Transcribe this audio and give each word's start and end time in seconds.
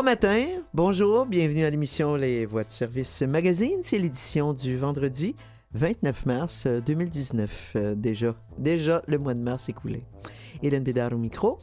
Bon 0.00 0.04
matin, 0.04 0.46
bonjour, 0.72 1.26
bienvenue 1.26 1.62
à 1.62 1.68
l'émission 1.68 2.14
Les 2.14 2.46
Voix 2.46 2.64
de 2.64 2.70
service 2.70 3.20
magazine. 3.20 3.80
C'est 3.82 3.98
l'édition 3.98 4.54
du 4.54 4.78
vendredi 4.78 5.36
29 5.74 6.24
mars 6.24 6.66
2019. 6.66 7.72
Euh, 7.76 7.94
déjà, 7.94 8.34
déjà 8.56 9.02
le 9.08 9.18
mois 9.18 9.34
de 9.34 9.40
mars 9.40 9.68
écoulé. 9.68 10.02
Hélène 10.62 10.84
Bédard 10.84 11.12
au 11.12 11.18
micro. 11.18 11.58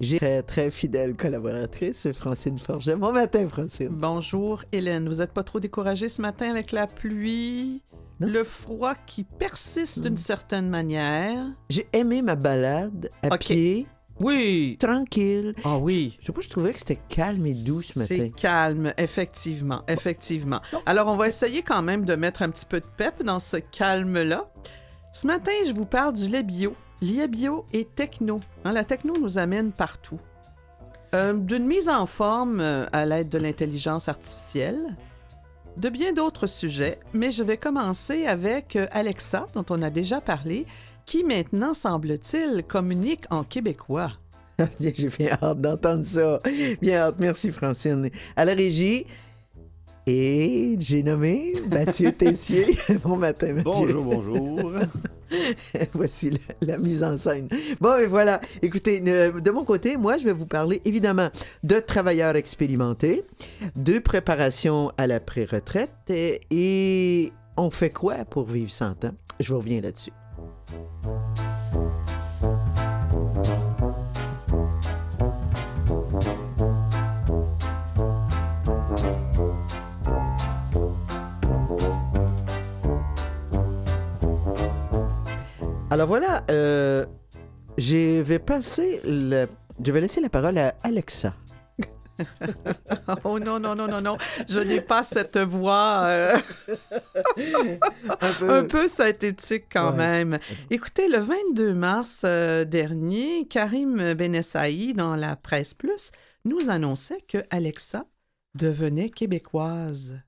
J'ai 0.00 0.18
très, 0.18 0.42
très 0.42 0.70
fidèle 0.70 1.16
collaboratrice, 1.16 2.12
Francine 2.12 2.58
Forget. 2.58 2.94
Bon 2.94 3.10
matin, 3.10 3.48
Francine. 3.48 3.88
Bonjour, 3.90 4.64
Hélène. 4.70 5.08
Vous 5.08 5.20
n'êtes 5.20 5.32
pas 5.32 5.42
trop 5.42 5.58
découragée 5.58 6.10
ce 6.10 6.20
matin 6.20 6.50
avec 6.50 6.72
la 6.72 6.86
pluie? 6.88 7.82
Le 8.20 8.44
froid 8.44 8.96
qui 9.06 9.24
persiste 9.24 10.02
d'une 10.02 10.18
certaine 10.18 10.68
manière? 10.68 11.42
J'ai 11.70 11.88
aimé 11.94 12.20
ma 12.20 12.34
balade 12.34 13.08
à 13.22 13.38
pied. 13.38 13.86
Oui. 14.20 14.76
Tranquille. 14.80 15.54
Ah 15.64 15.78
oui. 15.78 16.16
Je 16.20 16.26
sais 16.26 16.32
pas, 16.32 16.40
je 16.40 16.48
trouvais 16.48 16.72
que 16.72 16.78
c'était 16.78 16.98
calme 17.08 17.46
et 17.46 17.54
doux 17.54 17.82
ce 17.82 17.98
matin. 17.98 18.16
C'est 18.18 18.30
calme, 18.30 18.92
effectivement, 18.98 19.82
effectivement. 19.88 20.60
Alors, 20.86 21.08
on 21.08 21.16
va 21.16 21.28
essayer 21.28 21.62
quand 21.62 21.82
même 21.82 22.04
de 22.04 22.14
mettre 22.14 22.42
un 22.42 22.50
petit 22.50 22.66
peu 22.66 22.80
de 22.80 22.86
pep 22.96 23.22
dans 23.22 23.38
ce 23.38 23.56
calme-là. 23.56 24.50
Ce 25.12 25.26
matin, 25.26 25.52
je 25.66 25.72
vous 25.72 25.86
parle 25.86 26.14
du 26.14 26.28
lait 26.28 26.42
bio. 26.42 26.74
Lait 27.00 27.28
bio 27.28 27.64
et 27.72 27.84
techno. 27.84 28.40
Hein, 28.64 28.72
la 28.72 28.84
techno 28.84 29.16
nous 29.18 29.38
amène 29.38 29.72
partout. 29.72 30.20
Euh, 31.14 31.32
d'une 31.32 31.64
mise 31.64 31.88
en 31.88 32.04
forme 32.04 32.60
euh, 32.60 32.84
à 32.92 33.06
l'aide 33.06 33.30
de 33.30 33.38
l'intelligence 33.38 34.08
artificielle, 34.08 34.96
de 35.78 35.88
bien 35.88 36.12
d'autres 36.12 36.46
sujets, 36.46 36.98
mais 37.14 37.30
je 37.30 37.42
vais 37.42 37.56
commencer 37.56 38.26
avec 38.26 38.76
euh, 38.76 38.86
Alexa, 38.92 39.46
dont 39.54 39.64
on 39.70 39.80
a 39.80 39.88
déjà 39.88 40.20
parlé, 40.20 40.66
qui 41.08 41.24
maintenant, 41.24 41.72
semble-t-il, 41.72 42.62
communique 42.64 43.24
en 43.30 43.42
québécois? 43.42 44.12
J'ai 44.78 44.92
bien 45.08 45.38
hâte 45.42 45.60
d'entendre 45.60 46.04
ça. 46.04 46.38
Bien 46.82 46.98
hâte. 46.98 47.16
Merci, 47.18 47.50
Francine. 47.50 48.10
À 48.36 48.44
la 48.44 48.52
régie, 48.52 49.06
et 50.06 50.76
j'ai 50.78 51.02
nommé 51.02 51.54
Mathieu 51.70 52.12
Tessier. 52.16 52.78
bon 53.02 53.16
matin, 53.16 53.54
Mathieu. 53.54 53.64
Bonjour, 53.64 54.04
bonjour. 54.04 54.72
Voici 55.92 56.30
la, 56.60 56.76
mise 56.76 57.02
en 57.02 57.16
scène. 57.16 57.48
Bon, 57.80 57.96
et 57.98 58.06
voilà. 58.06 58.40
Écoutez, 58.60 59.00
de 59.00 59.50
mon 59.50 59.64
côté, 59.64 59.96
moi, 59.96 60.18
je 60.18 60.24
vais 60.24 60.32
vous 60.32 60.46
parler 60.46 60.82
évidemment 60.84 61.30
de 61.62 61.80
travailleurs 61.80 62.36
expérimentés, 62.36 63.24
de 63.76 63.98
préparation 63.98 64.92
à 64.98 65.06
la 65.06 65.20
pré-retraite 65.20 66.10
et, 66.10 66.40
et 66.50 67.32
on 67.56 67.70
fait 67.70 67.90
quoi 67.90 68.26
pour 68.26 68.44
vivre 68.44 68.70
100 68.70 69.06
ans? 69.06 69.14
Je 69.40 69.52
vous 69.52 69.58
reviens 69.58 69.80
là-dessus. 69.80 70.12
Alors 85.90 86.06
voilà, 86.06 86.44
euh, 86.50 87.06
je 87.78 88.20
vais 88.20 88.38
passer 88.38 89.00
le, 89.04 89.46
je 89.82 89.90
vais 89.90 90.00
laisser 90.00 90.20
la 90.20 90.28
parole 90.28 90.58
à 90.58 90.74
Alexa. 90.82 91.34
oh 93.24 93.38
non, 93.38 93.58
non, 93.60 93.74
non, 93.74 93.88
non, 93.88 94.00
non. 94.00 94.16
Je 94.48 94.60
n'ai 94.60 94.80
pas 94.80 95.02
cette 95.02 95.38
voix 95.38 96.02
euh, 96.04 96.38
un, 98.42 98.64
peu... 98.64 98.88
synthétique 98.88 99.66
quand 99.70 99.92
même. 99.92 100.38
Écoutez, 100.70 101.08
le 101.08 101.18
22 101.18 101.74
mars 101.74 102.22
euh, 102.24 102.64
dernier, 102.64 103.46
Karim 103.48 104.14
Benessaï, 104.14 104.94
dans 104.94 105.16
la 105.16 105.36
Presse 105.36 105.74
Plus, 105.74 106.10
nous 106.44 106.70
annonçait 106.70 107.22
que 107.28 107.38
Alexa 107.50 108.04
devenait 108.54 109.10
québécoise. 109.10 110.20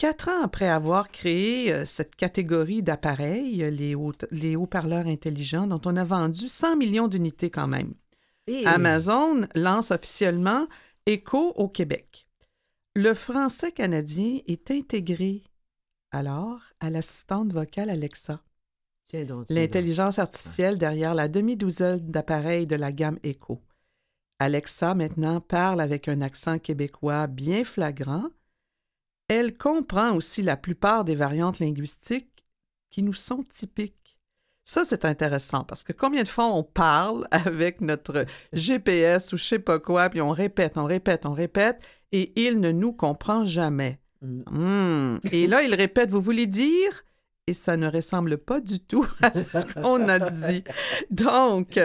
Quatre 0.00 0.30
ans 0.30 0.42
après 0.42 0.68
avoir 0.68 1.10
créé 1.10 1.74
euh, 1.74 1.84
cette 1.84 2.16
catégorie 2.16 2.82
d'appareils, 2.82 3.70
les, 3.70 3.94
haut-parleurs 4.56 5.06
intelligents, 5.06 5.66
dont 5.66 5.80
on 5.84 5.94
a 5.96 6.04
vendu 6.04 6.48
100 6.48 6.76
millions 6.76 7.06
d'unités 7.06 7.50
quand 7.50 7.68
même. 7.68 7.92
Amazon 8.66 9.46
lance 9.54 9.90
officiellement 9.90 10.66
Echo 11.06 11.52
au 11.56 11.68
Québec. 11.68 12.26
Le 12.94 13.14
français 13.14 13.72
canadien 13.72 14.40
est 14.46 14.70
intégré 14.70 15.42
alors 16.10 16.60
à 16.80 16.90
l'assistante 16.90 17.52
vocale 17.52 17.90
Alexa. 17.90 18.42
L'intelligence 19.48 20.18
artificielle 20.18 20.78
derrière 20.78 21.14
la 21.14 21.28
demi-douzaine 21.28 22.10
d'appareils 22.10 22.66
de 22.66 22.76
la 22.76 22.92
gamme 22.92 23.18
Echo. 23.22 23.60
Alexa 24.38 24.94
maintenant 24.94 25.40
parle 25.40 25.80
avec 25.80 26.08
un 26.08 26.20
accent 26.20 26.58
québécois 26.58 27.26
bien 27.26 27.64
flagrant. 27.64 28.28
Elle 29.28 29.56
comprend 29.56 30.14
aussi 30.14 30.42
la 30.42 30.56
plupart 30.56 31.04
des 31.04 31.14
variantes 31.14 31.58
linguistiques 31.58 32.44
qui 32.90 33.02
nous 33.02 33.12
sont 33.12 33.42
typiques. 33.42 33.99
Ça, 34.70 34.84
c'est 34.84 35.04
intéressant 35.04 35.64
parce 35.64 35.82
que 35.82 35.92
combien 35.92 36.22
de 36.22 36.28
fois 36.28 36.46
on 36.46 36.62
parle 36.62 37.26
avec 37.32 37.80
notre 37.80 38.24
GPS 38.52 39.32
ou 39.32 39.36
je 39.36 39.42
sais 39.42 39.58
pas 39.58 39.80
quoi, 39.80 40.08
puis 40.10 40.20
on 40.20 40.30
répète, 40.30 40.76
on 40.76 40.84
répète, 40.84 41.26
on 41.26 41.32
répète, 41.32 41.80
et 42.12 42.32
il 42.40 42.60
ne 42.60 42.70
nous 42.70 42.92
comprend 42.92 43.44
jamais. 43.44 43.98
Mm. 44.22 44.42
Hmm. 44.48 45.18
Et 45.32 45.48
là, 45.48 45.64
il 45.64 45.74
répète, 45.74 46.12
vous 46.12 46.20
voulez 46.20 46.46
dire? 46.46 47.02
Et 47.48 47.52
ça 47.52 47.76
ne 47.76 47.90
ressemble 47.90 48.38
pas 48.38 48.60
du 48.60 48.78
tout 48.78 49.04
à 49.22 49.34
ce 49.34 49.66
qu'on 49.74 50.08
a 50.08 50.20
dit. 50.30 50.62
Donc, 51.10 51.80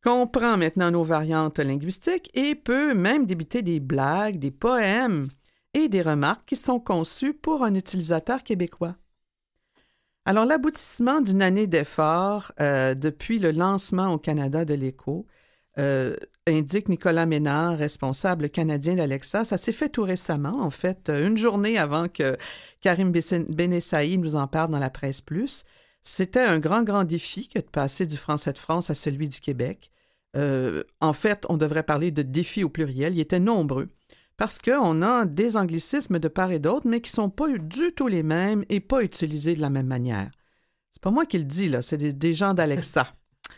comprend 0.00 0.56
maintenant 0.56 0.92
nos 0.92 1.02
variantes 1.02 1.58
linguistiques 1.58 2.30
et 2.34 2.54
peut 2.54 2.94
même 2.94 3.26
débiter 3.26 3.62
des 3.62 3.80
blagues, 3.80 4.38
des 4.38 4.52
poèmes 4.52 5.26
et 5.74 5.88
des 5.88 6.02
remarques 6.02 6.44
qui 6.46 6.54
sont 6.54 6.78
conçues 6.78 7.34
pour 7.34 7.64
un 7.64 7.74
utilisateur 7.74 8.44
québécois. 8.44 8.94
Alors, 10.26 10.44
l'aboutissement 10.44 11.20
d'une 11.20 11.42
année 11.42 11.66
d'efforts 11.66 12.52
euh, 12.60 12.94
depuis 12.94 13.38
le 13.38 13.52
lancement 13.52 14.12
au 14.12 14.18
Canada 14.18 14.64
de 14.64 14.74
l'ECHO, 14.74 15.26
euh, 15.78 16.16
indique 16.46 16.88
Nicolas 16.88 17.26
Ménard, 17.26 17.78
responsable 17.78 18.50
canadien 18.50 18.94
d'Alexa. 18.96 19.44
Ça 19.44 19.56
s'est 19.56 19.72
fait 19.72 19.88
tout 19.88 20.02
récemment, 20.02 20.60
en 20.60 20.70
fait, 20.70 21.08
une 21.10 21.36
journée 21.36 21.78
avant 21.78 22.08
que 22.08 22.36
Karim 22.80 23.12
Benessaï 23.12 24.18
nous 24.18 24.36
en 24.36 24.46
parle 24.46 24.70
dans 24.70 24.78
la 24.78 24.90
presse 24.90 25.20
plus. 25.20 25.64
C'était 26.02 26.40
un 26.40 26.58
grand, 26.58 26.82
grand 26.82 27.04
défi 27.04 27.48
que 27.48 27.58
de 27.58 27.64
passer 27.64 28.06
du 28.06 28.16
français 28.16 28.52
de 28.52 28.58
France 28.58 28.90
à 28.90 28.94
celui 28.94 29.28
du 29.28 29.40
Québec. 29.40 29.90
Euh, 30.36 30.82
en 31.00 31.12
fait, 31.12 31.46
on 31.48 31.56
devrait 31.56 31.82
parler 31.82 32.10
de 32.10 32.22
défis 32.22 32.64
au 32.64 32.68
pluriel. 32.68 33.14
Ils 33.14 33.20
étaient 33.20 33.40
nombreux 33.40 33.88
parce 34.40 34.58
qu'on 34.58 35.02
a 35.02 35.26
des 35.26 35.58
anglicismes 35.58 36.18
de 36.18 36.28
part 36.28 36.50
et 36.50 36.58
d'autre, 36.58 36.88
mais 36.88 37.02
qui 37.02 37.10
ne 37.10 37.24
sont 37.24 37.28
pas 37.28 37.46
du 37.58 37.92
tout 37.92 38.08
les 38.08 38.22
mêmes 38.22 38.64
et 38.70 38.80
pas 38.80 39.02
utilisés 39.02 39.54
de 39.54 39.60
la 39.60 39.68
même 39.68 39.86
manière. 39.86 40.30
C'est 40.92 41.02
pas 41.02 41.10
moi 41.10 41.26
qui 41.26 41.36
le 41.36 41.44
dis, 41.44 41.68
là, 41.68 41.82
c'est 41.82 41.98
des, 41.98 42.32
gens 42.32 42.54
d'Alexa. 42.54 43.06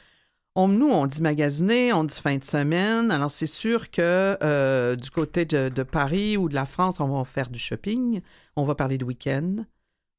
On, 0.56 0.66
nous, 0.66 0.90
on 0.90 1.06
dit 1.06 1.22
magasiner, 1.22 1.92
on 1.92 2.02
dit 2.02 2.20
fin 2.20 2.36
de 2.36 2.42
semaine. 2.42 3.12
Alors, 3.12 3.30
c'est 3.30 3.46
sûr 3.46 3.92
que 3.92 4.36
euh, 4.42 4.96
du 4.96 5.08
côté 5.10 5.44
de, 5.44 5.68
de, 5.68 5.82
Paris 5.84 6.36
ou 6.36 6.48
de 6.48 6.54
la 6.54 6.66
France, 6.66 6.98
on 6.98 7.06
va 7.06 7.24
faire 7.24 7.48
du 7.48 7.60
shopping, 7.60 8.20
on 8.56 8.64
va 8.64 8.74
parler 8.74 8.98
de 8.98 9.04
week-end, 9.04 9.64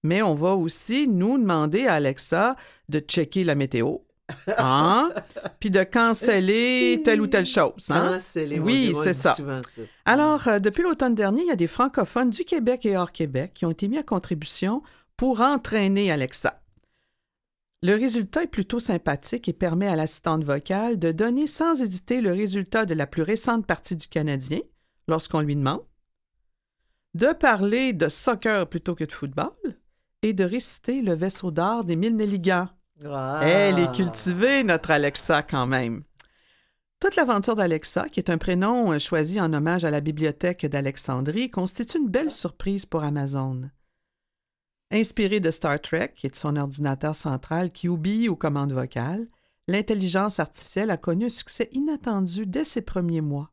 mais 0.02 0.22
on 0.22 0.34
va 0.34 0.56
aussi 0.56 1.10
nous 1.10 1.38
demander 1.38 1.88
à 1.88 1.96
Alexa 1.96 2.56
de 2.88 3.00
checker 3.00 3.44
la 3.44 3.56
météo, 3.56 3.98
Hein? 4.58 5.14
Puis 5.60 5.70
de 5.70 5.84
canceller 5.84 7.02
telle 7.04 7.22
ou 7.22 7.28
telle 7.28 7.46
chose. 7.46 7.90
Hein? 7.90 8.20
oui, 8.62 8.94
c'est 9.04 9.14
ça. 9.14 9.36
Alors, 10.06 10.48
euh, 10.48 10.60
depuis 10.60 10.84
l'automne 10.84 11.16
dernier, 11.16 11.42
il 11.42 11.48
y 11.48 11.52
a 11.52 11.56
des 11.56 11.68
francophones 11.68 12.30
du 12.30 12.46
Québec 12.46 12.86
et 12.86 12.98
hors 12.98 13.12
Québec 13.12 13.52
qui 13.54 13.66
ont 13.66 13.72
été 13.72 13.88
mis 13.88 13.98
à 13.98 14.04
contribution 14.04 14.82
pour 15.18 15.42
entraîner 15.42 16.12
Alexa. 16.12 16.62
Le 17.82 17.96
résultat 17.96 18.44
est 18.44 18.48
plutôt 18.48 18.80
sympathique 18.80 19.50
et 19.50 19.54
permet 19.54 19.88
à 19.88 19.98
l'assistante 19.98 20.44
vocale 20.44 20.98
de 20.98 21.12
donner 21.12 21.48
sans 21.48 21.82
hésiter 21.82 22.22
le 22.22 22.32
résultat 22.32 22.86
de 22.86 22.94
la 22.94 23.08
plus 23.08 23.24
récente 23.24 23.66
partie 23.68 23.98
du 23.98 24.08
Canadien 24.08 24.60
lorsqu'on 25.10 25.42
lui 25.42 25.58
demande, 25.58 25.84
de 27.14 27.34
parler 27.34 27.92
de 27.92 28.08
soccer 28.08 28.68
plutôt 28.68 28.96
que 28.96 29.04
de 29.04 29.12
football 29.12 29.52
et 30.22 30.32
de 30.32 30.46
réciter 30.46 31.02
le 31.02 31.14
vaisseau 31.14 31.52
d'or 31.52 31.84
des 31.84 31.98
mille 31.98 32.16
Nelligans 32.16 32.70
elle 33.42 33.80
est 33.80 33.92
cultivée, 33.94 34.64
notre 34.64 34.92
Alexa, 34.92 35.44
quand 35.44 35.68
même. 35.68 36.04
Toute 37.00 37.16
l'aventure 37.18 37.56
d'Alexa, 37.56 38.08
qui 38.08 38.22
est 38.22 38.30
un 38.30 38.38
prénom 38.38 38.94
euh, 38.94 39.00
choisi 39.00 39.42
en 39.42 39.52
hommage 39.52 39.84
à 39.84 39.92
la 39.92 40.00
bibliothèque 40.00 40.66
d'Alexandrie, 40.66 41.50
constitue 41.50 41.98
une 41.98 42.08
belle 42.08 42.32
surprise 42.32 42.86
pour 42.86 43.04
Amazon. 43.04 43.70
Inspirée 44.90 45.42
de 45.42 45.52
Star 45.52 45.82
Trek 45.82 46.14
et 46.24 46.30
de 46.30 46.36
son 46.36 46.56
ordinateur 46.56 47.14
central 47.14 47.72
qui 47.72 47.90
oublie 47.90 48.30
aux 48.30 48.38
commandes 48.38 48.72
vocales, 48.72 49.28
l'intelligence 49.68 50.40
artificielle 50.40 50.92
a 50.92 50.98
connu 50.98 51.26
un 51.26 51.30
succès 51.30 51.68
inattendu 51.74 52.46
dès 52.46 52.64
ses 52.64 52.82
premiers 52.82 53.22
mois. 53.22 53.52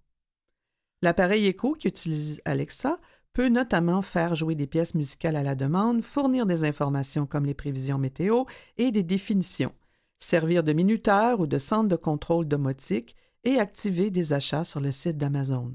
L'appareil 1.03 1.47
Echo 1.47 1.75
qui 1.75 1.89
utilise 1.89 2.41
Alexa 2.45 3.01
peut 3.33 3.49
notamment 3.49 4.03
faire 4.03 4.35
jouer 4.35 4.55
des 4.55 4.67
pièces 4.67 4.95
musicales 4.95 5.37
à 5.37 5.43
la 5.43 5.55
demande, 5.55 6.03
fournir 6.03 6.47
des 6.47 6.65
informations 6.65 7.27
comme 7.27 7.47
les 7.47 7.55
prévisions 7.55 7.99
météo 7.99 8.45
et 8.79 8.91
des 8.91 9.03
définitions, 9.03 9.73
servir 10.19 10.63
de 10.63 10.73
minuteur 10.73 11.41
ou 11.41 11.47
de 11.47 11.59
centre 11.59 11.89
de 11.89 11.97
contrôle 11.97 12.49
domotique 12.49 13.17
et 13.45 13.59
activer 13.59 14.11
des 14.11 14.33
achats 14.33 14.65
sur 14.65 14.81
le 14.81 14.91
site 14.91 15.17
d'Amazon. 15.17 15.73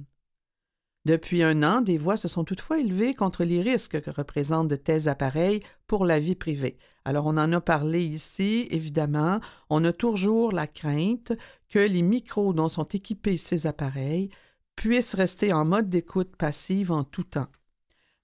Depuis 1.06 1.44
un 1.44 1.62
an, 1.62 1.82
des 1.82 2.00
voix 2.00 2.18
se 2.18 2.28
sont 2.28 2.44
toutefois 2.44 2.80
élevées 2.80 3.14
contre 3.14 3.44
les 3.44 3.62
risques 3.62 4.02
que 4.02 4.10
représentent 4.10 4.68
de 4.68 4.76
tels 4.76 5.08
appareils 5.08 5.62
pour 5.86 6.04
la 6.04 6.20
vie 6.20 6.34
privée. 6.34 6.80
Alors, 7.06 7.28
on 7.28 7.38
en 7.38 7.54
a 7.54 7.62
parlé 7.62 8.04
ici, 8.04 8.68
évidemment. 8.72 9.40
On 9.70 9.86
a 9.86 9.94
toujours 9.94 10.52
la 10.52 10.66
crainte 10.66 11.32
que 11.70 11.78
les 11.78 12.02
micros 12.02 12.54
dont 12.54 12.70
sont 12.70 12.86
équipés 12.86 13.38
ces 13.38 13.68
appareils 13.68 14.32
puissent 14.76 15.16
rester 15.16 15.54
en 15.54 15.66
mode 15.66 15.90
d'écoute 15.90 16.36
passive 16.36 16.92
en 16.92 17.04
tout 17.04 17.24
temps. 17.24 17.48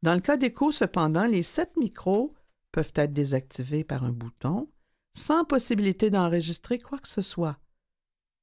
Dans 0.02 0.16
le 0.16 0.22
cas 0.22 0.38
d'écho, 0.38 0.72
cependant, 0.72 1.26
les 1.26 1.44
sept 1.44 1.78
micros 1.78 2.34
peuvent 2.72 2.94
être 2.96 3.14
désactivés 3.14 3.84
par 3.84 4.04
un 4.04 4.12
bouton 4.12 4.70
sans 5.14 5.44
possibilité 5.44 6.10
d'enregistrer 6.10 6.80
quoi 6.80 6.98
que 6.98 7.08
ce 7.08 7.22
soit, 7.22 7.60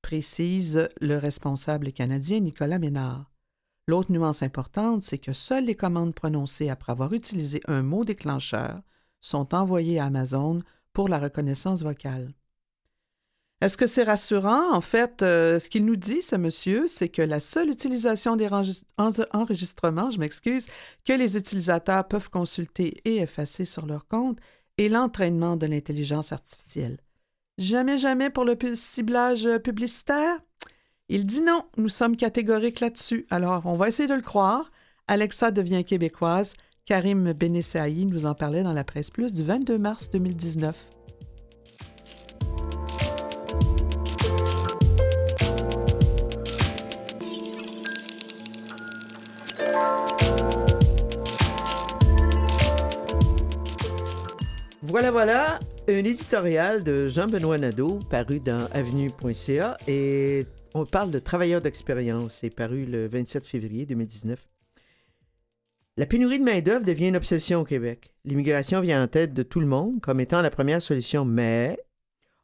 précise 0.03 0.89
le 1.01 1.17
responsable 1.17 1.93
canadien 1.93 2.41
Nicolas 2.41 2.79
Ménard. 2.79 3.31
L'autre 3.87 4.13
nuance 4.13 4.43
importante, 4.43 5.03
c'est 5.03 5.19
que 5.19 5.33
seules 5.33 5.65
les 5.65 5.75
commandes 5.75 6.15
prononcées 6.15 6.69
après 6.69 6.93
avoir 6.93 7.15
utilisé 7.15 7.61
un 7.67 7.83
mot 7.83 8.05
déclencheur 8.05 8.83
sont 9.21 9.55
envoyées 9.55 9.99
à 9.99 10.05
Amazon 10.05 10.63
pour 10.93 11.09
la 11.09 11.19
reconnaissance 11.19 11.83
vocale. 11.83 12.35
Est-ce 13.61 13.77
que 13.77 13.89
c'est 13.89 14.05
rassurant? 14.05 14.73
En 14.73 14.81
fait, 14.81 15.23
euh, 15.23 15.59
ce 15.59 15.69
qu'il 15.69 15.85
nous 15.85 15.97
dit, 15.97 16.23
ce 16.23 16.37
monsieur, 16.37 16.87
c'est 16.87 17.09
que 17.09 17.23
la 17.23 17.41
seule 17.41 17.71
utilisation 17.71 18.37
des 18.37 18.49
enregistrements, 19.33 20.13
je 20.13 20.21
m'excuse, 20.21 20.69
que 21.05 21.13
les 21.13 21.37
utilisateurs 21.37 22.07
peuvent 22.07 22.31
consulter 22.31 22.95
et 23.05 23.17
effacer 23.17 23.65
sur 23.65 23.87
leur 23.87 24.07
compte 24.07 24.39
est 24.79 24.89
l'entraînement 24.89 25.57
de 25.57 25.67
l'intelligence 25.67 26.31
artificielle. 26.33 26.99
Jamais, 27.59 27.99
jamais 27.99 28.31
pour 28.31 28.45
le 28.45 28.57
ciblage 28.75 29.49
publicitaire? 29.65 30.39
Il 31.09 31.27
dit 31.27 31.41
non, 31.41 31.63
nous 31.77 31.89
sommes 31.89 32.17
catégoriques 32.17 32.79
là-dessus. 32.79 33.27
Alors, 33.31 33.63
on 33.67 33.75
va 33.75 33.89
essayer 33.89 34.09
de 34.09 34.15
le 34.15 34.23
croire. 34.23 34.71
Alexa 35.09 35.51
devient 35.51 35.83
québécoise. 35.85 36.53
Karim 36.85 37.33
Benessaï 37.33 38.07
nous 38.07 38.25
en 38.25 38.35
parlait 38.35 38.63
dans 38.63 38.73
la 38.73 38.85
presse 38.85 39.11
plus 39.11 39.33
du 39.33 39.43
22 39.43 39.79
mars 39.79 40.11
2019. 40.11 40.98
Voilà, 54.89 55.11
voilà, 55.11 55.61
un 55.87 55.99
éditorial 55.99 56.83
de 56.83 57.09
Jean-Benoît 57.09 57.59
Nadeau 57.59 57.99
paru 58.09 58.41
dans 58.41 58.67
avenue.ca 58.73 59.77
et 59.87 60.47
on 60.73 60.87
parle 60.87 61.11
de 61.11 61.19
travailleurs 61.19 61.61
d'expérience. 61.61 62.39
C'est 62.41 62.49
paru 62.49 62.87
le 62.87 63.07
27 63.07 63.45
février 63.45 63.85
2019. 63.85 64.49
La 65.99 66.07
pénurie 66.07 66.39
de 66.39 66.45
main-d'œuvre 66.45 66.87
devient 66.87 67.09
une 67.09 67.17
obsession 67.17 67.61
au 67.61 67.65
Québec. 67.65 68.15
L'immigration 68.25 68.81
vient 68.81 69.05
en 69.05 69.09
tête 69.09 69.35
de 69.35 69.43
tout 69.43 69.61
le 69.61 69.67
monde 69.67 70.01
comme 70.01 70.21
étant 70.21 70.41
la 70.41 70.49
première 70.49 70.81
solution, 70.81 71.27
mais 71.27 71.79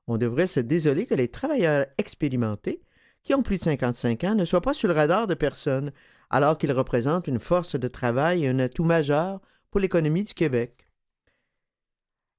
on 0.06 0.19
devrait 0.19 0.47
se 0.47 0.61
désoler 0.61 1.06
que 1.06 1.14
les 1.14 1.29
travailleurs 1.29 1.87
expérimentés, 1.97 2.82
qui 3.23 3.32
ont 3.32 3.43
plus 3.43 3.56
de 3.56 3.62
55 3.62 4.23
ans, 4.25 4.35
ne 4.35 4.44
soient 4.44 4.61
pas 4.61 4.75
sur 4.75 4.88
le 4.88 4.94
radar 4.94 5.26
de 5.26 5.35
personne, 5.35 5.93
alors 6.29 6.58
qu'ils 6.58 6.73
représentent 6.73 7.26
une 7.26 7.40
force 7.40 7.81
de 7.81 7.88
travail 7.88 8.44
et 8.44 8.49
un 8.49 8.58
atout 8.58 8.85
majeur 8.85 9.40
pour 9.70 9.81
l'économie 9.81 10.25
du 10.25 10.35
Québec. 10.35 10.83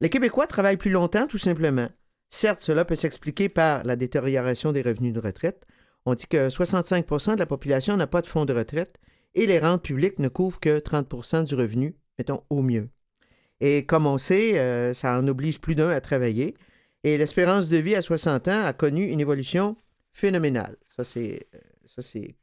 Les 0.02 0.10
Québécois 0.10 0.48
travaillent 0.48 0.78
plus 0.78 0.92
longtemps, 0.92 1.28
tout 1.28 1.38
simplement. 1.38 1.88
Certes, 2.30 2.60
cela 2.60 2.86
peut 2.86 2.96
s'expliquer 2.96 3.50
par 3.50 3.84
la 3.84 3.96
détérioration 3.96 4.72
des 4.72 4.82
revenus 4.82 5.14
de 5.14 5.20
retraite, 5.20 5.66
on 6.06 6.14
dit 6.14 6.28
que 6.28 6.50
65% 6.50 7.34
de 7.34 7.40
la 7.40 7.46
population 7.46 7.98
n'a 7.98 8.08
pas 8.08 8.22
de 8.22 8.28
fonds 8.28 8.46
de 8.46 8.54
retraite 8.54 9.00
et 9.34 9.48
les 9.48 9.60
rentes 9.60 9.84
publiques 9.84 10.20
ne 10.20 10.28
couvrent 10.28 10.60
que 10.60 10.80
30% 10.80 11.46
du 11.46 11.56
revenu, 11.56 11.96
mettons 12.18 12.44
au 12.50 12.62
mieux. 12.62 12.90
Et 13.60 13.86
comme 13.86 14.06
on 14.06 14.18
sait, 14.18 14.60
euh, 14.60 14.94
ça 14.94 15.18
en 15.18 15.28
oblige 15.28 15.60
plus 15.60 15.76
d'un 15.76 15.90
à 15.90 16.02
travailler. 16.02 16.56
Et 17.04 17.18
l'espérance 17.18 17.70
de 17.70 17.78
vie 17.78 17.96
à 17.96 18.02
60 18.02 18.48
ans 18.48 18.66
a 18.66 18.74
connu 18.74 19.06
une 19.06 19.20
évolution 19.20 19.78
phénoménale. 20.12 20.78
Ça, 20.96 21.04
c'est, 21.04 21.48
euh, 21.56 21.60
ça, 21.88 22.02
c'est 22.02 22.36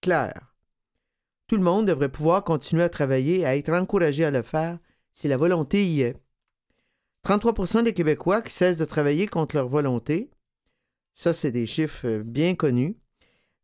clair. 0.00 0.54
Tout 1.48 1.56
le 1.56 1.62
monde 1.62 1.86
devrait 1.86 2.08
pouvoir 2.08 2.44
continuer 2.44 2.84
à 2.84 2.88
travailler 2.88 3.40
et 3.40 3.46
à 3.46 3.56
être 3.56 3.72
encouragé 3.72 4.24
à 4.24 4.30
le 4.30 4.42
faire 4.42 4.78
si 5.12 5.28
la 5.28 5.36
volonté 5.36 5.84
y 5.84 6.02
est. 6.02 6.16
33% 7.24 7.84
des 7.84 7.92
Québécois 7.92 8.42
qui 8.42 8.52
cessent 8.52 8.78
de 8.78 8.84
travailler 8.84 9.26
contre 9.26 9.56
leur 9.56 9.68
volonté 9.68 10.30
ça, 11.14 11.32
c'est 11.32 11.50
des 11.50 11.66
chiffres 11.66 12.06
euh, 12.06 12.22
bien 12.22 12.54
connus. 12.54 12.96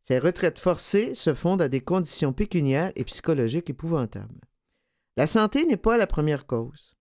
Ces 0.01 0.19
retraites 0.19 0.59
forcées 0.59 1.13
se 1.13 1.33
fondent 1.33 1.61
à 1.61 1.67
des 1.67 1.81
conditions 1.81 2.33
pécuniaires 2.33 2.91
et 2.95 3.03
psychologiques 3.03 3.69
épouvantables. 3.69 4.41
La 5.17 5.27
santé 5.27 5.65
n'est 5.65 5.77
pas 5.77 5.97
la 5.97 6.07
première 6.07 6.45
cause. 6.45 6.95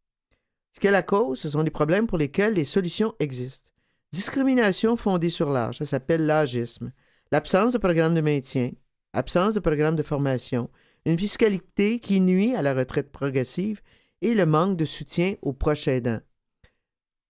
Ce 0.72 0.80
qu'est 0.80 0.90
la 0.90 1.02
cause, 1.02 1.40
ce 1.40 1.50
sont 1.50 1.62
des 1.62 1.70
problèmes 1.70 2.06
pour 2.06 2.18
lesquels 2.18 2.54
les 2.54 2.64
solutions 2.64 3.14
existent. 3.20 3.70
Discrimination 4.12 4.96
fondée 4.96 5.30
sur 5.30 5.50
l'âge, 5.50 5.78
ça 5.78 5.86
s'appelle 5.86 6.26
l'âgisme. 6.26 6.92
L'absence 7.30 7.72
de 7.74 7.78
programme 7.78 8.14
de 8.14 8.20
maintien, 8.20 8.70
absence 9.12 9.54
de 9.54 9.60
programme 9.60 9.96
de 9.96 10.02
formation, 10.02 10.70
une 11.04 11.18
fiscalité 11.18 12.00
qui 12.00 12.20
nuit 12.20 12.54
à 12.54 12.62
la 12.62 12.74
retraite 12.74 13.12
progressive 13.12 13.80
et 14.22 14.34
le 14.34 14.46
manque 14.46 14.76
de 14.76 14.84
soutien 14.84 15.34
aux 15.42 15.52
proches 15.52 15.88
aidants. 15.88 16.20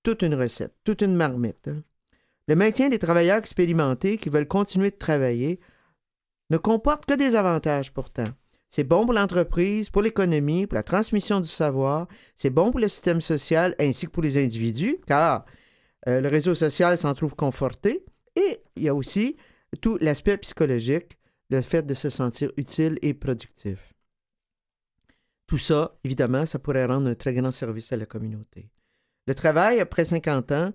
Toute 0.08 0.22
une 0.22 0.36
recette, 0.36 0.72
toute 0.84 1.02
une 1.02 1.14
marmite. 1.14 1.68
Hein. 1.68 1.82
Le 2.46 2.56
maintien 2.56 2.88
des 2.88 2.98
travailleurs 2.98 3.36
expérimentés 3.36 4.16
qui 4.16 4.30
veulent 4.30 4.48
continuer 4.48 4.90
de 4.90 4.96
travailler 4.96 5.60
ne 6.48 6.56
comporte 6.56 7.04
que 7.04 7.12
des 7.12 7.36
avantages 7.36 7.92
pourtant. 7.92 8.28
C'est 8.70 8.84
bon 8.84 9.04
pour 9.04 9.12
l'entreprise, 9.12 9.90
pour 9.90 10.00
l'économie, 10.00 10.66
pour 10.66 10.76
la 10.76 10.82
transmission 10.82 11.40
du 11.40 11.48
savoir, 11.48 12.08
c'est 12.36 12.48
bon 12.48 12.70
pour 12.70 12.80
le 12.80 12.88
système 12.88 13.20
social 13.20 13.74
ainsi 13.78 14.06
que 14.06 14.10
pour 14.10 14.22
les 14.22 14.42
individus, 14.42 14.96
car 15.06 15.44
euh, 16.08 16.22
le 16.22 16.28
réseau 16.28 16.54
social 16.54 16.96
s'en 16.96 17.12
trouve 17.12 17.34
conforté, 17.34 18.06
et 18.34 18.62
il 18.76 18.84
y 18.84 18.88
a 18.88 18.94
aussi 18.94 19.36
tout 19.82 19.98
l'aspect 20.00 20.38
psychologique, 20.38 21.18
le 21.50 21.60
fait 21.60 21.84
de 21.84 21.92
se 21.92 22.08
sentir 22.08 22.50
utile 22.56 22.98
et 23.02 23.12
productif. 23.12 23.92
Tout 25.46 25.58
ça, 25.58 25.98
évidemment, 26.02 26.46
ça 26.46 26.58
pourrait 26.58 26.86
rendre 26.86 27.08
un 27.08 27.14
très 27.14 27.34
grand 27.34 27.50
service 27.50 27.92
à 27.92 27.98
la 27.98 28.06
communauté. 28.06 28.70
Le 29.28 29.34
travail 29.34 29.78
après 29.78 30.06
50 30.06 30.52
ans 30.52 30.72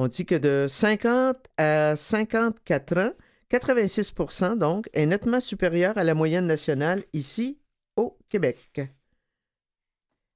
on 0.00 0.06
dit 0.06 0.24
que 0.24 0.36
de 0.36 0.66
50 0.68 1.36
à 1.56 1.96
54 1.96 2.98
ans, 2.98 3.12
86 3.48 4.14
donc, 4.56 4.88
est 4.92 5.06
nettement 5.06 5.40
supérieur 5.40 5.98
à 5.98 6.04
la 6.04 6.14
moyenne 6.14 6.46
nationale 6.46 7.02
ici 7.12 7.58
au 7.96 8.16
Québec. 8.28 8.80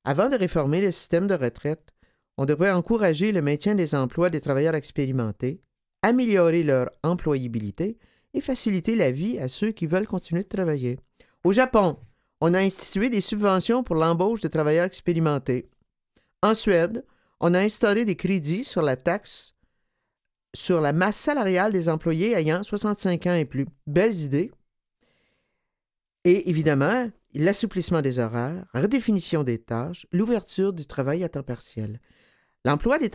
Avant 0.05 0.29
de 0.29 0.35
réformer 0.35 0.81
le 0.81 0.91
système 0.91 1.29
de 1.29 1.35
retraite, 1.35 1.95
on 2.39 2.45
devrait 2.45 2.73
encourager 2.73 3.31
le 3.31 3.41
maintien 3.41 3.77
des 3.77 3.95
emplois 3.95 4.31
des 4.31 4.41
travailleurs 4.41 4.75
expérimentés, 4.75 5.63
améliorer 6.03 6.65
leur 6.65 6.91
employabilité 7.05 7.99
et 8.35 8.41
faciliter 8.41 8.97
la 8.97 9.13
vie 9.13 9.39
à 9.39 9.47
ceux 9.47 9.71
qui 9.71 9.87
veulent 9.87 10.09
continuer 10.09 10.43
de 10.43 10.49
travailler. 10.49 10.99
Au 11.45 11.53
Japon, 11.53 11.99
on 12.41 12.53
a 12.53 12.59
institué 12.59 13.11
des 13.11 13.21
subventions 13.21 13.85
pour 13.85 13.95
l'embauche 13.95 14.41
de 14.41 14.49
travailleurs 14.49 14.87
expérimentés. 14.87 15.71
En 16.43 16.57
Suède, 16.57 17.05
on 17.43 17.55
a 17.55 17.59
instauré 17.59 18.05
des 18.05 18.17
crédits 18.17 18.65
sur 18.65 18.83
la 18.83 18.97
taxe 18.97 19.55
sur 20.55 20.81
la 20.81 20.93
masse 20.93 21.17
salariale 21.17 21.73
des 21.73 21.89
employés 21.89 22.35
ayant 22.35 22.63
65 22.63 23.27
ans 23.27 23.35
et 23.35 23.45
plus. 23.45 23.67
Belles 23.87 24.17
idées. 24.17 24.53
Et 26.25 26.51
évidemment, 26.51 27.11
l'assouplissement 27.35 28.01
des 28.01 28.19
horaires, 28.19 28.65
redéfinition 28.75 29.43
des 29.43 29.59
tâches, 29.59 30.07
l'ouverture 30.13 30.73
du 30.73 30.87
travail 30.87 31.25
à 31.25 31.29
temps 31.29 31.43
partiel. 31.43 32.01
L'emploi 32.65 32.99
des, 32.99 33.11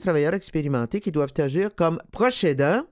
travailleurs 0.00 0.34
expérimentés 0.34 1.00
qui 1.00 1.10
doivent 1.10 1.32
agir 1.38 1.74
comme 1.74 1.98
proches 2.12 2.44
aidants 2.44 2.84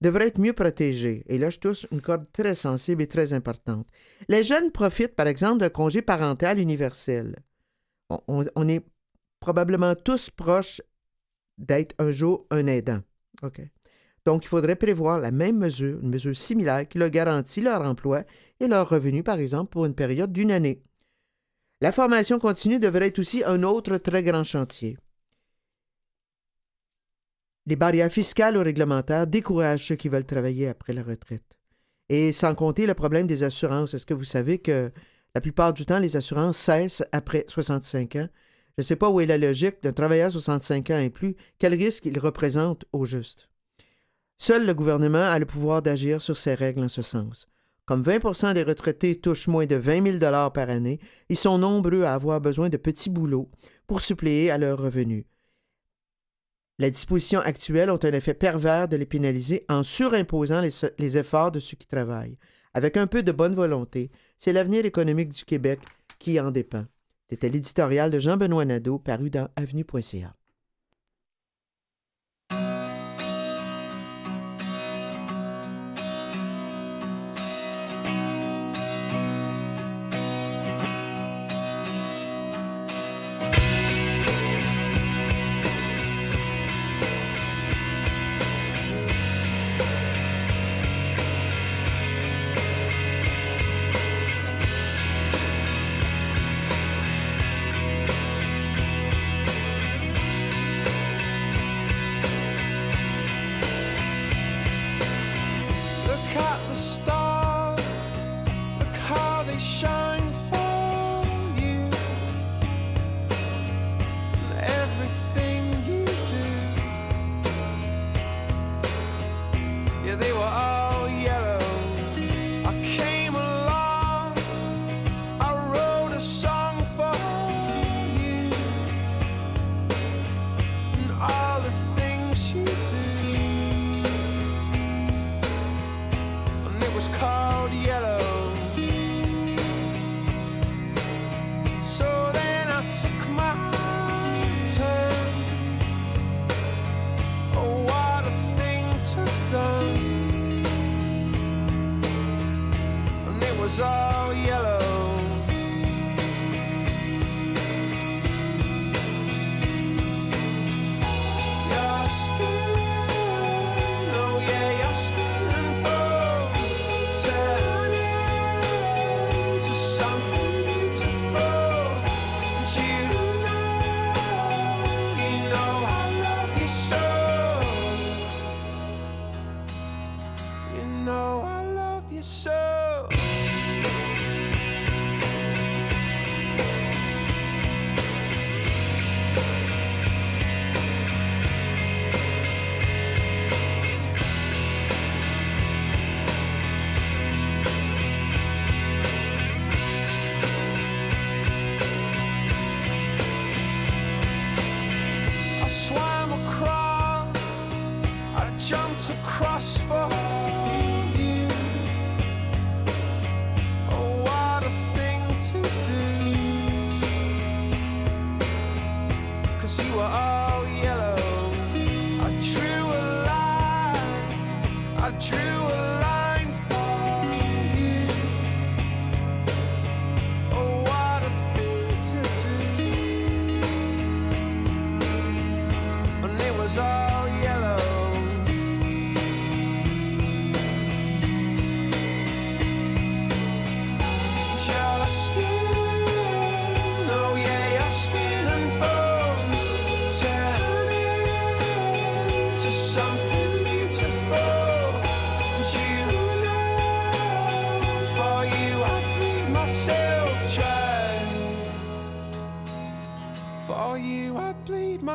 devrait 0.00 0.28
être 0.28 0.40
mieux 0.40 0.54
protégé. 0.54 1.22
Et 1.26 1.38
là, 1.38 1.50
je 1.50 1.58
touche 1.58 1.86
une 1.90 2.00
corde 2.00 2.30
très 2.32 2.54
sensible 2.54 3.02
et 3.02 3.06
très 3.06 3.34
importante. 3.34 3.86
Les 4.28 4.42
jeunes 4.42 4.70
profitent, 4.70 5.16
par 5.16 5.26
exemple, 5.26 5.58
d'un 5.58 5.68
congé 5.68 6.00
parental 6.00 6.58
universel. 6.58 7.36
on 8.08 8.68
est 8.68 8.82
probablement 9.40 9.94
tous 9.94 10.30
proches 10.30 10.80
d'être 11.58 11.94
un 11.98 12.12
jour 12.12 12.46
un 12.50 12.66
aidant. 12.66 13.00
OK. 13.42 13.60
Donc, 14.24 14.44
il 14.44 14.48
faudrait 14.48 14.76
prévoir 14.76 15.20
la 15.20 15.30
même 15.30 15.58
mesure, 15.58 16.00
une 16.02 16.10
mesure 16.10 16.36
similaire 16.36 16.88
qui 16.88 16.98
leur 16.98 17.10
garantit 17.10 17.60
leur 17.60 17.82
emploi 17.82 18.24
et 18.58 18.66
leur 18.66 18.88
revenu, 18.88 19.22
par 19.22 19.38
exemple, 19.38 19.70
pour 19.70 19.86
une 19.86 19.94
période 19.94 20.32
d'une 20.32 20.50
année. 20.50 20.82
La 21.80 21.92
formation 21.92 22.38
continue 22.38 22.80
devrait 22.80 23.08
être 23.08 23.18
aussi 23.20 23.44
un 23.44 23.62
autre 23.62 23.98
très 23.98 24.22
grand 24.22 24.42
chantier. 24.42 24.96
Les 27.66 27.76
barrières 27.76 28.12
fiscales 28.12 28.56
ou 28.56 28.62
réglementaires 28.62 29.26
découragent 29.26 29.86
ceux 29.86 29.96
qui 29.96 30.08
veulent 30.08 30.24
travailler 30.24 30.68
après 30.68 30.92
la 30.92 31.02
retraite. 31.02 31.44
Et 32.08 32.32
sans 32.32 32.54
compter 32.54 32.86
le 32.86 32.94
problème 32.94 33.26
des 33.26 33.42
assurances. 33.42 33.94
Est-ce 33.94 34.06
que 34.06 34.14
vous 34.14 34.24
savez 34.24 34.58
que 34.58 34.92
la 35.34 35.40
plupart 35.40 35.72
du 35.72 35.84
temps, 35.84 35.98
les 35.98 36.16
assurances 36.16 36.56
cessent 36.56 37.04
après 37.12 37.44
65 37.48 38.16
ans? 38.16 38.28
Je 38.76 38.82
ne 38.82 38.84
sais 38.84 38.96
pas 38.96 39.08
où 39.08 39.20
est 39.20 39.26
la 39.26 39.38
logique 39.38 39.82
d'un 39.82 39.92
travailleur 39.92 40.30
65 40.30 40.90
ans 40.90 40.98
et 40.98 41.08
plus, 41.08 41.34
quel 41.58 41.72
risque 41.72 42.04
il 42.04 42.18
représente 42.18 42.84
au 42.92 43.06
juste? 43.06 43.48
Seul 44.36 44.66
le 44.66 44.74
gouvernement 44.74 45.30
a 45.30 45.38
le 45.38 45.46
pouvoir 45.46 45.80
d'agir 45.80 46.20
sur 46.20 46.36
ces 46.36 46.52
règles 46.52 46.84
en 46.84 46.88
ce 46.88 47.00
sens. 47.00 47.48
Comme 47.86 48.02
20% 48.02 48.52
des 48.52 48.64
retraités 48.64 49.16
touchent 49.16 49.48
moins 49.48 49.64
de 49.64 49.76
20 49.76 50.18
000 50.20 50.50
par 50.50 50.68
année, 50.68 51.00
ils 51.30 51.38
sont 51.38 51.56
nombreux 51.56 52.02
à 52.02 52.12
avoir 52.12 52.40
besoin 52.42 52.68
de 52.68 52.76
petits 52.76 53.08
boulots 53.08 53.50
pour 53.86 54.02
suppléer 54.02 54.50
à 54.50 54.58
leurs 54.58 54.78
revenus. 54.78 55.24
Les 56.78 56.90
dispositions 56.90 57.40
actuelles 57.40 57.90
ont 57.90 58.04
un 58.04 58.12
effet 58.12 58.34
pervers 58.34 58.88
de 58.88 58.96
les 58.96 59.06
pénaliser 59.06 59.64
en 59.70 59.82
surimposant 59.82 60.60
les, 60.60 60.70
les 60.98 61.16
efforts 61.16 61.50
de 61.50 61.60
ceux 61.60 61.78
qui 61.78 61.86
travaillent. 61.86 62.38
Avec 62.74 62.98
un 62.98 63.06
peu 63.06 63.22
de 63.22 63.32
bonne 63.32 63.54
volonté, 63.54 64.10
c'est 64.36 64.52
l'avenir 64.52 64.84
économique 64.84 65.30
du 65.30 65.44
Québec 65.46 65.80
qui 66.18 66.38
en 66.38 66.50
dépend. 66.50 66.84
C'était 67.28 67.48
l'éditorial 67.48 68.10
de 68.10 68.20
Jean-Benoît 68.20 68.64
Nadeau 68.64 68.98
paru 68.98 69.30
dans 69.30 69.48
avenue.ca. 69.56 70.36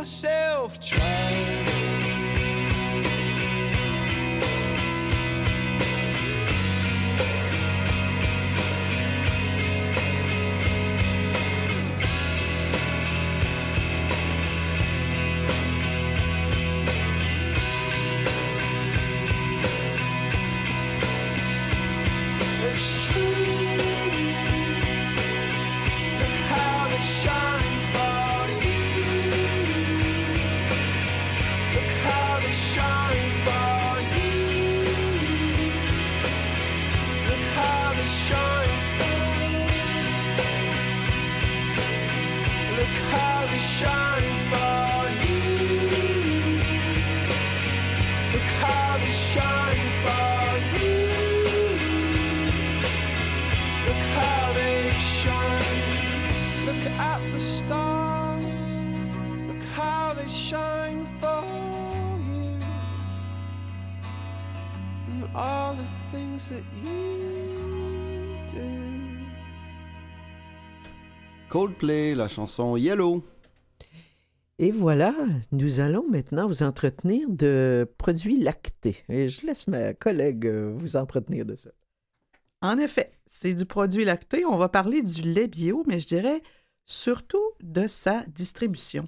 yourself 0.02 0.80
trying. 0.80 2.01
La 72.22 72.28
chanson 72.28 72.78
Yellow. 72.78 73.26
Et 74.60 74.72
voilà, 74.72 75.16
nous 75.52 75.80
allons 75.80 76.08
maintenant 76.08 76.48
vous 76.48 76.62
entretenir 76.62 77.28
de 77.30 77.90
produits 77.98 78.38
lactés. 78.38 78.98
Et 79.10 79.28
je 79.28 79.44
laisse 79.46 79.68
ma 79.68 79.96
collègue 79.96 80.46
euh, 80.46 80.72
vous 80.78 80.96
entretenir 80.96 81.46
de 81.46 81.56
ça. 81.56 81.72
En 82.62 82.78
effet, 82.78 83.12
c'est 83.26 83.56
du 83.56 83.66
produit 83.66 84.06
lacté. 84.06 84.46
On 84.46 84.58
va 84.58 84.70
parler 84.70 85.02
du 85.02 85.24
lait 85.24 85.48
bio, 85.48 85.84
mais 85.88 86.00
je 86.00 86.06
dirais 86.06 86.42
surtout 86.86 87.42
de 87.64 87.88
sa 87.88 88.24
distribution. 88.28 89.08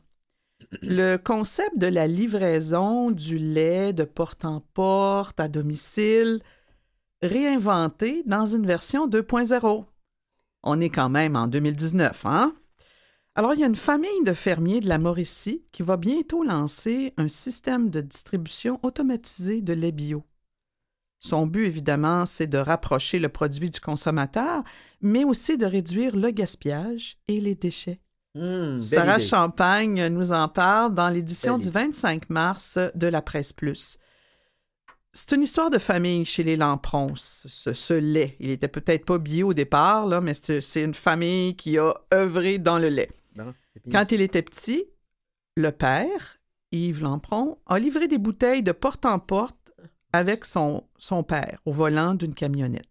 Le 0.82 1.17
concept 1.17 1.77
de 1.77 1.88
la 1.88 2.08
livraison 2.08 3.12
du 3.12 3.38
lait 3.38 3.93
de 3.93 4.05
porte 4.05 4.43
en 4.43 4.60
porte 4.74 5.39
à 5.39 5.48
domicile, 5.48 6.41
réinventé 7.22 8.24
dans 8.25 8.48
une 8.48 8.65
version 8.65 9.08
2.0. 9.08 9.86
On 10.63 10.82
est 10.82 10.89
quand 10.89 11.10
même 11.10 11.36
en 11.36 11.46
2019, 11.46 12.25
hein? 12.25 12.55
Alors, 13.35 13.55
il 13.55 13.61
y 13.61 13.63
a 13.63 13.67
une 13.67 13.75
famille 13.75 14.23
de 14.23 14.33
fermiers 14.33 14.79
de 14.79 14.87
la 14.87 14.99
Mauricie 14.99 15.63
qui 15.71 15.81
va 15.81 15.97
bientôt 15.97 16.43
lancer 16.43 17.13
un 17.17 17.27
système 17.27 17.89
de 17.89 18.01
distribution 18.01 18.79
automatisé 18.83 19.61
de 19.63 19.73
lait 19.73 19.91
bio. 19.91 20.23
Son 21.19 21.47
but, 21.47 21.65
évidemment, 21.65 22.27
c'est 22.27 22.45
de 22.45 22.59
rapprocher 22.59 23.17
le 23.17 23.29
produit 23.29 23.71
du 23.71 23.79
consommateur, 23.79 24.61
mais 25.01 25.23
aussi 25.23 25.57
de 25.57 25.65
réduire 25.65 26.15
le 26.15 26.29
gaspillage 26.29 27.17
et 27.27 27.41
les 27.41 27.55
déchets. 27.55 28.01
Mmh, 28.35 28.77
Sarah 28.77 29.19
Champagne 29.19 30.07
nous 30.07 30.31
en 30.31 30.47
parle 30.47 30.93
dans 30.93 31.09
l'édition 31.09 31.57
du 31.57 31.69
25 31.71 32.29
mars 32.29 32.77
de 32.93 33.07
la 33.07 33.21
Presse 33.21 33.53
Plus. 33.53 33.97
C'est 35.11 35.31
une 35.31 35.43
histoire 35.43 35.69
de 35.69 35.77
famille 35.77 36.25
chez 36.25 36.43
les 36.43 36.57
Lamprons, 36.57 37.13
ce, 37.15 37.93
lait. 37.93 38.35
Il 38.39 38.49
était 38.49 38.67
peut-être 38.67 39.05
pas 39.05 39.19
bio 39.19 39.49
au 39.49 39.53
départ, 39.53 40.07
là, 40.07 40.21
mais 40.21 40.33
c'est 40.33 40.83
une 40.83 40.95
famille 40.95 41.55
qui 41.55 41.77
a 41.77 41.93
œuvré 42.13 42.57
dans 42.57 42.79
le 42.79 42.89
lait. 42.89 43.09
Quand 43.91 44.11
il 44.11 44.21
était 44.21 44.41
petit, 44.41 44.85
le 45.55 45.71
père, 45.71 46.39
Yves 46.71 47.01
Lampron, 47.01 47.57
a 47.65 47.79
livré 47.79 48.07
des 48.07 48.17
bouteilles 48.17 48.63
de 48.63 48.71
porte 48.71 49.05
en 49.05 49.19
porte 49.19 49.71
avec 50.11 50.45
son, 50.45 50.87
son 50.97 51.23
père 51.23 51.59
au 51.65 51.71
volant 51.71 52.13
d'une 52.13 52.35
camionnette. 52.35 52.87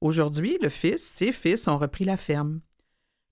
Aujourd'hui, 0.00 0.58
le 0.62 0.68
fils, 0.68 1.02
ses 1.02 1.32
fils 1.32 1.66
ont 1.66 1.78
repris 1.78 2.04
la 2.04 2.16
ferme. 2.16 2.60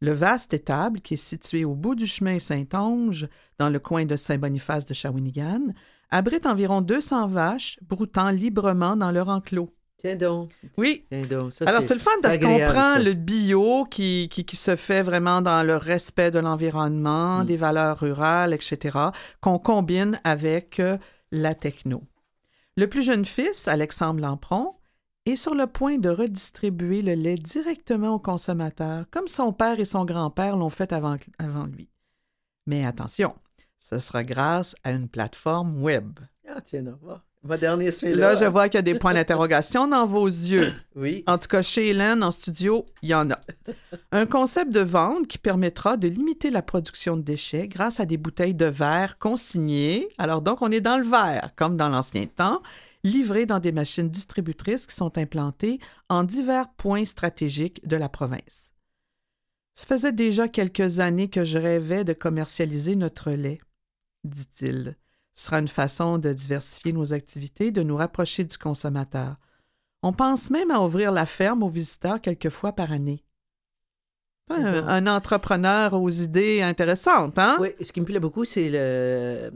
Le 0.00 0.12
vaste 0.12 0.52
étable, 0.52 1.00
qui 1.00 1.14
est 1.14 1.16
situé 1.16 1.64
au 1.64 1.75
bout 1.75 1.95
du 1.95 2.06
chemin 2.06 2.38
Saint-Onge, 2.38 3.28
dans 3.59 3.71
le 3.71 3.78
coin 3.78 4.04
de 4.04 4.16
Saint-Boniface 4.16 4.85
de 4.85 4.92
Shawinigan, 4.92 5.68
abrite 6.11 6.47
environ 6.47 6.83
200 6.83 7.28
vaches 7.28 7.78
broutant 7.83 8.30
librement 8.30 8.97
dans 8.97 9.11
leur 9.11 9.28
enclos. 9.28 9.73
Donc. 10.15 10.51
Oui. 10.77 11.05
Alors, 11.11 11.83
c'est 11.83 11.95
le 11.95 12.01
fun 12.01 12.13
parce 12.23 12.39
qu'on 12.39 12.59
prend 12.61 12.99
le 12.99 13.15
bio 13.15 13.85
qui, 13.91 14.29
qui, 14.31 14.45
qui, 14.45 14.57
se 14.57 14.77
fait 14.77 15.03
vraiment 15.03 15.43
dans 15.43 15.65
le 15.65 15.77
respect 15.77 16.31
de 16.31 16.39
l'environnement, 16.39 17.17
Mm. 17.41 17.45
des 17.45 17.57
valeurs 17.57 17.99
rurales, 17.99 18.53
etc., 18.53 18.99
qu'on 19.41 19.59
combine 19.59 20.21
avec 20.25 20.81
euh, 20.81 20.99
la 21.33 21.55
techno. 21.55 22.03
Le 22.77 22.87
plus 22.87 23.03
jeune 23.03 23.25
fils, 23.25 23.69
Alexandre 23.69 24.21
Lampron, 24.21 24.75
est 25.25 25.37
sur 25.37 25.55
le 25.55 25.67
point 25.67 25.99
de 25.99 26.09
redistribuer 26.09 27.03
le 27.03 27.15
lait 27.15 27.37
directement 27.37 28.15
aux 28.15 28.21
consommateurs, 28.21 29.07
comme 29.11 29.29
son 29.29 29.53
père 29.53 29.81
et 29.81 29.85
son 29.85 30.05
grand-père 30.05 30.57
l'ont 30.57 30.71
fait 30.71 30.93
avant, 30.93 31.17
avant 31.39 31.65
lui. 31.65 31.89
Mais 32.67 32.85
attention, 32.85 33.35
ce 33.79 33.99
sera 33.99 34.23
grâce 34.23 34.77
à 34.85 34.93
une 34.93 35.09
plateforme 35.09 35.83
web. 35.83 36.19
Ah, 36.49 36.61
tiens, 36.61 36.85
Là, 38.15 38.35
je 38.35 38.45
vois 38.45 38.69
qu'il 38.69 38.78
y 38.78 38.78
a 38.78 38.82
des 38.82 38.99
points 38.99 39.15
d'interrogation 39.15 39.87
dans 39.89 40.06
vos 40.06 40.26
yeux. 40.26 40.73
Oui. 40.99 41.25
En 41.26 41.37
tout 41.37 41.49
cas, 41.49 41.61
chez 41.61 41.89
Hélène, 41.89 42.25
en 42.25 42.30
studio, 42.30 42.87
il 43.02 43.11
y 43.11 43.15
en 43.15 43.30
a. 43.30 43.39
Un 44.13 44.25
concept 44.25 44.71
de 44.71 44.80
vente 44.80 45.26
qui 45.26 45.37
permettra 45.37 45.99
de 45.99 46.09
limiter 46.09 46.50
la 46.50 46.63
production 46.63 47.19
de 47.19 47.23
déchets 47.23 47.69
grâce 47.69 48.00
à 48.00 48.06
des 48.06 48.17
bouteilles 48.17 48.54
de 48.54 48.65
verre 48.65 49.19
consignées. 49.19 50.09
Alors 50.17 50.41
donc, 50.41 50.63
on 50.63 50.71
est 50.71 50.80
dans 50.80 50.97
le 50.97 51.04
verre, 51.04 51.50
comme 51.54 51.76
dans 51.76 51.91
l'ancien 51.91 52.25
temps, 52.25 52.63
livrées 53.04 53.45
dans 53.45 53.59
des 53.59 53.73
machines 53.73 54.09
distributrices 54.09 54.87
qui 54.87 54.95
sont 54.95 55.19
implantées 55.19 55.80
en 56.09 56.25
divers 56.25 56.71
points 56.78 57.04
stratégiques 57.04 57.87
de 57.87 57.97
la 57.97 58.09
province. 58.09 58.73
Ça 59.75 59.87
faisait 59.87 60.13
déjà 60.13 60.49
quelques 60.49 61.00
années 61.00 61.28
que 61.28 61.45
je 61.45 61.59
rêvais 61.59 62.04
de 62.04 62.15
commercialiser 62.15 62.97
notre 62.97 63.32
lait, 63.32 63.61
dit-il. 64.25 64.97
Ce 65.37 65.47
sera 65.47 65.59
une 65.59 65.69
façon 65.69 66.19
de 66.19 66.33
diversifier 66.33 66.93
nos 66.93 67.13
activités, 67.13 67.71
de 67.71 67.83
nous 67.83 67.97
rapprocher 67.97 68.45
du 68.45 68.57
consommateur. 68.57 69.37
On 70.03 70.13
pense 70.13 70.51
même 70.51 70.71
à 70.71 70.81
ouvrir 70.81 71.13
la 71.13 71.27
ferme 71.27 71.63
aux 71.63 71.69
visiteurs 71.69 72.21
quelques 72.21 72.49
fois 72.49 72.73
par 72.73 72.91
année. 72.91 73.25
Un, 74.49 74.87
un 74.87 75.06
entrepreneur 75.09 75.93
aux 75.95 76.09
idées 76.09 76.63
intéressantes, 76.63 77.37
hein? 77.37 77.56
Oui, 77.59 77.71
ce 77.80 77.91
qui 77.91 78.00
me 78.00 78.04
plaît 78.04 78.21
beaucoup, 78.21 78.45
c'est 78.45 78.69
le, 78.71 79.50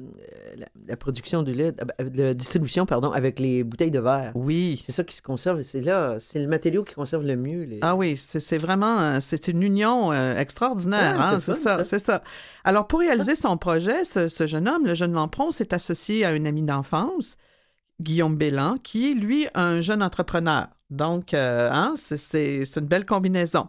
la, 0.57 0.67
la 0.89 0.97
production 0.97 1.45
du 1.45 1.53
lait, 1.55 1.73
euh, 2.01 2.11
la 2.13 2.35
distribution, 2.35 2.87
pardon, 2.87 3.13
avec 3.13 3.39
les 3.39 3.63
bouteilles 3.63 3.93
de 3.93 4.01
verre. 4.01 4.33
Oui. 4.35 4.83
C'est 4.85 4.91
ça 4.91 5.05
qui 5.05 5.15
se 5.15 5.23
conserve. 5.23 5.63
C'est 5.63 5.81
là, 5.81 6.17
c'est 6.19 6.41
le 6.41 6.49
matériau 6.49 6.83
qui 6.83 6.95
conserve 6.95 7.25
le 7.25 7.37
mieux. 7.37 7.63
Les... 7.63 7.79
Ah 7.83 7.95
oui, 7.95 8.17
c'est 8.17 8.59
vraiment, 8.61 8.99
euh, 8.99 9.19
c'est 9.21 9.47
une 9.47 9.63
union 9.63 10.11
euh, 10.11 10.37
extraordinaire, 10.37 11.17
Ouais, 11.17 11.25
hein? 11.25 11.39
c'est 11.41 11.55
ça, 11.55 11.79
ça. 11.79 11.85
c'est 11.85 12.01
ça. 12.01 12.25
Alors, 12.65 12.89
pour 12.89 12.99
réaliser 12.99 13.37
son 13.37 13.57
projet, 13.57 14.05
ce, 14.05 14.27
ce 14.27 14.49
jeune 14.49 14.69
homme, 14.69 14.87
le 14.87 14.95
jeune 14.95 15.13
Lampron, 15.13 15.53
s'est 15.53 15.73
associé 15.73 16.25
à 16.25 16.31
un 16.31 16.45
ami 16.47 16.65
d'enfance, 16.65 17.37
Guillaume 18.01 18.35
Bélan, 18.37 18.75
qui 18.83 19.13
est, 19.13 19.15
lui, 19.15 19.47
un 19.55 19.81
jeune 19.81 20.03
entrepreneur. 20.03 20.67
Donc, 20.91 21.33
euh, 21.33 21.71
hein, 21.73 21.95
c'est 21.97 22.65
une 22.77 22.87
belle 22.87 23.07
combinaison. 23.07 23.69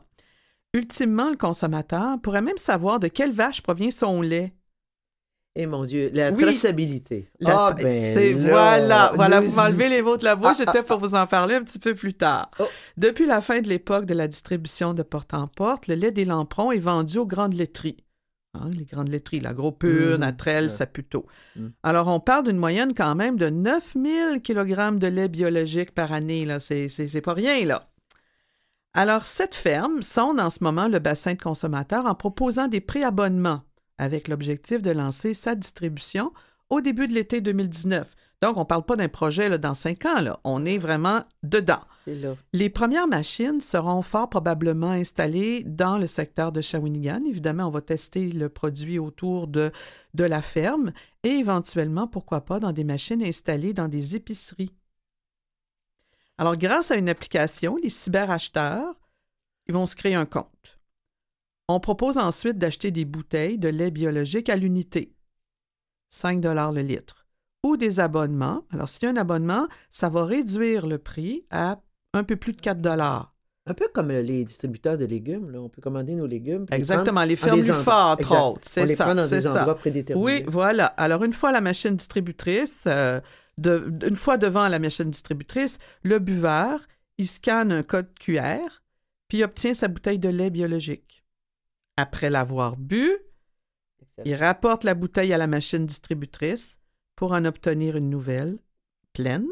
Ultimement, 0.73 1.29
le 1.29 1.35
consommateur 1.37 2.19
pourrait 2.21 2.41
même 2.41 2.57
savoir 2.57 2.99
de 2.99 3.07
quelle 3.07 3.31
vache 3.33 3.61
provient 3.61 3.91
son 3.91 4.21
lait. 4.21 4.53
Et 5.55 5.65
mon 5.65 5.83
Dieu, 5.83 6.09
la 6.13 6.31
Oui. 6.31 6.41
traçabilité. 6.43 7.29
La- 7.41 7.67
ah, 7.67 7.73
ben 7.73 8.37
voilà, 8.37 9.11
voilà, 9.15 9.41
nous 9.41 9.49
vous 9.49 9.55
m'enlevez 9.57 9.89
les 9.89 10.01
mots 10.01 10.15
de 10.15 10.23
la 10.23 10.37
bouche. 10.37 10.47
Ah, 10.51 10.53
J'étais 10.57 10.81
pour 10.81 10.97
vous 10.99 11.13
en 11.13 11.27
parler 11.27 11.55
un 11.55 11.63
petit 11.63 11.77
peu 11.79 11.93
plus 11.93 12.13
tard. 12.13 12.49
Oh. 12.59 12.65
Depuis 12.95 13.25
la 13.25 13.41
fin 13.41 13.59
de 13.59 13.67
l'époque 13.67 14.05
de 14.05 14.13
la 14.13 14.29
distribution 14.29 14.93
de 14.93 15.03
porte 15.03 15.33
en 15.33 15.47
porte, 15.47 15.87
le 15.87 15.95
lait 15.95 16.13
des 16.13 16.23
lamprons 16.23 16.71
est 16.71 16.79
vendu 16.79 17.17
aux 17.17 17.25
grandes 17.25 17.53
laiteries. 17.53 17.97
Hein, 18.53 18.69
les 18.77 18.85
grandes 18.85 19.09
laiteries, 19.09 19.41
la 19.41 19.53
Gros 19.53 19.73
Pur, 19.73 20.11
Mhm. 20.13 20.19
Natrel. 20.21 20.69
Saputo. 20.69 21.25
Mhm. 21.57 21.73
Alors, 21.83 22.07
on 22.07 22.21
parle 22.21 22.45
d'une 22.45 22.57
moyenne 22.57 22.93
quand 22.95 23.15
même 23.15 23.35
de 23.35 23.49
9000 23.49 24.41
kg 24.41 24.97
de 24.99 25.07
lait 25.07 25.27
biologique 25.29 25.93
par 25.93 26.13
année. 26.13 26.45
Là. 26.45 26.59
C'est 26.61 27.21
pas 27.21 27.33
rien, 27.33 27.65
là. 27.65 27.81
Alors, 28.93 29.25
cette 29.25 29.55
ferme 29.55 30.01
sonde 30.01 30.41
en 30.41 30.49
ce 30.49 30.63
moment 30.63 30.89
le 30.89 30.99
bassin 30.99 31.33
de 31.33 31.41
consommateurs 31.41 32.05
en 32.05 32.13
proposant 32.13 32.67
des 32.67 32.81
préabonnements 32.81 33.61
avec 33.97 34.27
l'objectif 34.27 34.81
de 34.81 34.91
lancer 34.91 35.33
sa 35.33 35.55
distribution 35.55 36.33
au 36.69 36.81
début 36.81 37.07
de 37.07 37.13
l'été 37.13 37.39
2019. 37.39 38.15
Donc, 38.41 38.57
on 38.57 38.61
ne 38.61 38.65
parle 38.65 38.83
pas 38.83 38.95
d'un 38.97 39.07
projet 39.07 39.47
là, 39.47 39.57
dans 39.57 39.75
cinq 39.75 40.05
ans, 40.05 40.19
là. 40.19 40.39
on 40.43 40.65
est 40.65 40.79
vraiment 40.79 41.21
dedans. 41.43 41.81
Là. 42.07 42.35
Les 42.51 42.69
premières 42.69 43.07
machines 43.07 43.61
seront 43.61 44.01
fort 44.01 44.29
probablement 44.29 44.89
installées 44.89 45.63
dans 45.63 45.97
le 45.97 46.07
secteur 46.07 46.51
de 46.51 46.59
Shawinigan. 46.59 47.21
Évidemment, 47.25 47.67
on 47.67 47.69
va 47.69 47.81
tester 47.81 48.31
le 48.31 48.49
produit 48.49 48.97
autour 48.99 49.47
de, 49.47 49.71
de 50.15 50.23
la 50.23 50.41
ferme 50.41 50.91
et 51.23 51.29
éventuellement, 51.29 52.07
pourquoi 52.07 52.41
pas, 52.41 52.59
dans 52.59 52.71
des 52.73 52.83
machines 52.83 53.23
installées 53.23 53.73
dans 53.73 53.87
des 53.87 54.15
épiceries. 54.15 54.73
Alors, 56.41 56.57
grâce 56.57 56.89
à 56.89 56.95
une 56.95 57.07
application, 57.07 57.77
les 57.83 57.89
cyberacheteurs, 57.89 58.95
ils 59.67 59.75
vont 59.75 59.85
se 59.85 59.95
créer 59.95 60.15
un 60.15 60.25
compte. 60.25 60.79
On 61.69 61.79
propose 61.79 62.17
ensuite 62.17 62.57
d'acheter 62.57 62.89
des 62.89 63.05
bouteilles 63.05 63.59
de 63.59 63.67
lait 63.67 63.91
biologique 63.91 64.49
à 64.49 64.55
l'unité, 64.55 65.13
5 66.09 66.43
le 66.43 66.81
litre, 66.81 67.27
ou 67.63 67.77
des 67.77 67.99
abonnements. 67.99 68.63
Alors, 68.71 68.89
s'il 68.89 69.03
y 69.03 69.05
a 69.05 69.11
un 69.11 69.17
abonnement, 69.17 69.67
ça 69.91 70.09
va 70.09 70.25
réduire 70.25 70.87
le 70.87 70.97
prix 70.97 71.45
à 71.51 71.79
un 72.15 72.23
peu 72.23 72.35
plus 72.37 72.53
de 72.53 72.59
4 72.61 72.79
Un 73.67 73.73
peu 73.75 73.87
comme 73.93 74.09
euh, 74.09 74.23
les 74.23 74.43
distributeurs 74.43 74.97
de 74.97 75.05
légumes. 75.05 75.51
Là. 75.51 75.61
On 75.61 75.69
peut 75.69 75.79
commander 75.83 76.15
nos 76.15 76.25
légumes. 76.25 76.65
les 76.71 76.75
Exactement, 76.75 77.23
les 77.23 77.35
fermes 77.35 77.59
Lufa, 77.61 77.73
endroits- 77.77 78.11
entre 78.13 78.31
autres. 78.31 78.61
On 78.65 78.67
C'est 78.67 78.85
les 78.87 78.95
ça, 78.95 79.03
prend 79.03 79.13
dans 79.13 79.27
c'est 79.27 79.35
des 79.35 79.41
ça. 79.43 79.59
endroits 79.59 79.75
prédéterminés. 79.77 80.25
Oui, 80.25 80.43
voilà. 80.47 80.87
Alors, 80.87 81.23
une 81.23 81.33
fois 81.33 81.51
la 81.51 81.61
machine 81.61 81.95
distributrice, 81.95 82.85
euh, 82.87 83.21
de- 83.61 84.07
une 84.07 84.15
fois 84.15 84.37
devant 84.37 84.67
la 84.67 84.79
machine 84.79 85.09
distributrice, 85.09 85.77
le 86.03 86.19
buveur, 86.19 86.79
il 87.17 87.27
scanne 87.27 87.71
un 87.71 87.83
code 87.83 88.13
QR, 88.19 88.67
puis 89.27 89.39
il 89.39 89.43
obtient 89.43 89.73
sa 89.73 89.87
bouteille 89.87 90.19
de 90.19 90.29
lait 90.29 90.49
biologique. 90.49 91.23
Après 91.97 92.29
l'avoir 92.29 92.77
bu, 92.77 93.09
il 94.25 94.35
rapporte 94.35 94.83
la 94.83 94.93
bouteille 94.95 95.33
à 95.33 95.37
la 95.37 95.47
machine 95.47 95.85
distributrice 95.85 96.79
pour 97.15 97.31
en 97.33 97.45
obtenir 97.45 97.95
une 97.95 98.09
nouvelle, 98.09 98.59
pleine, 99.13 99.47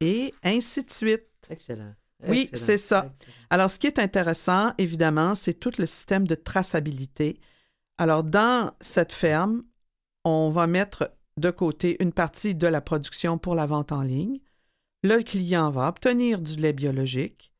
et 0.00 0.34
ainsi 0.42 0.82
de 0.84 0.90
suite. 0.90 1.26
Excellent. 1.48 1.94
Oui, 2.28 2.42
Excellent. 2.50 2.66
c'est 2.66 2.78
ça. 2.78 3.10
Excellent. 3.18 3.34
Alors, 3.50 3.70
ce 3.70 3.78
qui 3.78 3.86
est 3.86 3.98
intéressant, 3.98 4.72
évidemment, 4.78 5.34
c'est 5.34 5.54
tout 5.54 5.72
le 5.78 5.86
système 5.86 6.26
de 6.26 6.34
traçabilité. 6.34 7.40
Alors, 7.98 8.22
dans 8.24 8.72
cette 8.80 9.12
ferme, 9.12 9.62
on 10.24 10.50
va 10.50 10.66
mettre 10.66 11.12
de 11.40 11.50
côté 11.50 11.96
une 12.00 12.12
partie 12.12 12.54
de 12.54 12.66
la 12.66 12.80
production 12.80 13.38
pour 13.38 13.54
la 13.54 13.66
vente 13.66 13.92
en 13.92 14.02
ligne. 14.02 14.38
Le 15.02 15.22
client 15.22 15.70
va 15.70 15.88
obtenir 15.88 16.40
du 16.40 16.56
lait 16.56 16.72
biologique. 16.72 17.52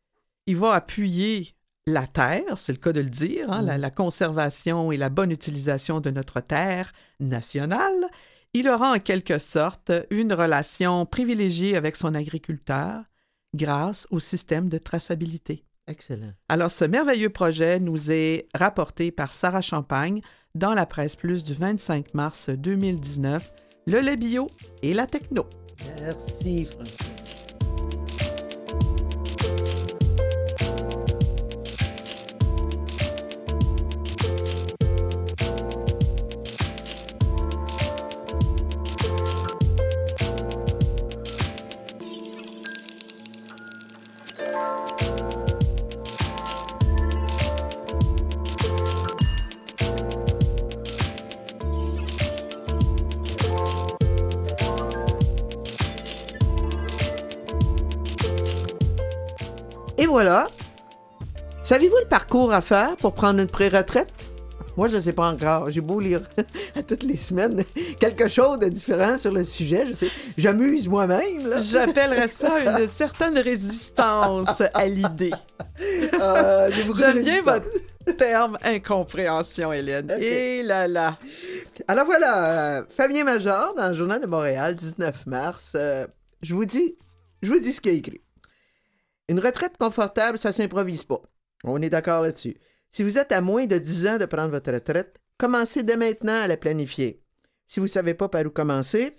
Il 0.47 0.57
va 0.57 0.75
appuyer 0.75 1.55
la 1.87 2.07
terre, 2.07 2.57
c'est 2.57 2.73
le 2.73 2.79
cas 2.79 2.93
de 2.93 3.01
le 3.01 3.11
dire, 3.11 3.51
hein, 3.51 3.63
la, 3.63 3.79
la 3.79 3.91
conservation 3.91 4.93
et 4.93 4.97
la 4.97 5.09
bonne 5.09 5.33
utilisation 5.33 6.01
de 6.01 6.11
notre 6.11 6.41
terre 6.41 6.93
nationale. 7.19 8.09
Il 8.53 8.69
aura 8.69 8.93
en 8.93 8.99
quelque 8.99 9.39
sorte 9.39 9.93
une 10.11 10.33
relation 10.33 11.07
privilégiée 11.07 11.77
avec 11.77 11.97
son 11.97 12.15
agriculteur 12.15 13.05
grâce 13.55 14.07
au 14.11 14.21
système 14.21 14.69
de 14.69 14.79
traçabilité. 14.79 15.65
Excellent. 15.87 16.33
Alors, 16.49 16.71
ce 16.71 16.85
merveilleux 16.85 17.31
projet 17.31 17.81
nous 17.81 18.13
est 18.13 18.47
rapporté 18.55 19.11
par 19.11 19.33
Sarah 19.33 19.63
Champagne 19.63 20.21
dans 20.55 20.75
la 20.75 20.87
presse 20.87 21.17
plus 21.17 21.45
du 21.45 21.55
25 21.55 22.15
mars 22.15 22.51
2019, 22.51 23.53
le 23.87 24.01
lait 24.01 24.17
bio 24.17 24.49
et 24.83 24.95
la 24.95 25.07
techno. 25.07 25.47
Merci, 26.01 26.67
Francine. 26.67 27.40
Et 60.01 60.07
voilà. 60.07 60.47
Savez-vous 61.63 61.99
le 62.03 62.09
parcours 62.09 62.55
à 62.55 62.63
faire 62.63 62.97
pour 62.97 63.13
prendre 63.13 63.39
une 63.39 63.47
pré-retraite? 63.47 64.11
Moi, 64.79 64.89
je 64.89 64.97
ne 64.97 65.01
sais 65.03 65.13
pas 65.13 65.29
encore. 65.31 65.71
J'ai 65.71 65.83
beau 65.83 66.01
lire 66.01 66.23
à 66.75 66.83
toutes 66.83 67.03
les 67.03 67.19
semaines 67.19 67.63
quelque 68.01 68.27
chose 68.29 68.59
de 68.61 68.69
différent 68.69 69.19
sur 69.19 69.31
le 69.31 69.45
sujet. 69.45 69.85
Je 69.87 69.93
sais, 69.93 70.09
j'amuse 70.39 70.89
moi-même. 70.89 71.55
J'appellerais 71.71 72.29
ça 72.29 72.61
une 72.81 72.87
certaine 72.89 73.37
résistance 73.39 74.63
à 74.73 74.87
l'idée. 74.87 75.35
Euh, 76.15 76.71
de 76.71 76.95
J'aime 76.95 77.23
bien 77.23 77.43
votre 77.43 77.69
terme 78.17 78.57
incompréhension, 78.65 79.71
Hélène. 79.71 80.17
Et 80.19 80.63
là 80.63 80.89
là. 80.89 81.19
Alors 81.89 82.07
voilà, 82.07 82.79
euh, 82.79 82.83
Fabien 82.97 83.25
Major, 83.25 83.75
dans 83.75 83.89
le 83.89 83.95
Journal 83.95 84.19
de 84.19 84.27
Montréal, 84.27 84.75
19 84.75 85.27
mars. 85.27 85.73
euh, 85.75 86.07
je 86.41 86.55
vous 86.55 86.65
dis, 86.65 86.97
je 87.43 87.53
vous 87.53 87.59
dis 87.61 87.75
ce 87.75 87.83
qu'il 87.83 87.91
a 87.93 87.95
écrit. 87.97 88.23
Une 89.31 89.39
retraite 89.39 89.77
confortable, 89.79 90.39
ça 90.39 90.51
s'improvise 90.51 91.05
pas. 91.05 91.23
On 91.63 91.81
est 91.81 91.89
d'accord 91.89 92.23
là-dessus. 92.23 92.57
Si 92.91 93.05
vous 93.05 93.17
êtes 93.17 93.31
à 93.31 93.41
moins 93.41 93.65
de 93.65 93.79
10 93.79 94.07
ans 94.09 94.19
de 94.19 94.25
prendre 94.25 94.51
votre 94.51 94.73
retraite, 94.73 95.21
commencez 95.39 95.85
dès 95.85 95.97
maintenant 95.97 96.43
à 96.43 96.49
la 96.49 96.57
planifier. 96.57 97.23
Si 97.65 97.79
vous 97.79 97.87
ne 97.87 97.91
savez 97.91 98.15
pas 98.15 98.29
par 98.29 98.45
où 98.45 98.51
commencer, 98.51 99.13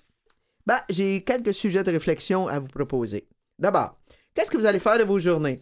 bah, 0.65 0.83
j'ai 0.89 1.23
quelques 1.23 1.53
sujets 1.53 1.85
de 1.85 1.91
réflexion 1.91 2.49
à 2.49 2.59
vous 2.59 2.67
proposer. 2.67 3.29
D'abord, 3.57 4.01
qu'est-ce 4.33 4.51
que 4.51 4.57
vous 4.57 4.65
allez 4.65 4.79
faire 4.79 4.97
de 4.97 5.05
vos 5.05 5.17
journées? 5.17 5.61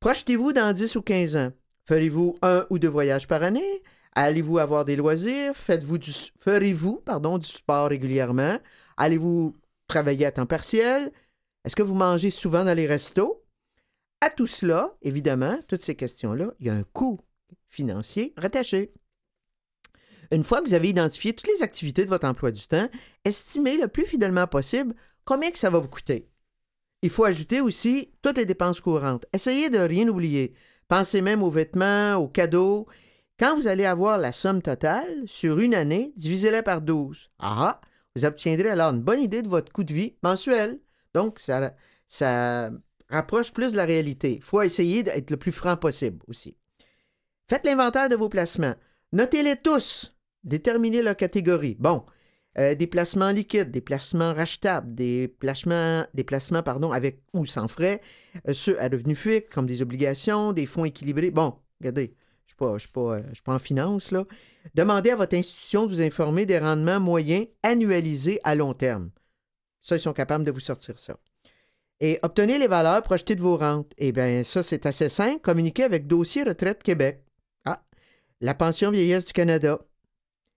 Projetez-vous 0.00 0.52
dans 0.52 0.74
10 0.74 0.94
ou 0.96 1.00
15 1.00 1.36
ans. 1.36 1.52
Ferez-vous 1.88 2.36
un 2.42 2.66
ou 2.68 2.78
deux 2.78 2.88
voyages 2.88 3.26
par 3.26 3.42
année? 3.42 3.82
Allez-vous 4.14 4.58
avoir 4.58 4.84
des 4.84 4.96
loisirs? 4.96 5.56
Faites-vous 5.56 5.96
ferez-vous 6.38 6.96
pardon, 6.96 7.38
du 7.38 7.46
sport 7.46 7.88
régulièrement? 7.88 8.58
Allez-vous 8.98 9.56
travailler 9.88 10.26
à 10.26 10.32
temps 10.32 10.44
partiel? 10.44 11.12
Est-ce 11.64 11.76
que 11.76 11.82
vous 11.82 11.94
mangez 11.94 12.30
souvent 12.30 12.64
dans 12.64 12.76
les 12.76 12.86
restos? 12.86 13.44
À 14.20 14.30
tout 14.30 14.46
cela, 14.46 14.96
évidemment, 15.02 15.58
toutes 15.68 15.82
ces 15.82 15.94
questions-là, 15.94 16.52
il 16.60 16.66
y 16.66 16.70
a 16.70 16.74
un 16.74 16.84
coût 16.84 17.20
financier 17.68 18.34
rattaché. 18.36 18.92
Une 20.30 20.44
fois 20.44 20.60
que 20.60 20.68
vous 20.68 20.74
avez 20.74 20.88
identifié 20.88 21.34
toutes 21.34 21.52
les 21.52 21.62
activités 21.62 22.04
de 22.04 22.08
votre 22.08 22.26
emploi 22.26 22.50
du 22.50 22.66
temps, 22.66 22.88
estimez 23.24 23.76
le 23.76 23.88
plus 23.88 24.06
fidèlement 24.06 24.46
possible 24.46 24.94
combien 25.24 25.50
que 25.50 25.58
ça 25.58 25.70
va 25.70 25.78
vous 25.78 25.88
coûter. 25.88 26.28
Il 27.02 27.10
faut 27.10 27.24
ajouter 27.24 27.60
aussi 27.60 28.12
toutes 28.22 28.38
les 28.38 28.46
dépenses 28.46 28.80
courantes. 28.80 29.26
Essayez 29.32 29.70
de 29.70 29.78
rien 29.78 30.08
oublier. 30.08 30.54
Pensez 30.88 31.20
même 31.20 31.42
aux 31.42 31.50
vêtements, 31.50 32.14
aux 32.14 32.28
cadeaux. 32.28 32.86
Quand 33.38 33.56
vous 33.56 33.66
allez 33.66 33.84
avoir 33.84 34.18
la 34.18 34.32
somme 34.32 34.62
totale 34.62 35.22
sur 35.26 35.58
une 35.58 35.74
année, 35.74 36.12
divisez-la 36.16 36.62
par 36.62 36.80
12. 36.80 37.30
Ah, 37.38 37.80
vous 38.14 38.24
obtiendrez 38.24 38.70
alors 38.70 38.92
une 38.92 39.02
bonne 39.02 39.20
idée 39.20 39.42
de 39.42 39.48
votre 39.48 39.72
coût 39.72 39.84
de 39.84 39.92
vie 39.92 40.16
mensuel. 40.22 40.78
Donc, 41.14 41.38
ça, 41.38 42.70
rapproche 43.08 43.52
plus 43.52 43.72
de 43.72 43.76
la 43.76 43.84
réalité. 43.84 44.36
Il 44.36 44.42
faut 44.42 44.62
essayer 44.62 45.02
d'être 45.02 45.30
le 45.30 45.36
plus 45.36 45.52
franc 45.52 45.76
possible 45.76 46.20
aussi. 46.28 46.56
Faites 47.48 47.66
l'inventaire 47.66 48.08
de 48.08 48.16
vos 48.16 48.28
placements. 48.28 48.74
Notez-les 49.12 49.56
tous. 49.56 50.16
Déterminez 50.44 51.02
leur 51.02 51.16
catégorie. 51.16 51.76
Bon, 51.78 52.04
euh, 52.58 52.74
des 52.74 52.86
placements 52.86 53.30
liquides, 53.30 53.70
des 53.70 53.80
placements 53.80 54.34
rachetables, 54.34 54.94
des 54.94 55.28
placements, 55.28 56.04
avec 56.92 57.22
ou 57.32 57.46
sans 57.46 57.68
frais, 57.68 58.00
euh, 58.48 58.52
ceux 58.52 58.78
à 58.80 58.88
revenus 58.88 59.18
fixes, 59.18 59.48
comme 59.48 59.66
des 59.66 59.80
obligations, 59.80 60.52
des 60.52 60.66
fonds 60.66 60.84
équilibrés. 60.84 61.30
Bon, 61.30 61.54
regardez, 61.80 62.14
je 62.46 62.64
ne 62.64 62.70
euh, 62.70 62.78
suis 62.78 63.42
pas 63.42 63.54
en 63.54 63.58
finance. 63.58 64.12
Demandez 64.74 65.10
à 65.10 65.16
votre 65.16 65.36
institution 65.36 65.86
de 65.86 65.94
vous 65.94 66.00
informer 66.00 66.44
des 66.44 66.58
rendements 66.58 67.00
moyens 67.00 67.46
annualisés 67.62 68.40
à 68.44 68.54
long 68.54 68.74
terme. 68.74 69.10
Ça, 69.82 69.96
ils 69.96 70.00
sont 70.00 70.12
capables 70.12 70.44
de 70.44 70.50
vous 70.50 70.60
sortir 70.60 70.98
ça. 70.98 71.16
Et 72.00 72.18
obtenez 72.22 72.58
les 72.58 72.66
valeurs 72.66 73.02
projetées 73.02 73.36
de 73.36 73.42
vos 73.42 73.56
rentes. 73.56 73.92
Eh 73.98 74.12
bien, 74.12 74.42
ça, 74.42 74.62
c'est 74.62 74.86
assez 74.86 75.08
simple. 75.08 75.40
Communiquez 75.40 75.84
avec 75.84 76.06
Dossier 76.06 76.42
Retraite 76.42 76.82
Québec. 76.82 77.22
Ah, 77.64 77.82
la 78.40 78.54
pension 78.54 78.90
vieillesse 78.90 79.26
du 79.26 79.32
Canada 79.32 79.78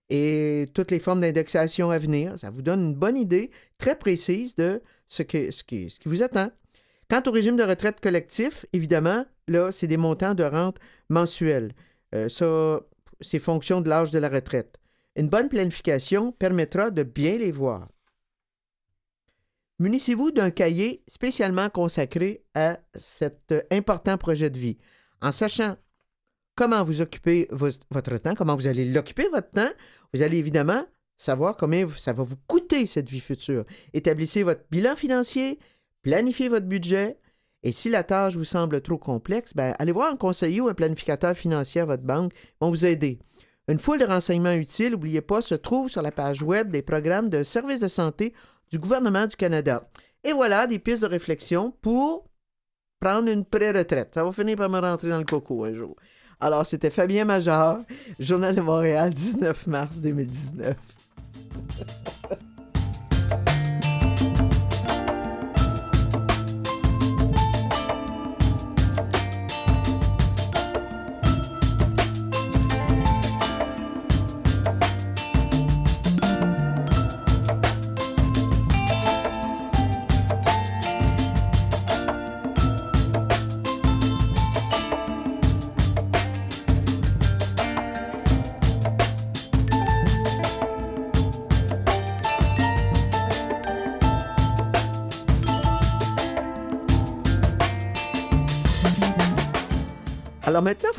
et 0.09 0.67
toutes 0.73 0.91
les 0.91 0.99
formes 0.99 1.21
d'indexation 1.21 1.89
à 1.91 1.97
venir. 1.97 2.37
Ça 2.39 2.49
vous 2.49 2.61
donne 2.61 2.81
une 2.81 2.95
bonne 2.95 3.17
idée 3.17 3.51
très 3.77 3.97
précise 3.97 4.55
de 4.55 4.81
ce, 5.07 5.23
qui 5.23 5.89
vous 6.05 6.23
attend. 6.23 6.51
Quant 7.09 7.21
au 7.27 7.31
régime 7.31 7.55
de 7.55 7.63
retraite 7.63 7.99
collectif, 7.99 8.65
évidemment, 8.73 9.25
là, 9.47 9.71
c'est 9.71 9.87
des 9.87 9.97
montants 9.97 10.33
de 10.33 10.43
rente 10.43 10.77
mensuels. 11.09 11.73
Euh, 12.15 12.29
ça, 12.29 12.81
c'est 13.21 13.39
fonction 13.39 13.81
de 13.81 13.89
l'âge 13.89 14.11
de 14.11 14.19
la 14.19 14.29
retraite. 14.29 14.77
Une 15.15 15.29
bonne 15.29 15.49
planification 15.49 16.31
permettra 16.31 16.89
de 16.91 17.03
bien 17.03 17.37
les 17.37 17.51
voir. 17.51 17.87
Munissez-vous 19.79 20.31
d'un 20.31 20.51
cahier 20.51 21.03
spécialement 21.05 21.69
consacré 21.69 22.45
à 22.53 22.79
cet 22.95 23.53
important 23.71 24.17
projet 24.17 24.49
de 24.49 24.57
vie? 24.57 24.77
En 25.21 25.33
sachant 25.33 25.75
comment 26.55 26.83
vous 26.85 27.01
occupez 27.01 27.49
votre 27.51 28.17
temps, 28.17 28.35
comment 28.35 28.55
vous 28.55 28.67
allez 28.67 28.85
l'occuper 28.85 29.27
votre 29.27 29.51
temps, 29.51 29.71
vous 30.13 30.21
allez 30.21 30.37
évidemment 30.37 30.85
savoir 31.17 31.57
combien 31.57 31.87
ça 31.89 32.13
va 32.13 32.23
vous 32.23 32.37
coûter 32.47 32.85
cette 32.85 33.09
vie 33.09 33.19
future. 33.19 33.65
Établissez 33.93 34.43
votre 34.43 34.63
bilan 34.71 34.95
financier, 34.95 35.59
planifiez 36.03 36.47
votre 36.47 36.67
budget, 36.67 37.19
et 37.63 37.73
si 37.73 37.89
la 37.89 38.03
tâche 38.03 38.35
vous 38.35 38.45
semble 38.45 38.79
trop 38.79 38.97
complexe, 38.97 39.53
ben, 39.55 39.73
allez 39.79 39.91
voir 39.91 40.09
un 40.09 40.17
conseiller 40.17 40.61
ou 40.61 40.69
un 40.69 40.73
planificateur 40.73 41.35
financier 41.35 41.81
à 41.81 41.85
votre 41.85 42.03
banque, 42.03 42.31
ils 42.33 42.55
vont 42.61 42.69
vous 42.69 42.85
aider. 42.85 43.19
Une 43.67 43.79
foule 43.79 43.97
de 43.97 44.05
renseignements 44.05 44.53
utiles, 44.53 44.91
n'oubliez 44.91 45.21
pas, 45.21 45.41
se 45.41 45.55
trouve 45.55 45.89
sur 45.89 46.03
la 46.03 46.11
page 46.11 46.43
web 46.43 46.69
des 46.69 46.83
programmes 46.83 47.29
de 47.29 47.43
services 47.43 47.79
de 47.79 47.87
santé 47.87 48.33
du 48.71 48.79
gouvernement 48.79 49.25
du 49.25 49.35
Canada. 49.35 49.87
Et 50.23 50.33
voilà 50.33 50.67
des 50.67 50.79
pistes 50.79 51.03
de 51.03 51.07
réflexion 51.07 51.71
pour 51.81 52.25
prendre 52.99 53.29
une 53.29 53.45
pré-retraite. 53.45 54.13
Ça 54.13 54.23
va 54.23 54.31
finir 54.31 54.57
par 54.57 54.69
me 54.69 54.79
rentrer 54.79 55.09
dans 55.09 55.19
le 55.19 55.25
coco 55.25 55.65
un 55.65 55.73
jour. 55.73 55.95
Alors, 56.39 56.65
c'était 56.65 56.89
Fabien 56.89 57.25
Major, 57.25 57.79
Journal 58.19 58.55
de 58.55 58.61
Montréal, 58.61 59.13
19 59.13 59.67
mars 59.67 60.01
2019. 60.01 60.75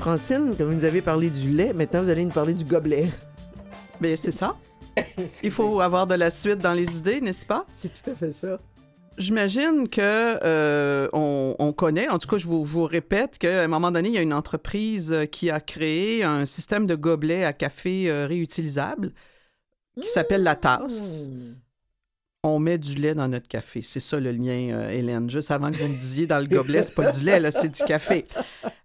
Francine, 0.07 0.55
comme 0.57 0.69
vous 0.69 0.75
nous 0.75 0.85
avez 0.85 1.03
parlé 1.03 1.31
du 1.31 1.51
lait, 1.51 1.73
maintenant 1.73 2.01
vous 2.01 2.11
allez 2.11 2.25
nous 2.25 2.31
parler 2.31 2.55
du 2.55 2.63
gobelet. 2.63 3.09
Mais 4.01 4.15
c'est 4.15 4.31
ça. 4.31 4.55
Il 5.43 5.51
faut 5.51 5.81
avoir 5.81 6.07
de 6.07 6.15
la 6.15 6.31
suite 6.31 6.61
dans 6.61 6.75
les 6.75 6.99
idées, 6.99 7.21
n'est-ce 7.21 7.45
pas? 7.45 7.67
C'est 7.75 7.89
tout 7.89 8.09
à 8.09 8.15
fait 8.15 8.31
ça. 8.31 8.61
J'imagine 9.19 9.89
que 9.89 10.01
euh, 10.01 11.09
on, 11.13 11.57
on 11.59 11.73
connaît, 11.73 12.09
en 12.09 12.21
tout 12.21 12.29
cas, 12.29 12.37
je 12.37 12.47
vous, 12.47 12.85
répète 12.85 13.37
qu'à 13.37 13.65
un 13.65 13.67
moment 13.67 13.91
donné, 13.91 14.11
il 14.11 14.15
y 14.15 14.19
a 14.19 14.23
une 14.23 14.33
entreprise 14.33 15.13
qui 15.33 15.51
a 15.51 15.59
créé 15.59 16.23
un 16.23 16.45
système 16.45 16.87
de 16.87 16.95
gobelets 16.95 17.45
à 17.45 17.53
café 17.53 18.09
euh, 18.09 18.29
réutilisable 18.29 19.13
qui 20.01 20.07
s'appelle 20.07 20.45
la 20.45 20.55
tasse. 20.55 21.31
On 22.43 22.61
met 22.61 22.79
du 22.79 22.95
lait 22.95 23.15
dans 23.15 23.29
notre 23.29 23.49
café. 23.49 23.83
C'est 23.83 24.01
ça 24.01 24.21
le 24.21 24.31
lien, 24.31 24.71
euh, 24.73 24.89
Hélène. 24.89 25.29
Juste 25.29 25.51
avant 25.51 25.71
que 25.71 25.79
vous 25.79 25.89
me 25.89 25.99
disiez 25.99 26.27
dans 26.27 26.39
le 26.39 26.47
gobelet, 26.47 26.85
c'est 26.85 26.95
pas 26.95 27.11
du 27.11 27.25
lait, 27.25 27.41
là, 27.41 27.51
c'est 27.51 27.69
du 27.69 27.83
café. 27.83 28.25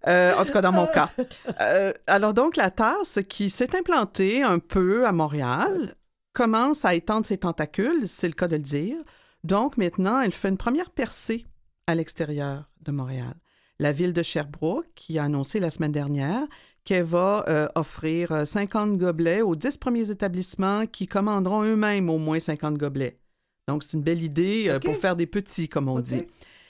Euh, 0.08 0.34
en 0.36 0.46
tout 0.46 0.54
cas, 0.54 0.62
dans 0.62 0.72
mon 0.72 0.88
cas. 0.88 1.12
Euh, 1.60 1.94
alors 2.08 2.34
donc, 2.34 2.58
la 2.58 2.72
tasse 2.72 3.20
qui 3.30 3.52
s'est 3.52 3.76
implantée 3.76 4.42
un 4.42 4.58
peu 4.58 5.06
à 5.06 5.12
Montréal 5.12 5.94
commence 6.34 6.86
à 6.86 6.96
étendre 6.96 7.26
ses 7.26 7.38
tentacules, 7.38 8.08
c'est 8.08 8.28
le 8.28 8.34
cas 8.34 8.48
de 8.48 8.56
le 8.56 8.62
dire. 8.64 8.98
Donc 9.44 9.78
maintenant, 9.78 10.22
elle 10.22 10.32
fait 10.32 10.50
une 10.50 10.58
première 10.58 10.90
percée 10.90 11.46
à 11.86 11.94
l'extérieur 11.94 12.70
de 12.82 12.92
Montréal. 12.92 13.36
La 13.80 13.92
ville 13.92 14.14
de 14.14 14.24
Sherbrooke, 14.24 14.88
qui 14.96 15.20
a 15.20 15.26
annoncé 15.26 15.60
la 15.60 15.70
semaine 15.70 15.92
dernière 15.92 16.48
qu'elle 16.84 17.04
va 17.04 17.46
offrir 17.76 18.48
50 18.48 18.98
gobelets 18.98 19.44
aux 19.44 19.56
10 19.56 19.78
premiers 19.78 20.10
établissements 20.10 20.88
qui 20.88 21.06
commanderont 21.06 21.64
eux-mêmes 21.64 22.10
au 22.10 22.18
moins 22.18 22.40
50 22.40 22.78
gobelets. 22.78 23.21
Donc, 23.72 23.84
c'est 23.84 23.96
une 23.96 24.04
belle 24.04 24.22
idée 24.22 24.66
euh, 24.68 24.80
pour 24.80 24.98
faire 24.98 25.16
des 25.16 25.28
petits, 25.28 25.70
comme 25.70 25.88
on 25.88 26.02
dit. 26.02 26.24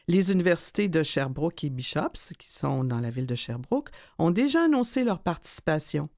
Les 0.07 0.31
universités 0.31 0.87
de 0.87 1.01
Sherbrooke 1.01 1.63
et 1.63 1.71
Bishops, 1.71 2.33
qui 2.37 2.51
sont 2.51 2.83
dans 2.83 2.99
la 2.99 3.09
ville 3.09 3.25
de 3.25 3.33
Sherbrooke, 3.33 3.89
ont 4.19 4.29
déjà 4.29 4.65
annoncé 4.65 5.03
leur 5.03 5.19
participation. 5.19 6.09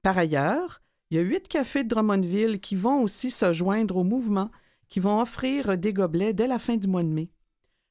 Par 0.00 0.16
ailleurs, 0.16 0.80
il 1.10 1.18
y 1.18 1.20
a 1.20 1.22
huit 1.22 1.48
cafés 1.48 1.84
de 1.84 1.88
Drummondville 1.90 2.60
qui 2.60 2.76
vont 2.76 3.02
aussi 3.02 3.30
se 3.30 3.52
joindre 3.52 3.98
au 3.98 4.04
mouvement, 4.04 4.50
qui 4.88 5.00
vont 5.00 5.20
offrir 5.20 5.76
des 5.76 5.92
gobelets 5.92 6.32
dès 6.32 6.46
la 6.46 6.58
fin 6.58 6.78
du 6.78 6.88
mois 6.88 7.02
de 7.02 7.08
mai. 7.08 7.28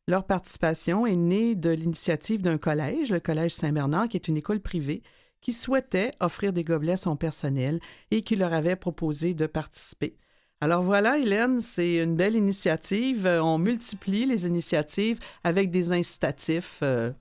Leur 0.08 0.25
participation 0.25 1.06
est 1.06 1.15
née 1.15 1.54
de 1.54 1.69
l'initiative 1.69 2.41
d'un 2.41 2.58
collège, 2.58 3.12
le 3.12 3.19
Collège 3.19 3.54
Saint-Bernard, 3.54 4.10
qui 4.10 4.17
est 4.17 4.30
une 4.30 4.38
école 4.38 4.62
privée, 4.62 5.04
qui 5.41 5.54
souhaitait 5.54 6.10
offrir 6.19 6.54
des 6.54 6.63
gobelets 6.63 6.93
à 6.93 6.97
son 6.97 7.15
personnel 7.15 7.80
et 8.10 8.23
qui 8.23 8.36
leur 8.36 8.51
avait 8.51 8.75
proposé 8.75 9.36
de 9.36 9.45
participer. 9.45 10.17
Alors 10.63 10.84
voilà, 10.84 11.17
Hélène, 11.17 11.60
c'est 11.60 11.95
une 11.95 12.15
belle 12.15 12.36
initiative. 12.36 13.26
Euh, 13.26 13.43
on 13.43 13.58
multiplie 13.58 14.28
les 14.28 14.45
initiatives 14.45 15.17
avec 15.43 15.71
des 15.71 15.91
incitatifs. 15.91 16.78
Euh. 16.84 17.12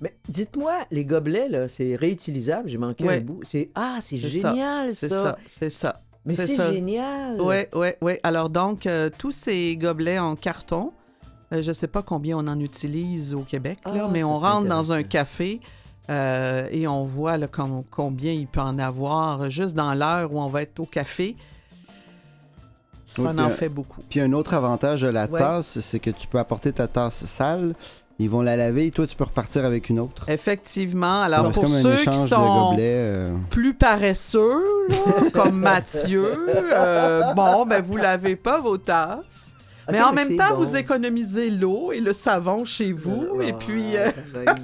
Mais 0.00 0.16
dites-moi, 0.30 0.86
les 0.90 1.04
gobelets, 1.04 1.50
là, 1.50 1.68
c'est 1.68 1.94
réutilisable. 1.94 2.70
J'ai 2.70 2.78
manqué 2.78 3.06
un 3.06 3.20
bout. 3.20 3.40
C'est 3.44 3.70
ah, 3.74 3.98
c'est 4.00 4.16
génial 4.16 4.88
ça. 4.88 4.94
C'est 4.94 5.08
ça, 5.10 5.38
c'est 5.46 5.70
ça. 5.70 6.00
Mais 6.24 6.32
c'est 6.32 6.56
génial. 6.56 7.38
Oui, 7.38 7.66
oui, 7.74 7.88
oui. 8.00 8.14
Alors 8.22 8.48
donc, 8.48 8.86
euh, 8.86 9.10
tous 9.16 9.32
ces 9.32 9.76
gobelets 9.76 10.18
en 10.18 10.34
carton, 10.34 10.94
je 11.52 11.68
ne 11.68 11.72
sais 11.74 11.86
pas 11.86 12.02
combien 12.02 12.38
on 12.38 12.46
en 12.48 12.58
utilise 12.58 13.34
au 13.34 13.42
Québec, 13.42 13.78
là, 13.84 14.06
ah, 14.06 14.08
mais 14.10 14.24
on 14.24 14.34
rentre 14.34 14.66
dans 14.68 14.90
un 14.90 15.02
café. 15.02 15.60
et 16.08 16.86
on 16.88 17.04
voit 17.04 17.36
là, 17.36 17.46
combien 17.46 18.32
il 18.32 18.46
peut 18.46 18.62
en 18.62 18.78
avoir 18.78 19.50
juste 19.50 19.74
dans 19.74 19.92
l'heure 19.92 20.32
où 20.32 20.40
on 20.40 20.48
va 20.48 20.62
être 20.62 20.80
au 20.80 20.86
café. 20.86 21.36
Ça 23.04 23.34
en 23.36 23.50
fait 23.50 23.68
beaucoup. 23.68 24.00
Puis 24.08 24.20
un 24.20 24.32
autre 24.32 24.54
avantage 24.54 25.02
de 25.02 25.08
la 25.08 25.28
tasse, 25.28 25.80
c'est 25.80 25.98
que 25.98 26.10
tu 26.10 26.26
peux 26.26 26.38
apporter 26.38 26.72
ta 26.72 26.88
tasse 26.88 27.24
sale. 27.24 27.74
Ils 28.20 28.30
vont 28.30 28.42
la 28.42 28.54
laver 28.54 28.86
et 28.86 28.90
toi, 28.92 29.08
tu 29.08 29.16
peux 29.16 29.24
repartir 29.24 29.64
avec 29.64 29.88
une 29.90 29.98
autre. 29.98 30.28
Effectivement. 30.28 31.22
Alors, 31.22 31.50
pour 31.50 31.66
ceux 31.66 31.96
qui 31.96 32.16
sont 32.16 32.76
euh. 32.78 33.34
plus 33.50 33.74
paresseux, 33.74 34.62
comme 35.32 35.58
Mathieu, 35.58 36.46
euh, 36.48 37.34
bon, 37.34 37.66
ben, 37.66 37.82
vous 37.82 37.96
lavez 37.96 38.36
pas 38.36 38.60
vos 38.60 38.78
tasses. 38.78 39.52
mais 39.90 40.00
en 40.00 40.12
même 40.12 40.36
temps, 40.36 40.54
vous 40.54 40.76
économisez 40.76 41.50
l'eau 41.50 41.90
et 41.90 41.98
le 41.98 42.12
savon 42.12 42.64
chez 42.64 42.92
vous. 42.92 43.42
et 43.42 43.52
puis. 43.52 43.96
Euh, 43.96 44.12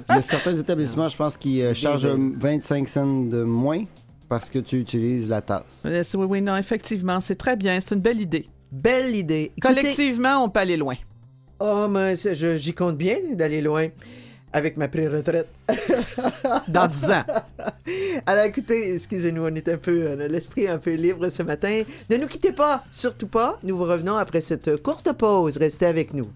Il 0.09 0.15
y 0.15 0.17
a 0.17 0.21
certains 0.21 0.55
établissements, 0.55 1.09
je 1.09 1.17
pense, 1.17 1.35
qui 1.35 1.61
chargent 1.75 2.07
25 2.07 2.87
cents 2.87 3.23
de 3.23 3.43
moins 3.43 3.83
parce 4.31 4.49
que 4.49 4.59
tu 4.59 4.79
utilises 4.79 5.27
la 5.27 5.41
tasse. 5.41 5.85
Oui, 5.85 6.25
oui, 6.25 6.41
non, 6.41 6.55
effectivement, 6.55 7.19
c'est 7.19 7.35
très 7.35 7.57
bien. 7.57 7.77
C'est 7.81 7.95
une 7.95 8.01
belle 8.01 8.21
idée. 8.21 8.47
Belle 8.71 9.13
idée. 9.13 9.51
Collectivement, 9.61 10.45
on 10.45 10.47
peut 10.47 10.61
aller 10.61 10.77
loin. 10.77 10.95
Oh, 11.59 11.89
mais 11.89 12.15
j'y 12.15 12.73
compte 12.73 12.95
bien 12.95 13.17
d'aller 13.33 13.59
loin 13.59 13.89
avec 14.53 14.77
ma 14.77 14.87
pré-retraite. 14.87 15.49
Dans 16.69 16.87
10 16.87 17.11
ans. 17.11 17.23
Alors 18.25 18.45
écoutez, 18.45 18.95
excusez-nous, 18.95 19.43
on 19.43 19.53
est 19.53 19.67
un 19.67 19.77
peu, 19.77 20.15
on 20.15 20.21
a 20.21 20.29
l'esprit 20.29 20.65
un 20.65 20.77
peu 20.77 20.93
libre 20.93 21.27
ce 21.27 21.43
matin. 21.43 21.83
Ne 22.09 22.15
nous 22.15 22.27
quittez 22.27 22.53
pas, 22.53 22.85
surtout 22.89 23.27
pas. 23.27 23.59
Nous 23.63 23.75
vous 23.75 23.83
revenons 23.83 24.15
après 24.15 24.39
cette 24.39 24.81
courte 24.81 25.11
pause. 25.11 25.57
Restez 25.57 25.87
avec 25.87 26.13
nous. 26.13 26.29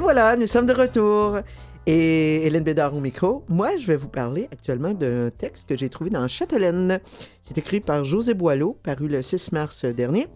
Voilà, 0.00 0.36
nous 0.36 0.46
sommes 0.46 0.66
de 0.66 0.72
retour. 0.72 1.38
Et 1.86 2.46
Hélène 2.46 2.62
Bédard 2.64 2.94
au 2.94 3.00
micro. 3.00 3.44
Moi, 3.48 3.76
je 3.78 3.86
vais 3.86 3.96
vous 3.96 4.08
parler 4.08 4.48
actuellement 4.52 4.92
d'un 4.92 5.30
texte 5.30 5.68
que 5.68 5.76
j'ai 5.76 5.88
trouvé 5.88 6.10
dans 6.10 6.28
Châtelaine. 6.28 7.00
C'est 7.42 7.56
écrit 7.56 7.80
par 7.80 8.04
José 8.04 8.34
Boileau, 8.34 8.78
paru 8.82 9.08
le 9.08 9.22
6 9.22 9.52
mars 9.52 9.84
dernier. 9.86 10.28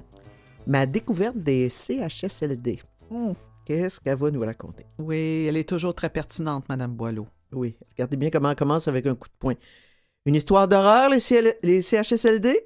Ma 0.67 0.87
découverte 0.87 1.37
des 1.37 1.69
CHSLD. 1.69 2.81
Hmm, 3.11 3.33
qu'est-ce 3.67 4.01
qu'elle 4.01 4.17
va 4.17 4.31
nous 4.31 4.41
raconter? 4.41 4.87
Oui, 4.99 5.47
elle 5.49 5.59
est 5.59 5.69
toujours 5.69 5.95
très 5.95 6.09
pertinente, 6.09 6.69
Madame 6.69 6.93
Boileau. 6.93 7.27
Oui, 7.53 7.77
regardez 7.91 8.17
bien 8.17 8.31
comment 8.31 8.51
elle 8.51 8.57
commence 8.57 8.89
avec 8.89 9.07
un 9.07 9.15
coup 9.15 9.29
de 9.29 9.39
poing. 9.39 9.55
Une 10.25 10.35
histoire 10.35 10.67
d'horreur, 10.69 11.11
les, 11.11 11.21
les 11.63 11.83
CHSLD? 11.83 12.65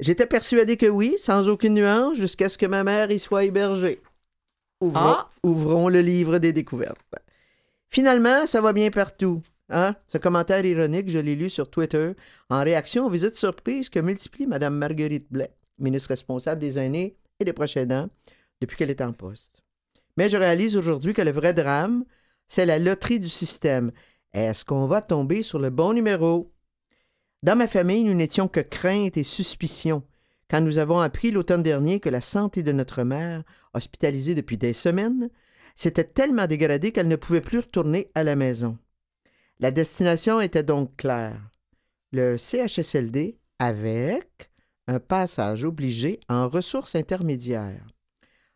J'étais 0.00 0.26
persuadé 0.26 0.76
que 0.76 0.86
oui, 0.86 1.14
sans 1.18 1.48
aucune 1.48 1.74
nuance, 1.74 2.16
jusqu'à 2.16 2.48
ce 2.48 2.58
que 2.58 2.66
ma 2.66 2.82
mère 2.82 3.10
y 3.10 3.18
soit 3.18 3.44
hébergée. 3.44 4.00
Ah! 4.94 5.30
Ouvrons, 5.42 5.88
le 5.88 6.00
livre 6.00 6.38
des 6.38 6.52
découvertes. 6.52 7.00
Finalement, 7.88 8.46
ça 8.46 8.60
va 8.60 8.72
bien 8.72 8.90
partout. 8.90 9.42
Hein? 9.68 9.94
Ce 10.06 10.18
commentaire 10.18 10.64
ironique, 10.64 11.10
je 11.10 11.18
l'ai 11.18 11.36
lu 11.36 11.48
sur 11.48 11.70
Twitter 11.70 12.12
en 12.48 12.62
réaction 12.62 13.06
aux 13.06 13.10
visites 13.10 13.34
surprises 13.34 13.88
que 13.88 14.00
multiplie 14.00 14.46
Mme 14.46 14.74
Marguerite 14.74 15.30
Blais, 15.30 15.54
ministre 15.78 16.10
responsable 16.10 16.60
des 16.60 16.78
aînés 16.78 17.16
et 17.38 17.44
des 17.44 17.52
prochains 17.52 17.86
dents, 17.86 18.08
depuis 18.60 18.76
qu'elle 18.76 18.90
est 18.90 19.00
en 19.00 19.12
poste. 19.12 19.62
Mais 20.16 20.28
je 20.28 20.36
réalise 20.36 20.76
aujourd'hui 20.76 21.14
que 21.14 21.22
le 21.22 21.30
vrai 21.30 21.54
drame, 21.54 22.04
c'est 22.48 22.66
la 22.66 22.78
loterie 22.78 23.20
du 23.20 23.28
système. 23.28 23.92
Est-ce 24.32 24.64
qu'on 24.64 24.86
va 24.86 25.02
tomber 25.02 25.42
sur 25.42 25.58
le 25.58 25.70
bon 25.70 25.92
numéro? 25.92 26.52
Dans 27.42 27.56
ma 27.56 27.66
famille, 27.66 28.04
nous 28.04 28.14
n'étions 28.14 28.48
que 28.48 28.60
crainte 28.60 29.16
et 29.16 29.24
suspicion 29.24 30.02
quand 30.50 30.60
nous 30.60 30.78
avons 30.78 30.98
appris 30.98 31.30
l'automne 31.30 31.62
dernier 31.62 32.00
que 32.00 32.08
la 32.08 32.20
santé 32.20 32.64
de 32.64 32.72
notre 32.72 33.04
mère, 33.04 33.44
hospitalisée 33.72 34.34
depuis 34.34 34.56
des 34.56 34.72
semaines, 34.72 35.30
s'était 35.76 36.04
tellement 36.04 36.48
dégradée 36.48 36.90
qu'elle 36.90 37.06
ne 37.08 37.16
pouvait 37.16 37.40
plus 37.40 37.60
retourner 37.60 38.10
à 38.16 38.24
la 38.24 38.34
maison. 38.34 38.76
La 39.60 39.70
destination 39.70 40.40
était 40.40 40.64
donc 40.64 40.96
claire. 40.96 41.40
Le 42.10 42.36
CHSLD 42.36 43.38
avec 43.60 44.50
un 44.88 44.98
passage 44.98 45.64
obligé 45.64 46.18
en 46.28 46.48
ressources 46.48 46.96
intermédiaires, 46.96 47.86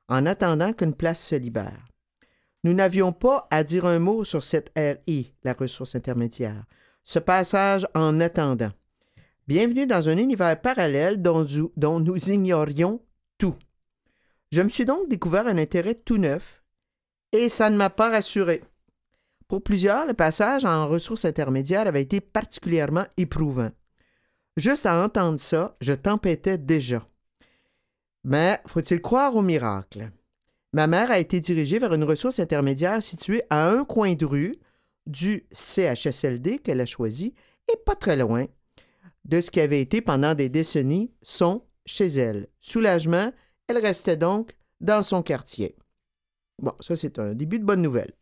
en 0.09 0.26
attendant 0.26 0.72
qu'une 0.72 0.94
place 0.94 1.24
se 1.24 1.37
libère. 1.37 1.87
Nous 2.64 2.72
n'avions 2.72 3.12
pas 3.12 3.46
à 3.50 3.62
dire 3.62 3.85
un 3.85 4.00
mot 4.00 4.24
sur 4.24 4.42
cette 4.42 4.72
RI, 4.76 5.33
la 5.44 5.52
ressource 5.52 5.94
intermédiaire, 5.94 6.64
ce 7.04 7.20
passage 7.20 7.87
en 7.94 8.20
attendant. 8.20 8.72
Bienvenue 9.46 9.87
dans 9.87 10.09
un 10.09 10.16
univers 10.16 10.59
parallèle 10.59 11.20
dont, 11.20 11.44
nous 12.00 12.30
ignorions 12.30 13.02
tout. 13.37 13.54
Je 14.50 14.62
me 14.62 14.70
suis 14.70 14.87
donc 14.87 15.07
découvert 15.11 15.46
un 15.46 15.59
intérêt 15.59 15.94
tout 15.94 16.16
neuf 16.16 16.62
et 17.30 17.50
ça 17.50 17.68
ne 17.68 17.76
m'a 17.76 17.90
pas 17.90 18.09
rassuré. 18.09 18.64
Pour 19.46 19.62
plusieurs, 19.62 20.07
le 20.07 20.14
passage 20.14 20.64
en 20.64 20.87
ressources 20.87 21.26
intermédiaires 21.26 21.87
avait 21.87 22.00
été 22.00 22.22
particulièrement 22.22 23.04
éprouvant. 23.18 23.68
Juste 24.57 24.87
à 24.87 25.04
entendre 25.04 25.38
ça, 25.38 25.76
je 25.83 25.92
tempêtais 25.92 26.57
déjà. 26.57 27.07
Mais 28.24 28.62
faut-il 28.66 29.02
croire 29.02 29.37
au 29.37 29.42
miracle? 29.42 30.11
Ma 30.72 30.87
mère 30.87 31.11
a 31.11 31.18
été 31.18 31.40
dirigée 31.40 31.78
vers 31.78 31.92
une 31.92 32.04
ressource 32.04 32.38
intermédiaire 32.38 33.02
située 33.02 33.42
à 33.50 33.68
un 33.68 33.85
coin 33.85 34.14
de 34.14 34.24
rue 34.24 34.57
du 35.07 35.46
CHSLD 35.52 36.61
qu'elle 36.61 36.80
a 36.80 36.87
choisi 36.87 37.35
et 37.70 37.76
pas 37.85 37.94
très 37.94 38.16
loin 38.16 38.46
de 39.25 39.41
ce 39.41 39.51
qui 39.51 39.61
avait 39.61 39.81
été 39.81 40.01
pendant 40.01 40.35
des 40.35 40.49
décennies 40.49 41.13
son 41.23 41.63
chez 41.87 42.07
elle. 42.07 42.49
Soulagement, 42.61 43.33
elle 43.69 43.79
restait 43.79 44.17
donc 44.17 44.53
dans 44.81 45.03
son 45.03 45.23
quartier. 45.23 45.77
Bon, 46.63 46.75
ça 46.81 46.97
c'est 46.97 47.19
un 47.19 47.35
début 47.35 47.59
de 47.59 47.65
bonne 47.65 47.83
nouvelle. 47.83 48.13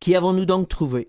Qui 0.00 0.14
avons-nous 0.14 0.44
donc 0.46 0.68
trouvé? 0.68 1.08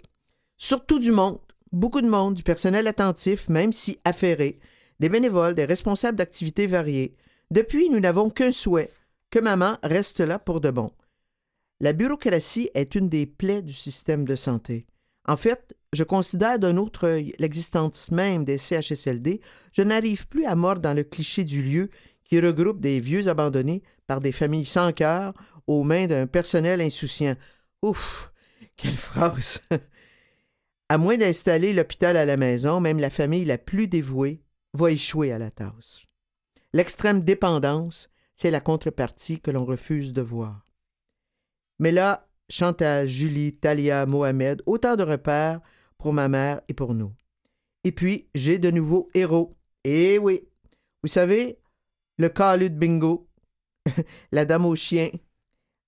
Surtout 0.58 1.00
du 1.00 1.12
monde. 1.12 1.40
beaucoup 1.72 2.02
de 2.02 2.08
monde, 2.08 2.34
du 2.34 2.44
personnel 2.44 2.88
attentif, 2.88 3.50
même 3.50 3.74
si 3.74 4.00
affairé, 4.06 4.60
des 5.00 5.10
bénévoles, 5.10 5.56
des 5.56 5.66
responsables 5.66 6.18
d'activités 6.18 6.68
variées. 6.68 7.16
Depuis, 7.52 7.90
nous 7.90 8.00
n'avons 8.00 8.30
qu'un 8.30 8.52
souhait, 8.52 8.92
que 9.30 9.40
maman 9.40 9.78
reste 9.84 10.20
là 10.22 10.40
pour 10.40 10.62
de 10.62 10.72
bon. 10.72 10.92
La 11.80 11.94
bureaucratie 11.94 12.72
est 12.74 12.96
une 12.96 13.10
des 13.10 13.26
plaies 13.26 13.62
du 13.62 13.74
système 13.74 14.26
de 14.26 14.36
santé. 14.36 14.88
En 15.28 15.38
fait, 15.38 15.76
je 15.94 16.04
considère 16.04 16.58
d'un 16.58 16.78
autre 16.78 17.06
œil 17.06 17.34
l'existence 17.38 18.12
même 18.12 18.46
des 18.46 18.58
CHSLD. 18.58 19.42
Je 19.74 19.82
n'arrive 19.82 20.28
plus 20.28 20.46
à 20.46 20.56
mordre 20.56 20.82
dans 20.82 20.94
le 20.94 21.04
cliché 21.04 21.44
du 21.44 21.62
lieu 21.62 21.90
qui 22.24 22.40
regroupe 22.40 22.80
des 22.80 23.00
vieux 23.00 23.28
abandonnés 23.28 23.84
par 24.06 24.22
des 24.22 24.32
familles 24.32 24.66
sans 24.66 24.92
cœur 24.94 25.34
aux 25.66 25.84
mains 25.84 26.08
d'un 26.08 26.28
personnel 26.28 26.82
insouciant. 26.82 27.36
Ouf, 27.82 28.32
quelle 28.78 28.98
phrase! 28.98 29.62
à 30.90 30.98
moins 30.98 31.18
d'installer 31.18 31.74
l'hôpital 31.74 32.16
à 32.16 32.26
la 32.26 32.38
maison, 32.38 32.80
même 32.80 33.00
la 33.00 33.10
famille 33.10 33.46
la 33.46 33.58
plus 33.58 33.88
dévouée 33.88 34.42
va 34.74 34.92
échouer 34.92 35.32
à 35.32 35.40
la 35.40 35.52
tâche. 35.52 36.08
L'extrême 36.74 37.22
dépendance, 37.22 38.10
c'est 38.36 38.52
la 38.52 38.62
contrepartie 38.62 39.42
que 39.42 39.52
l'on 39.52 39.66
refuse 39.66 40.14
de 40.14 40.22
voir. 40.22 40.66
Mais 41.80 41.92
là, 41.92 42.27
Chantal, 42.50 43.08
Julie, 43.08 43.54
Talia, 43.54 44.06
Mohamed, 44.06 44.62
autant 44.66 44.96
de 44.96 45.04
repères 45.04 45.62
pour 45.98 46.14
ma 46.14 46.28
mère 46.28 46.62
et 46.68 46.74
pour 46.74 46.94
nous. 46.94 47.14
Et 47.84 47.92
puis, 47.92 48.28
j'ai 48.36 48.60
de 48.60 48.72
nouveaux 48.72 49.10
héros. 49.14 49.56
Eh 49.84 50.18
oui, 50.18 50.42
vous 51.04 51.10
savez, 51.10 51.60
le 52.18 52.30
calu 52.30 52.70
de 52.70 52.76
bingo, 52.76 53.28
la 54.32 54.46
dame 54.46 54.66
au 54.66 54.76
chien, 54.76 55.10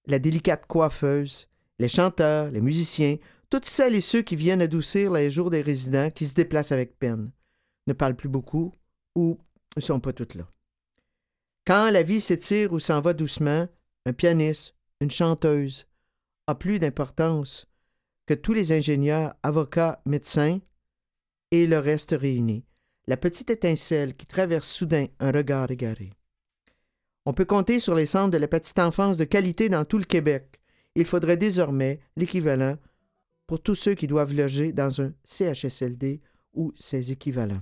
la 0.06 0.19
délicate 0.19 0.65
coiffeuse, 0.65 1.48
les 1.80 1.88
chanteurs, 1.88 2.52
les 2.52 2.62
musiciens, 2.62 3.17
toutes 3.50 3.65
celles 3.65 3.95
et 3.95 4.02
ceux 4.02 4.22
qui 4.22 4.36
viennent 4.36 4.62
adoucir 4.62 5.12
les 5.12 5.32
jours 5.32 5.50
des 5.50 5.62
résidents 5.62 6.12
qui 6.12 6.26
se 6.26 6.36
déplacent 6.36 6.72
avec 6.72 6.98
peine, 7.00 7.32
ne 7.88 7.93
parlent 7.93 8.15
plus 8.15 8.30
beaucoup 8.30 8.74
ou 9.15 9.39
ne 9.76 9.82
sont 9.82 10.00
pas 10.00 10.13
toutes 10.13 10.36
là. 10.36 10.48
Quand 11.65 11.89
la 11.91 12.04
vie 12.04 12.22
s'étire 12.22 12.74
ou 12.74 12.80
s'en 12.80 13.02
va 13.02 13.13
doucement, 13.13 13.67
un 14.06 14.13
pianiste, 14.13 14.76
une 15.02 15.12
chanteuse, 15.12 15.86
a 16.50 16.56
plus 16.56 16.80
d'importance 16.80 17.68
que 18.26 18.34
tous 18.34 18.54
les 18.54 18.72
ingénieurs, 18.72 19.36
avocats, 19.44 20.02
médecins 20.06 20.60
et 21.52 21.68
le 21.68 21.78
reste 21.78 22.16
réunis. 22.20 22.66
La 23.08 23.18
petite 23.18 23.50
étincelle 23.50 24.16
qui 24.16 24.26
traverse 24.26 24.68
soudain 24.68 25.08
un 25.20 25.32
regard 25.32 25.70
égaré. 25.72 26.12
On 27.26 27.34
peut 27.34 27.46
compter 27.46 27.80
sur 27.80 27.94
les 27.94 28.08
centres 28.08 28.32
de 28.32 28.38
la 28.38 28.48
petite 28.48 28.80
enfance 28.80 29.18
de 29.18 29.26
qualité 29.26 29.70
dans 29.70 29.86
tout 29.86 30.00
le 30.00 30.06
Québec. 30.06 30.60
Il 30.96 31.06
faudrait 31.06 31.38
désormais 31.38 32.00
l'équivalent 32.16 32.78
pour 33.46 33.62
tous 33.62 33.76
ceux 33.76 33.94
qui 33.94 34.08
doivent 34.08 34.34
loger 34.34 34.74
dans 34.74 35.02
un 35.02 35.14
CHSLD 35.24 36.22
ou 36.54 36.72
ses 36.76 37.12
équivalents. 37.12 37.62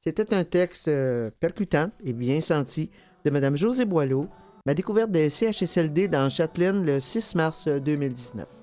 C'était 0.00 0.34
un 0.34 0.44
texte 0.44 0.88
euh, 0.88 1.30
percutant 1.38 1.90
et 2.02 2.12
bien 2.12 2.40
senti 2.40 2.90
de 3.24 3.30
Mme 3.30 3.56
José 3.56 3.84
Boileau, 3.84 4.28
ma 4.66 4.74
découverte 4.74 5.12
des 5.12 5.30
CHSLD 5.30 6.08
dans 6.08 6.28
Châtelaine 6.28 6.84
le 6.84 6.98
6 7.00 7.36
mars 7.36 7.68
2019. 7.68 8.55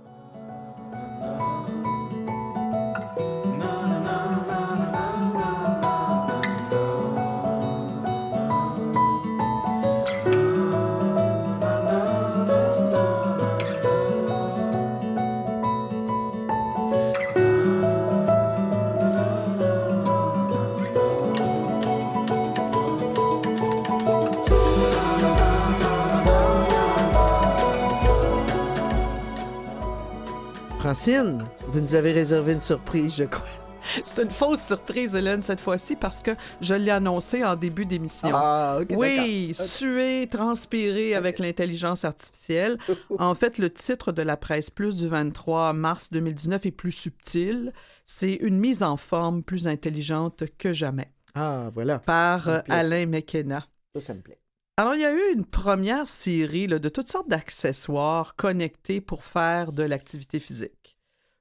Francine, 30.94 31.44
vous 31.70 31.82
nous 31.82 31.96
avez 31.96 32.12
réservé 32.12 32.54
une 32.54 32.60
surprise, 32.60 33.16
je 33.16 33.24
crois. 33.24 33.48
C'est 34.04 34.22
une 34.22 34.30
fausse 34.30 34.62
surprise, 34.62 35.16
Hélène, 35.16 35.42
cette 35.42 35.60
fois-ci, 35.60 35.96
parce 35.96 36.22
que 36.22 36.30
je 36.62 36.76
l'ai 36.76 36.92
annoncé 36.92 37.44
en 37.44 37.56
début 37.56 37.88
d'émission. 37.88 38.30
Ah, 38.32 38.78
ok. 38.80 38.90
oui, 38.96 39.56
suer, 39.56 40.28
transpirer 40.30 41.16
avec 41.16 41.40
l'intelligence 41.40 42.06
artificielle. 42.06 42.78
En 43.18 43.34
fait, 43.34 43.58
le 43.58 43.72
titre 43.72 44.12
de 44.12 44.22
la 44.22 44.38
presse 44.38 44.70
plus 44.70 44.96
du 44.98 45.08
23 45.08 45.74
mars 45.74 46.12
2019 46.12 46.68
est 46.68 46.72
plus 46.72 46.92
subtil. 46.92 47.74
C'est 48.06 48.36
une 48.36 48.60
mise 48.60 48.84
en 48.84 48.96
forme 48.96 49.42
plus 49.42 49.68
intelligente 49.68 50.44
que 50.60 50.74
jamais 50.74 51.12
Ah, 51.34 51.72
voilà. 51.74 51.98
par. 51.98 52.48
Alain 52.70 53.08
McKenna. 53.08 53.66
Ça, 53.96 54.00
ça 54.02 54.14
me 54.14 54.22
plaît. 54.22 54.38
Alors, 54.78 54.94
il 54.94 55.02
y 55.02 55.06
a 55.06 55.14
eu 55.14 55.34
une 55.34 55.46
première 55.46 56.08
série 56.08 56.68
là, 56.68 56.78
de 56.78 56.90
toutes 56.90 57.10
sortes 57.10 57.30
d'accessoires 57.30 58.36
connectés 58.36 59.02
pour 59.02 59.24
faire 59.24 59.72
de 59.72 59.82
l'activité 59.82 60.40
physique. 60.40 60.83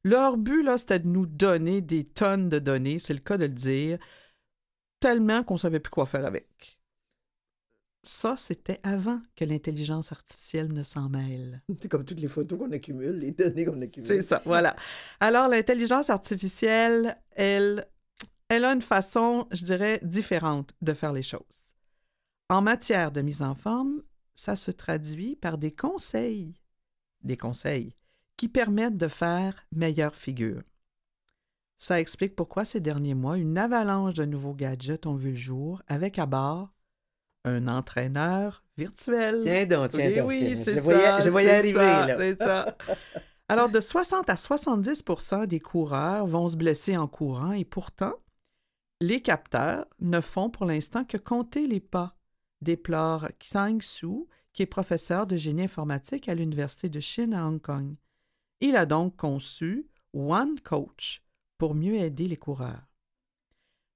Leur 0.04 0.36
but, 0.36 0.62
là, 0.62 0.78
c'était 0.78 0.98
de 0.98 1.08
nous 1.08 1.26
donner 1.26 1.80
des 1.80 2.04
tonnes 2.04 2.48
de 2.48 2.58
données, 2.58 2.98
c'est 2.98 3.14
le 3.14 3.20
cas 3.20 3.38
de 3.38 3.44
le 3.44 3.52
dire, 3.52 3.98
tellement 5.00 5.44
qu'on 5.44 5.54
ne 5.54 5.60
savait 5.60 5.80
plus 5.80 5.90
quoi 5.90 6.06
faire 6.06 6.26
avec. 6.26 6.80
Ça, 8.04 8.36
c'était 8.36 8.78
avant 8.82 9.20
que 9.36 9.44
l'intelligence 9.44 10.10
artificielle 10.10 10.72
ne 10.72 10.82
s'en 10.82 11.08
mêle. 11.08 11.62
C'est 11.80 11.88
comme 11.88 12.04
toutes 12.04 12.18
les 12.18 12.26
photos 12.26 12.58
qu'on 12.58 12.72
accumule, 12.72 13.12
les 13.12 13.30
données 13.30 13.64
qu'on 13.64 13.80
accumule. 13.80 14.08
C'est 14.08 14.22
ça, 14.22 14.42
voilà. 14.44 14.74
Alors, 15.20 15.46
l'intelligence 15.46 16.10
artificielle, 16.10 17.16
elle, 17.30 17.86
elle 18.48 18.64
a 18.64 18.72
une 18.72 18.82
façon, 18.82 19.46
je 19.52 19.64
dirais, 19.64 20.00
différente 20.02 20.74
de 20.82 20.94
faire 20.94 21.12
les 21.12 21.22
choses. 21.22 21.76
En 22.48 22.60
matière 22.60 23.12
de 23.12 23.22
mise 23.22 23.40
en 23.40 23.54
forme, 23.54 24.02
ça 24.34 24.56
se 24.56 24.72
traduit 24.72 25.36
par 25.36 25.56
des 25.56 25.70
conseils, 25.70 26.54
des 27.22 27.36
conseils 27.36 27.94
qui 28.36 28.48
permettent 28.48 28.96
de 28.96 29.08
faire 29.08 29.66
meilleure 29.72 30.14
figure. 30.14 30.62
Ça 31.78 32.00
explique 32.00 32.36
pourquoi 32.36 32.64
ces 32.64 32.80
derniers 32.80 33.14
mois, 33.14 33.38
une 33.38 33.58
avalanche 33.58 34.14
de 34.14 34.24
nouveaux 34.24 34.54
gadgets 34.54 35.06
ont 35.06 35.14
vu 35.16 35.30
le 35.30 35.36
jour 35.36 35.82
avec 35.88 36.18
à 36.18 36.26
bord 36.26 36.72
un 37.44 37.66
entraîneur 37.66 38.62
virtuel. 38.76 39.40
Tiens 39.44 39.66
donc, 39.66 39.90
tiens 39.90 40.06
Oui, 40.08 40.16
donc, 40.16 40.28
oui, 40.28 40.44
tiens. 40.54 40.62
c'est 40.64 40.70
Je 40.74 40.76
ça. 40.76 40.80
voyais, 40.82 41.22
je 41.24 41.28
voyais 41.28 41.50
arriver, 41.56 41.74
ça, 41.78 42.06
là. 42.06 42.16
C'est 42.18 42.38
ça. 42.38 42.76
Alors, 43.48 43.68
de 43.68 43.80
60 43.80 44.30
à 44.30 44.34
70% 44.34 45.46
des 45.46 45.58
coureurs 45.58 46.26
vont 46.26 46.46
se 46.48 46.56
blesser 46.56 46.96
en 46.96 47.08
courant 47.08 47.52
et 47.52 47.64
pourtant, 47.64 48.14
les 49.00 49.20
capteurs 49.20 49.84
ne 49.98 50.20
font 50.20 50.48
pour 50.50 50.64
l'instant 50.66 51.04
que 51.04 51.16
compter 51.16 51.66
les 51.66 51.80
pas, 51.80 52.16
déplore 52.60 53.28
Xiang 53.40 53.80
Su, 53.80 54.26
qui 54.52 54.62
est 54.62 54.66
professeur 54.66 55.26
de 55.26 55.36
génie 55.36 55.64
informatique 55.64 56.28
à 56.28 56.34
l'Université 56.34 56.88
de 56.88 57.00
Chine 57.00 57.34
à 57.34 57.44
Hong 57.46 57.60
Kong. 57.60 57.96
Il 58.64 58.76
a 58.76 58.86
donc 58.86 59.16
conçu 59.16 59.88
One 60.14 60.60
Coach 60.60 61.24
pour 61.58 61.74
mieux 61.74 61.96
aider 61.96 62.28
les 62.28 62.36
coureurs. 62.36 62.86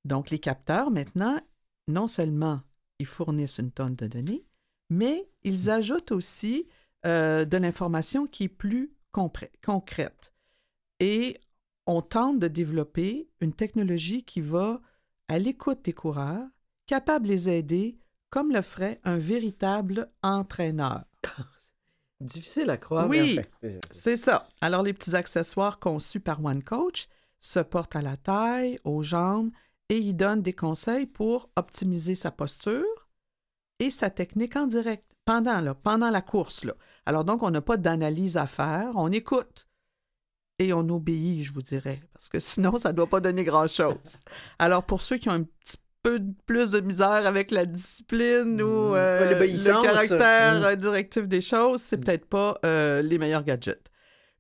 Donc, 0.05 0.31
les 0.31 0.41
capteurs, 0.41 0.91
maintenant, 0.91 1.39
non 1.87 2.09
seulement 2.09 2.61
ils 2.99 3.07
fournissent 3.07 3.59
une 3.59 3.71
tonne 3.71 3.95
de 3.95 4.09
données, 4.09 4.45
mais 4.91 5.31
ils 5.45 5.71
ajoutent 5.71 6.11
aussi 6.11 6.67
euh, 7.07 7.45
de 7.45 7.57
l'information 7.57 8.27
qui 8.27 8.45
est 8.45 8.49
plus 8.49 8.93
concrète. 9.13 10.33
Et 10.99 11.39
on 11.87 12.03
tente 12.03 12.41
de 12.41 12.49
développer 12.49 13.31
une 13.41 13.53
technologie 13.53 14.25
qui 14.25 14.41
va 14.41 14.81
à 15.29 15.39
l'écoute 15.39 15.85
des 15.85 15.93
coureurs, 15.93 16.49
capable 16.87 17.27
de 17.27 17.31
les 17.31 17.49
aider 17.49 17.99
comme 18.31 18.51
le 18.51 18.63
ferait 18.63 19.01
un 19.05 19.19
véritable 19.19 20.11
entraîneur. 20.25 21.05
Difficile 22.21 22.71
à 22.71 22.77
croire. 22.77 23.09
Oui. 23.09 23.39
C'est 23.91 24.17
ça. 24.17 24.49
Alors, 24.61 24.83
les 24.83 24.93
petits 24.93 25.15
accessoires 25.15 25.79
conçus 25.79 26.21
par 26.21 26.43
OneCoach 26.45 27.09
se 27.39 27.61
portent 27.61 27.97
à 27.97 28.03
la 28.03 28.17
taille, 28.17 28.79
aux 28.85 29.03
jambes 29.03 29.51
et 29.89 29.99
y 29.99 30.15
donnent 30.15 30.43
des 30.43 30.55
conseils 30.55 31.07
pour 31.07 31.51
optimiser 31.57 32.15
sa 32.15 32.31
posture 32.31 33.09
et 33.79 33.91
sa 33.91 34.11
technique 34.11 34.57
en 34.57 34.67
direct 34.67 35.05
pendant, 35.25 35.61
là, 35.61 35.75
pendant 35.75 36.11
la 36.11 36.23
course. 36.23 36.65
Là. 36.65 36.73
Alors, 37.05 37.25
donc, 37.25 37.43
on 37.43 37.51
n'a 37.51 37.61
pas 37.61 37.77
d'analyse 37.77 38.37
à 38.37 38.47
faire, 38.47 38.93
on 38.95 39.13
écoute 39.13 39.67
et 40.59 40.73
on 40.73 40.89
obéit, 40.89 41.43
je 41.43 41.53
vous 41.53 41.63
dirais, 41.63 42.01
parce 42.15 42.31
que 42.31 42.39
sinon, 42.39 42.79
ça 42.79 42.93
ne 42.93 42.97
doit 42.97 43.09
pas 43.09 43.21
donner 43.21 43.45
grand-chose. 43.45 44.21
Alors, 44.59 44.85
pour 44.85 45.03
ceux 45.03 45.19
qui 45.19 45.29
ont 45.29 45.33
un 45.33 45.43
petit 45.43 45.77
peu 46.07 46.21
plus 46.47 46.71
de 46.71 46.81
misère 46.81 47.27
avec 47.27 47.51
la 47.51 47.67
discipline 47.67 48.63
ou 48.63 48.91
Mm. 48.91 48.95
euh, 48.97 49.35
le 49.35 49.83
caractère 49.83 50.61
Mm. 50.61 50.65
euh, 50.65 50.77
directif 50.77 51.27
des 51.27 51.41
choses, 51.41 51.81
c'est 51.83 51.97
peut-être 51.97 52.27
pas 52.27 52.57
euh, 52.65 53.03
les 53.03 53.19
meilleurs 53.19 53.43
gadgets. 53.45 53.91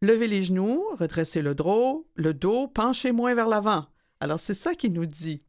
Levez 0.02 0.28
les 0.28 0.42
genoux, 0.42 0.84
redressez 0.98 1.42
le 1.42 1.54
dos, 1.54 2.06
le 2.14 2.34
dos, 2.34 2.68
penchez 2.68 3.12
moins 3.12 3.34
vers 3.34 3.48
l'avant. 3.48 3.86
Alors, 4.20 4.38
c'est 4.38 4.54
ça 4.54 4.74
qu'il 4.74 4.92
nous 4.92 5.06
dit. 5.06 5.42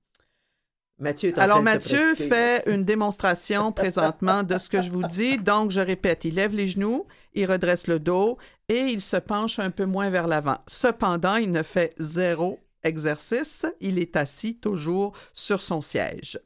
Mathieu 0.99 1.29
est 1.29 1.37
en 1.37 1.41
Alors, 1.43 1.57
train 1.57 1.61
de 1.61 1.65
Mathieu 1.65 2.15
fait 2.15 2.63
une 2.65 2.83
démonstration 2.83 3.71
présentement 3.71 4.41
de 4.41 4.57
ce 4.57 4.67
que 4.67 4.81
je 4.81 4.89
vous 4.91 5.03
dis. 5.03 5.37
Donc, 5.37 5.69
je 5.69 5.79
répète, 5.81 6.25
il 6.25 6.33
lève 6.35 6.55
les 6.55 6.65
genoux, 6.65 7.05
il 7.35 7.45
redresse 7.45 7.85
le 7.85 7.99
dos 7.99 8.37
et 8.67 8.79
il 8.87 9.01
se 9.01 9.17
penche 9.17 9.59
un 9.59 9.69
peu 9.69 9.85
moins 9.85 10.09
vers 10.09 10.27
l'avant. 10.27 10.57
Cependant, 10.65 11.35
il 11.35 11.51
ne 11.51 11.61
fait 11.61 11.93
zéro 11.99 12.59
exercice, 12.87 13.65
il 13.79 13.99
est 13.99 14.15
assis 14.15 14.57
toujours 14.57 15.13
sur 15.33 15.61
son 15.61 15.81
siège. 15.81 16.39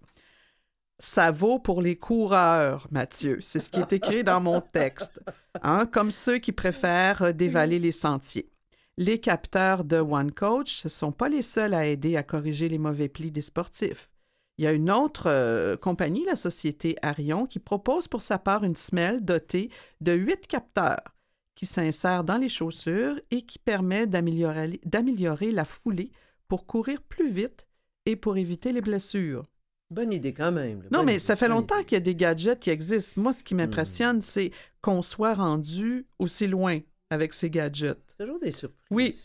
Ça 0.99 1.31
vaut 1.31 1.57
pour 1.57 1.81
les 1.81 1.95
coureurs, 1.95 2.87
Mathieu. 2.91 3.39
C'est 3.41 3.59
ce 3.59 3.69
qui 3.69 3.79
est 3.79 3.93
écrit 3.93 4.23
dans 4.23 4.39
mon 4.39 4.61
texte. 4.61 5.19
Hein, 5.63 5.87
comme 5.87 6.11
ceux 6.11 6.37
qui 6.37 6.51
préfèrent 6.51 7.33
dévaler 7.33 7.79
les 7.79 7.91
sentiers. 7.91 8.51
Les 8.97 9.19
capteurs 9.19 9.83
de 9.83 9.97
One 9.97 10.31
Coach, 10.31 10.83
ne 10.83 10.89
sont 10.89 11.11
pas 11.11 11.27
les 11.27 11.41
seuls 11.41 11.73
à 11.73 11.87
aider 11.87 12.17
à 12.17 12.23
corriger 12.23 12.69
les 12.69 12.77
mauvais 12.77 13.09
plis 13.09 13.31
des 13.31 13.41
sportifs. 13.41 14.11
Il 14.57 14.65
y 14.65 14.67
a 14.67 14.73
une 14.73 14.91
autre 14.91 15.27
euh, 15.27 15.75
compagnie, 15.75 16.23
la 16.25 16.35
société 16.35 16.95
Arion, 17.01 17.47
qui 17.47 17.57
propose 17.57 18.07
pour 18.07 18.21
sa 18.21 18.37
part 18.37 18.63
une 18.63 18.75
semelle 18.75 19.25
dotée 19.25 19.71
de 20.01 20.11
huit 20.11 20.45
capteurs 20.45 21.15
qui 21.55 21.65
s'insèrent 21.65 22.23
dans 22.23 22.37
les 22.37 22.49
chaussures 22.49 23.19
et 23.31 23.41
qui 23.41 23.59
permet 23.59 24.07
d'améliorer 24.07 25.51
la 25.51 25.65
foulée 25.65 26.11
pour 26.51 26.65
courir 26.65 27.01
plus 27.01 27.31
vite 27.31 27.65
et 28.05 28.17
pour 28.17 28.35
éviter 28.35 28.73
les 28.73 28.81
blessures. 28.81 29.47
Bonne 29.89 30.11
idée 30.11 30.33
quand 30.33 30.51
même. 30.51 30.85
Non, 30.91 31.05
mais 31.05 31.17
ça 31.17 31.37
fait 31.37 31.47
longtemps 31.47 31.81
qu'il 31.83 31.93
y 31.93 31.95
a 31.95 32.01
des 32.01 32.13
gadgets 32.13 32.59
qui 32.59 32.71
existent. 32.71 33.21
Moi, 33.21 33.31
ce 33.31 33.41
qui 33.41 33.55
m'impressionne, 33.55 34.17
hmm. 34.17 34.21
c'est 34.21 34.51
qu'on 34.81 35.01
soit 35.01 35.33
rendu 35.33 36.07
aussi 36.19 36.47
loin 36.47 36.79
avec 37.09 37.31
ces 37.31 37.49
gadgets. 37.49 38.17
Toujours 38.19 38.37
des 38.37 38.51
surprises. 38.51 38.85
Oui. 38.91 39.15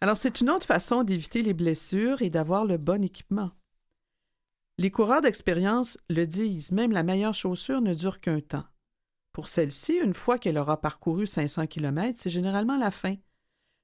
Alors, 0.00 0.16
c'est 0.16 0.40
une 0.40 0.48
autre 0.48 0.64
façon 0.64 1.02
d'éviter 1.02 1.42
les 1.42 1.54
blessures 1.54 2.22
et 2.22 2.30
d'avoir 2.30 2.64
le 2.64 2.76
bon 2.76 3.02
équipement. 3.02 3.50
Les 4.78 4.92
coureurs 4.92 5.22
d'expérience 5.22 5.98
le 6.08 6.24
disent, 6.24 6.70
même 6.70 6.92
la 6.92 7.02
meilleure 7.02 7.34
chaussure 7.34 7.80
ne 7.80 7.94
dure 7.94 8.20
qu'un 8.20 8.38
temps. 8.38 8.66
Pour 9.32 9.48
celle-ci, 9.48 9.98
une 10.04 10.14
fois 10.14 10.38
qu'elle 10.38 10.56
aura 10.56 10.80
parcouru 10.80 11.26
500 11.26 11.66
km, 11.66 12.16
c'est 12.16 12.30
généralement 12.30 12.78
la 12.78 12.92
fin. 12.92 13.16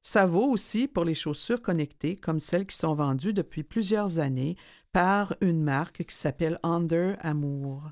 Ça 0.03 0.27
vaut 0.27 0.51
aussi 0.51 0.89
pour 0.89 1.05
les 1.05 1.15
chaussures 1.15 1.63
connectées, 1.63 2.17
comme 2.17 2.41
celles 2.41 2.67
qui 2.67 2.77
sont 2.77 2.95
vendues 2.95 3.33
depuis 3.33 3.63
plusieurs 3.63 4.19
années 4.19 4.57
par 4.91 5.37
une 5.41 5.63
marque 5.63 6.05
qui 6.05 6.15
s'appelle 6.15 6.59
Under 6.65 7.17
Amour. 7.21 7.91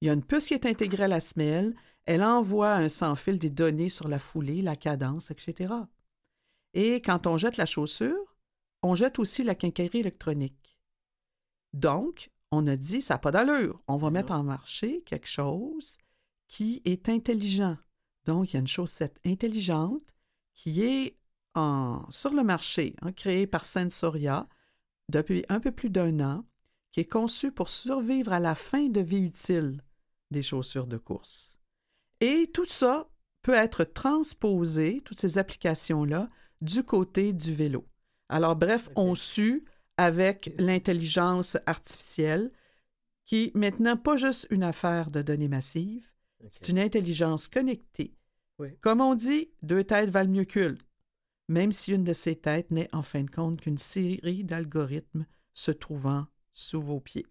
Il 0.00 0.06
y 0.06 0.10
a 0.10 0.14
une 0.14 0.24
puce 0.24 0.46
qui 0.46 0.54
est 0.54 0.66
intégrée 0.66 1.04
à 1.04 1.08
la 1.08 1.20
semelle, 1.20 1.74
elle 2.04 2.22
envoie 2.22 2.74
un 2.74 2.88
sans-fil 2.88 3.38
des 3.38 3.50
données 3.50 3.88
sur 3.88 4.08
la 4.08 4.18
foulée, 4.18 4.62
la 4.62 4.76
cadence, 4.76 5.30
etc. 5.30 5.74
Et 6.74 7.00
quand 7.00 7.26
on 7.26 7.36
jette 7.36 7.56
la 7.56 7.66
chaussure, 7.66 8.36
on 8.82 8.94
jette 8.94 9.18
aussi 9.18 9.42
la 9.42 9.54
quincaillerie 9.54 10.00
électronique. 10.00 10.78
Donc, 11.72 12.30
on 12.50 12.66
a 12.66 12.76
dit, 12.76 13.00
ça 13.00 13.14
n'a 13.14 13.18
pas 13.18 13.30
d'allure. 13.30 13.82
On 13.86 13.96
va 13.96 14.10
mettre 14.10 14.32
en 14.32 14.42
marché 14.42 15.02
quelque 15.02 15.28
chose 15.28 15.98
qui 16.48 16.82
est 16.84 17.08
intelligent. 17.08 17.76
Donc, 18.24 18.50
il 18.50 18.54
y 18.54 18.56
a 18.56 18.60
une 18.60 18.66
chaussette 18.66 19.20
intelligente 19.24 20.14
qui 20.54 20.82
est 20.82 21.19
en, 21.54 22.04
sur 22.10 22.32
le 22.32 22.42
marché, 22.42 22.94
hein, 23.02 23.12
créée 23.12 23.46
par 23.46 23.64
Sensoria 23.64 24.48
depuis 25.08 25.44
un 25.48 25.60
peu 25.60 25.72
plus 25.72 25.90
d'un 25.90 26.20
an, 26.20 26.44
qui 26.92 27.00
est 27.00 27.04
conçue 27.04 27.52
pour 27.52 27.68
survivre 27.68 28.32
à 28.32 28.40
la 28.40 28.54
fin 28.54 28.88
de 28.88 29.00
vie 29.00 29.20
utile 29.20 29.82
des 30.30 30.42
chaussures 30.42 30.86
de 30.86 30.96
course. 30.96 31.58
Et 32.20 32.50
tout 32.52 32.66
ça 32.66 33.08
peut 33.42 33.54
être 33.54 33.84
transposé, 33.84 35.00
toutes 35.04 35.18
ces 35.18 35.38
applications-là, 35.38 36.28
du 36.60 36.84
côté 36.84 37.32
du 37.32 37.54
vélo. 37.54 37.86
Alors, 38.28 38.54
bref, 38.54 38.90
on 38.96 39.14
sue 39.14 39.64
avec 39.96 40.54
l'intelligence 40.58 41.56
artificielle, 41.66 42.52
qui 43.24 43.44
est 43.44 43.54
maintenant 43.54 43.96
pas 43.96 44.16
juste 44.16 44.46
une 44.50 44.62
affaire 44.62 45.10
de 45.10 45.22
données 45.22 45.48
massives, 45.48 46.10
c'est 46.50 46.68
une 46.68 46.78
intelligence 46.78 47.48
connectée. 47.48 48.14
Comme 48.80 49.00
on 49.00 49.14
dit, 49.14 49.50
deux 49.62 49.84
têtes 49.84 50.10
valent 50.10 50.30
mieux 50.30 50.44
qu'une, 50.44 50.78
même 51.50 51.72
si 51.72 51.92
une 51.92 52.04
de 52.04 52.12
ces 52.12 52.36
têtes 52.36 52.70
n'est 52.70 52.88
en 52.94 53.02
fin 53.02 53.24
de 53.24 53.30
compte 53.30 53.60
qu'une 53.60 53.76
série 53.76 54.44
d'algorithmes 54.44 55.26
se 55.52 55.72
trouvant 55.72 56.26
sous 56.52 56.80
vos 56.80 57.00
pieds. 57.00 57.26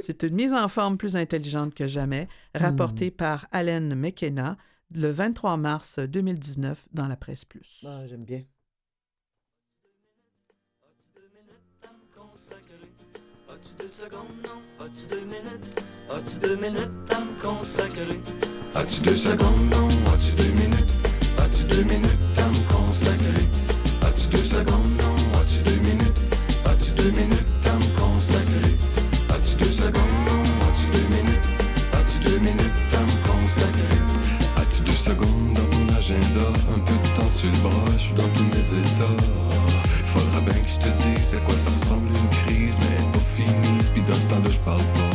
C'est 0.00 0.22
une 0.22 0.34
mise 0.34 0.52
en 0.52 0.68
forme 0.68 0.96
plus 0.96 1.16
intelligente 1.16 1.74
que 1.74 1.86
jamais, 1.86 2.28
rapportée 2.54 3.08
hmm. 3.08 3.16
par 3.16 3.48
Allen 3.50 3.94
McKenna 3.94 4.56
le 4.94 5.10
23 5.10 5.56
mars 5.56 5.98
2019 5.98 6.88
dans 6.92 7.08
la 7.08 7.16
Presse 7.16 7.44
Plus. 7.44 7.84
Ah, 7.86 8.06
J'aime 8.06 8.24
bien. 8.24 8.44
deux 13.80 13.88
secondes, 13.88 14.26
non? 14.44 14.84
As-tu 14.84 15.06
deux 15.08 15.24
minutes? 15.24 15.82
As-tu 16.10 16.38
deux 16.38 16.56
minutes 16.56 17.10
à 17.10 17.20
me 17.20 17.42
consacrer? 17.42 18.20
As-tu 18.74 19.02
deux 19.02 19.16
secondes, 19.16 19.70
non? 19.70 19.88
As-tu 20.12 20.32
deux 20.36 20.52
minutes? 20.52 20.94
As-tu 21.38 21.64
deux 21.64 21.82
minutes 21.82 22.38
à 22.38 22.48
me 22.48 22.72
consacrer? 22.72 23.27
Deux 27.08 27.16
minutes 27.16 27.66
à 27.66 27.74
me 27.74 27.98
consacrer? 27.98 28.76
As-tu 29.30 29.56
deux 29.56 29.72
secondes? 29.72 30.28
As-tu 30.68 30.86
deux 30.92 31.08
minutes? 31.08 31.48
As-tu 31.92 32.18
deux 32.28 32.38
minutes 32.38 32.92
à 32.92 33.00
me 33.00 33.16
consacrer? 33.32 33.98
As-tu 34.56 34.82
deux 34.82 34.92
secondes 34.92 35.54
dans 35.54 35.76
ton 35.76 35.96
agenda? 35.96 36.48
Un 36.74 36.78
peu 36.80 36.94
de 36.94 37.08
temps 37.16 37.30
sur 37.30 37.50
le 37.50 37.58
bras, 37.58 37.92
je 37.92 37.98
suis 37.98 38.14
dans 38.14 38.28
tous 38.28 38.44
mes 38.44 38.80
états. 38.80 39.16
Faudra 40.04 40.40
bien 40.40 40.60
que 40.60 40.68
je 40.68 40.78
te 40.78 40.88
dise 41.02 41.34
à 41.34 41.40
quoi 41.40 41.54
ça 41.56 41.70
ressemble 41.70 42.08
une 42.08 42.30
crise, 42.44 42.78
mais 42.80 43.18
fini, 43.36 43.78
puis 43.94 44.02
dans 44.02 44.14
ce 44.14 44.26
temps-là 44.26 44.50
je 44.50 44.58
parle 44.58 44.78
pas. 44.78 45.07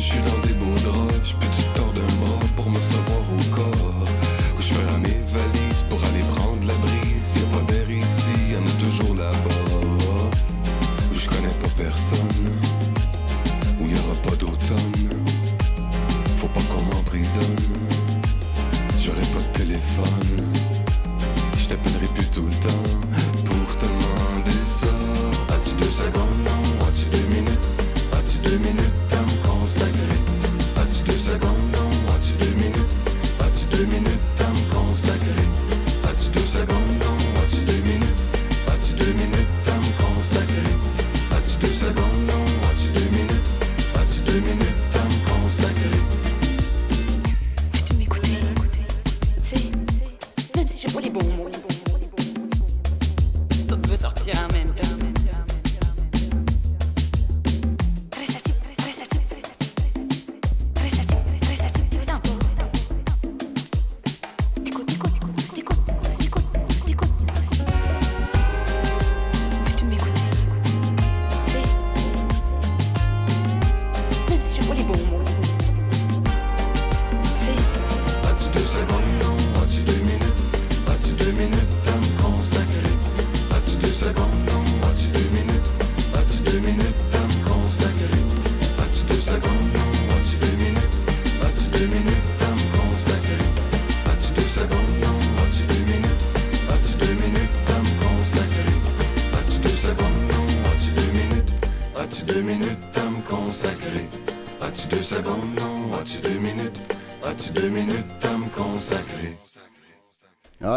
Secondes, 0.00 0.24
je 0.24 0.37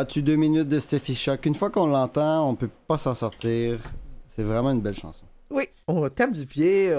As-tu 0.02 0.24
deux 0.24 0.36
minutes 0.36 0.68
de 0.68 0.80
Steffi 0.80 1.14
Shock? 1.14 1.46
Une 1.46 1.54
fois 1.54 1.70
qu'on 1.70 1.86
l'entend, 1.86 2.50
on 2.50 2.56
peut 2.56 2.72
pas 2.88 2.98
s'en 2.98 3.14
sortir. 3.14 3.80
C'est 4.28 4.42
vraiment 4.42 4.72
une 4.72 4.82
belle 4.82 4.96
chanson. 4.96 5.26
Oui, 5.52 5.66
on 5.88 6.10
tape 6.10 6.32
du 6.32 6.48
pied, 6.48 6.90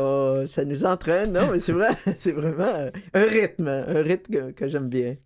ça 0.47 0.65
nous 0.65 0.85
entraîne. 0.85 1.33
Non, 1.33 1.49
mais 1.51 1.59
c'est 1.59 1.73
vrai, 1.73 1.89
c'est 2.21 2.31
vraiment 2.31 2.91
un 3.13 3.25
rythme, 3.25 3.67
un 3.67 4.03
rythme 4.03 4.53
que, 4.53 4.69
j'aime 4.69 4.89
bien. 4.89 5.17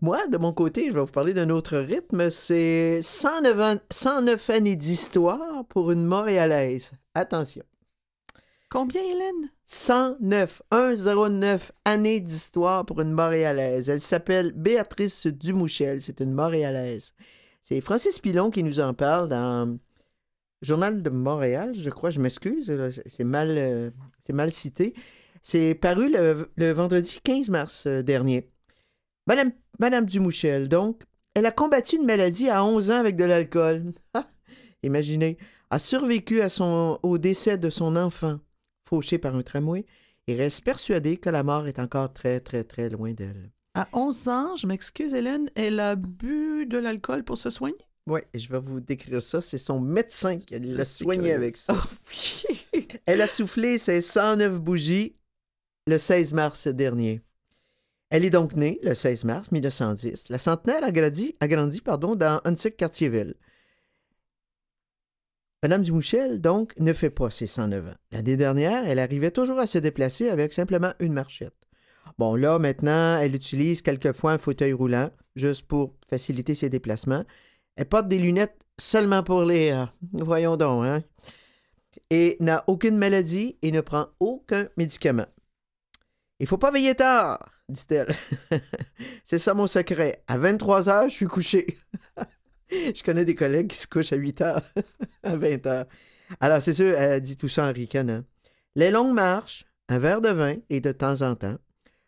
Moi, 0.00 0.28
de 0.28 0.38
mon 0.38 0.52
côté, 0.52 0.86
je 0.86 0.92
vais 0.92 1.00
vous 1.00 1.06
parler 1.06 1.34
d'un 1.34 1.50
autre 1.50 1.76
rythme. 1.76 2.30
C'est 2.30 3.00
109, 3.02 3.58
an- 3.60 3.80
109 3.90 4.50
années 4.50 4.76
d'histoire 4.76 5.64
pour 5.70 5.90
une 5.90 6.04
Montréalaise. 6.04 6.92
Attention. 7.16 7.64
Combien, 8.70 9.02
Hélène? 9.02 9.50
109, 9.66 10.62
109 10.70 11.72
années 11.84 12.20
d'histoire 12.20 12.86
pour 12.86 13.00
une 13.00 13.10
Montréalaise. 13.10 13.88
Elle 13.88 14.00
s'appelle 14.00 14.52
Béatrice 14.52 15.26
Dumouchel. 15.26 16.00
C'est 16.00 16.20
une 16.20 16.32
Montréalaise. 16.32 17.12
C'est 17.62 17.80
Francis 17.80 18.20
Pilon 18.20 18.50
qui 18.50 18.62
nous 18.62 18.78
en 18.78 18.94
parle 18.94 19.28
dans 19.28 19.76
Journal 20.62 21.02
de 21.02 21.10
Montréal, 21.10 21.72
je 21.76 21.90
crois. 21.90 22.10
Je 22.10 22.20
m'excuse, 22.20 22.72
c'est 23.06 23.24
mal, 23.24 23.56
euh, 23.58 23.90
c'est 24.20 24.32
mal 24.32 24.52
cité. 24.52 24.94
C'est 25.42 25.74
paru 25.74 26.12
le, 26.12 26.72
vendredi 26.72 27.18
15 27.24 27.48
mars 27.48 27.84
euh, 27.88 28.02
dernier. 28.02 28.48
Madame, 29.26 30.04
Dumouchel, 30.06 30.68
donc, 30.68 31.02
elle 31.34 31.46
a 31.46 31.52
combattu 31.52 31.96
une 31.96 32.06
maladie 32.06 32.48
à 32.48 32.64
11 32.64 32.90
ans 32.92 32.98
avec 32.98 33.16
de 33.16 33.24
l'alcool. 33.24 33.92
Imaginez, 34.84 35.38
a 35.70 35.78
survécu 35.80 36.40
à 36.40 36.48
son, 36.48 37.00
au 37.02 37.18
décès 37.18 37.58
de 37.58 37.70
son 37.70 37.96
enfant, 37.96 38.38
fauché 38.90 39.18
par 39.18 39.36
un 39.36 39.42
tramway, 39.42 39.86
et 40.26 40.34
reste 40.34 40.64
persuadée 40.64 41.16
que 41.16 41.30
la 41.30 41.42
mort 41.42 41.66
est 41.68 41.78
encore 41.78 42.12
très, 42.12 42.40
très, 42.40 42.64
très 42.64 42.90
loin 42.90 43.12
d'elle. 43.12 43.50
À 43.74 43.88
11 43.92 44.28
ans, 44.28 44.56
je 44.56 44.66
m'excuse, 44.66 45.14
Hélène, 45.14 45.48
elle 45.54 45.78
a 45.78 45.94
bu 45.94 46.66
de 46.66 46.76
l'alcool 46.76 47.22
pour 47.22 47.38
se 47.38 47.50
soigner? 47.50 47.78
Oui, 48.06 48.20
je 48.34 48.48
vais 48.48 48.58
vous 48.58 48.80
décrire 48.80 49.22
ça. 49.22 49.40
C'est 49.40 49.58
son 49.58 49.80
médecin 49.80 50.38
qui 50.38 50.58
l'a 50.58 50.84
soigné 50.84 51.32
avec 51.32 51.56
ça. 51.56 51.76
Elle 53.06 53.20
a 53.20 53.28
soufflé 53.28 53.78
ses 53.78 54.00
109 54.00 54.58
bougies 54.60 55.14
le 55.86 55.98
16 55.98 56.32
mars 56.32 56.66
dernier. 56.66 57.20
Elle 58.08 58.24
est 58.24 58.30
donc 58.30 58.56
née 58.56 58.80
le 58.82 58.94
16 58.94 59.24
mars 59.24 59.52
1910. 59.52 60.28
La 60.30 60.38
centenaire 60.38 60.82
a 60.82 60.90
grandi, 60.90 61.36
a 61.38 61.46
grandi 61.46 61.80
pardon, 61.80 62.16
dans 62.16 62.40
Huntsic-Cartierville. 62.44 63.34
Madame 65.62 65.82
Dumouchel, 65.82 66.40
donc, 66.40 66.72
ne 66.78 66.94
fait 66.94 67.10
pas 67.10 67.28
ses 67.28 67.46
109 67.46 67.88
ans. 67.88 67.94
L'année 68.12 68.38
dernière, 68.38 68.86
elle 68.86 68.98
arrivait 68.98 69.30
toujours 69.30 69.58
à 69.58 69.66
se 69.66 69.76
déplacer 69.76 70.30
avec 70.30 70.54
simplement 70.54 70.94
une 71.00 71.12
marchette. 71.12 71.54
Bon, 72.18 72.34
là, 72.34 72.58
maintenant, 72.58 73.18
elle 73.18 73.34
utilise 73.34 73.82
quelquefois 73.82 74.32
un 74.32 74.38
fauteuil 74.38 74.72
roulant, 74.72 75.10
juste 75.36 75.66
pour 75.66 75.94
faciliter 76.08 76.54
ses 76.54 76.70
déplacements. 76.70 77.24
Elle 77.76 77.84
porte 77.84 78.08
des 78.08 78.18
lunettes 78.18 78.58
seulement 78.80 79.22
pour 79.22 79.42
lire. 79.42 79.94
Voyons 80.12 80.56
donc, 80.56 80.84
hein? 80.86 81.02
Et 82.08 82.38
n'a 82.40 82.64
aucune 82.66 82.96
maladie 82.96 83.58
et 83.60 83.70
ne 83.70 83.82
prend 83.82 84.08
aucun 84.18 84.66
médicament. 84.78 85.26
Il 86.38 86.46
faut 86.46 86.56
pas 86.56 86.70
veiller 86.70 86.94
tard, 86.94 87.52
dit-elle. 87.68 88.14
C'est 89.24 89.38
ça 89.38 89.52
mon 89.52 89.66
secret. 89.66 90.24
À 90.26 90.38
23 90.38 90.88
heures, 90.88 91.08
je 91.10 91.14
suis 91.14 91.26
couché. 91.26 91.66
je 92.94 93.02
connais 93.02 93.24
des 93.24 93.34
collègues 93.34 93.68
qui 93.68 93.76
se 93.76 93.86
couchent 93.86 94.12
à 94.12 94.16
8 94.16 94.40
heures, 94.42 94.62
à 95.22 95.36
20 95.36 95.66
heures. 95.66 95.86
Alors, 96.38 96.62
c'est 96.62 96.72
sûr, 96.72 96.94
elle 96.96 97.20
dit 97.20 97.36
tout 97.36 97.48
ça 97.48 97.66
en 97.66 97.72
ricanant. 97.72 98.22
Les 98.76 98.90
longues 98.90 99.14
marches, 99.14 99.64
un 99.88 99.98
verre 99.98 100.20
de 100.20 100.28
vin 100.28 100.54
et 100.68 100.80
de 100.80 100.92
temps 100.92 101.22
en 101.22 101.34
temps 101.34 101.56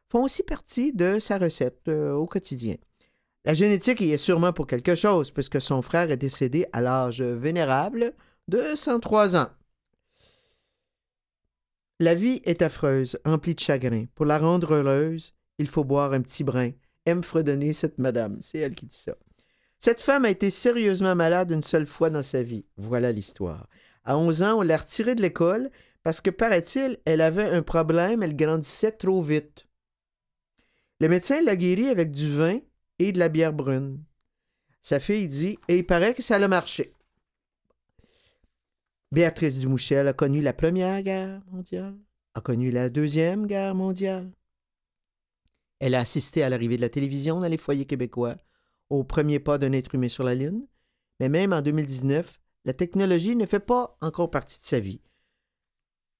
font 0.08 0.24
aussi 0.24 0.42
partie 0.42 0.92
de 0.92 1.18
sa 1.18 1.38
recette 1.38 1.88
euh, 1.88 2.12
au 2.12 2.26
quotidien. 2.26 2.76
La 3.44 3.54
génétique 3.54 4.00
y 4.00 4.12
est 4.12 4.18
sûrement 4.18 4.52
pour 4.52 4.68
quelque 4.68 4.94
chose, 4.94 5.32
puisque 5.32 5.60
son 5.60 5.82
frère 5.82 6.10
est 6.10 6.16
décédé 6.16 6.66
à 6.72 6.80
l'âge 6.80 7.20
vénérable 7.20 8.12
de 8.46 8.76
103 8.76 9.36
ans. 9.36 9.48
La 11.98 12.14
vie 12.14 12.40
est 12.44 12.62
affreuse, 12.62 13.18
emplie 13.24 13.54
de 13.54 13.60
chagrin. 13.60 14.04
Pour 14.14 14.26
la 14.26 14.38
rendre 14.38 14.74
heureuse, 14.74 15.34
il 15.58 15.66
faut 15.66 15.84
boire 15.84 16.12
un 16.12 16.20
petit 16.20 16.44
brin. 16.44 16.70
Aime 17.06 17.24
fredonner 17.24 17.72
cette 17.72 17.98
madame. 17.98 18.38
C'est 18.42 18.58
elle 18.58 18.74
qui 18.74 18.86
dit 18.86 18.94
ça. 18.96 19.14
Cette 19.84 20.00
femme 20.00 20.24
a 20.24 20.30
été 20.30 20.50
sérieusement 20.50 21.16
malade 21.16 21.50
une 21.50 21.62
seule 21.62 21.88
fois 21.88 22.08
dans 22.08 22.22
sa 22.22 22.44
vie. 22.44 22.64
Voilà 22.76 23.10
l'histoire. 23.10 23.66
À 24.04 24.16
11 24.16 24.42
ans, 24.42 24.58
on 24.58 24.62
l'a 24.62 24.76
retirée 24.76 25.16
de 25.16 25.22
l'école 25.22 25.72
parce 26.04 26.20
que, 26.20 26.30
paraît-il, 26.30 27.00
elle 27.04 27.20
avait 27.20 27.48
un 27.48 27.62
problème, 27.62 28.22
elle 28.22 28.36
grandissait 28.36 28.92
trop 28.92 29.20
vite. 29.20 29.66
Le 31.00 31.08
médecin 31.08 31.42
l'a 31.42 31.56
guérie 31.56 31.88
avec 31.88 32.12
du 32.12 32.32
vin 32.32 32.60
et 33.00 33.10
de 33.10 33.18
la 33.18 33.28
bière 33.28 33.52
brune. 33.52 34.04
Sa 34.82 35.00
fille 35.00 35.26
dit, 35.26 35.58
et 35.66 35.78
il 35.78 35.86
paraît 35.86 36.14
que 36.14 36.22
ça 36.22 36.36
a 36.36 36.48
marché. 36.48 36.94
Béatrice 39.10 39.58
Dumouchel 39.58 40.06
a 40.06 40.12
connu 40.12 40.42
la 40.42 40.52
Première 40.52 41.02
Guerre 41.02 41.42
mondiale, 41.50 41.96
a 42.34 42.40
connu 42.40 42.70
la 42.70 42.88
Deuxième 42.88 43.48
Guerre 43.48 43.74
mondiale. 43.74 44.30
Elle 45.80 45.96
a 45.96 46.00
assisté 46.00 46.44
à 46.44 46.48
l'arrivée 46.48 46.76
de 46.76 46.82
la 46.82 46.88
télévision 46.88 47.40
dans 47.40 47.48
les 47.48 47.56
foyers 47.56 47.84
québécois, 47.84 48.36
au 48.92 49.04
premier 49.04 49.40
pas 49.40 49.58
d'un 49.58 49.72
être 49.72 49.94
humain 49.94 50.08
sur 50.08 50.24
la 50.24 50.34
Lune, 50.34 50.66
mais 51.18 51.28
même 51.28 51.52
en 51.52 51.62
2019, 51.62 52.38
la 52.64 52.74
technologie 52.74 53.36
ne 53.36 53.46
fait 53.46 53.60
pas 53.60 53.96
encore 54.00 54.30
partie 54.30 54.60
de 54.60 54.64
sa 54.64 54.80
vie. 54.80 55.00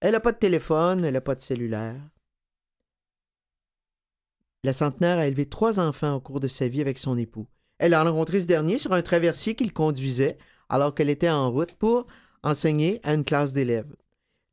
Elle 0.01 0.13
n'a 0.13 0.21
pas 0.21 0.33
de 0.33 0.39
téléphone, 0.39 1.05
elle 1.05 1.15
n'a 1.15 1.21
pas 1.21 1.35
de 1.35 1.41
cellulaire. 1.41 2.01
La 4.65 4.73
centenaire 4.73 5.19
a 5.19 5.27
élevé 5.27 5.47
trois 5.47 5.81
enfants 5.81 6.15
au 6.15 6.21
cours 6.21 6.41
de 6.41 6.49
sa 6.49 6.67
vie 6.67 6.81
avec 6.81 6.99
son 6.99 7.19
époux. 7.19 7.47
Elle 7.79 7.95
a 7.95 8.03
rencontré 8.03 8.41
ce 8.41 8.47
dernier 8.47 8.79
sur 8.79 8.93
un 8.93 9.03
traversier 9.03 9.55
qu'il 9.55 9.73
conduisait 9.73 10.39
alors 10.69 10.95
qu'elle 10.95 11.11
était 11.11 11.29
en 11.29 11.51
route 11.51 11.75
pour 11.75 12.07
enseigner 12.43 13.01
à 13.03 13.15
une 13.15 13.25
classe 13.25 13.53
d'élèves. 13.53 13.95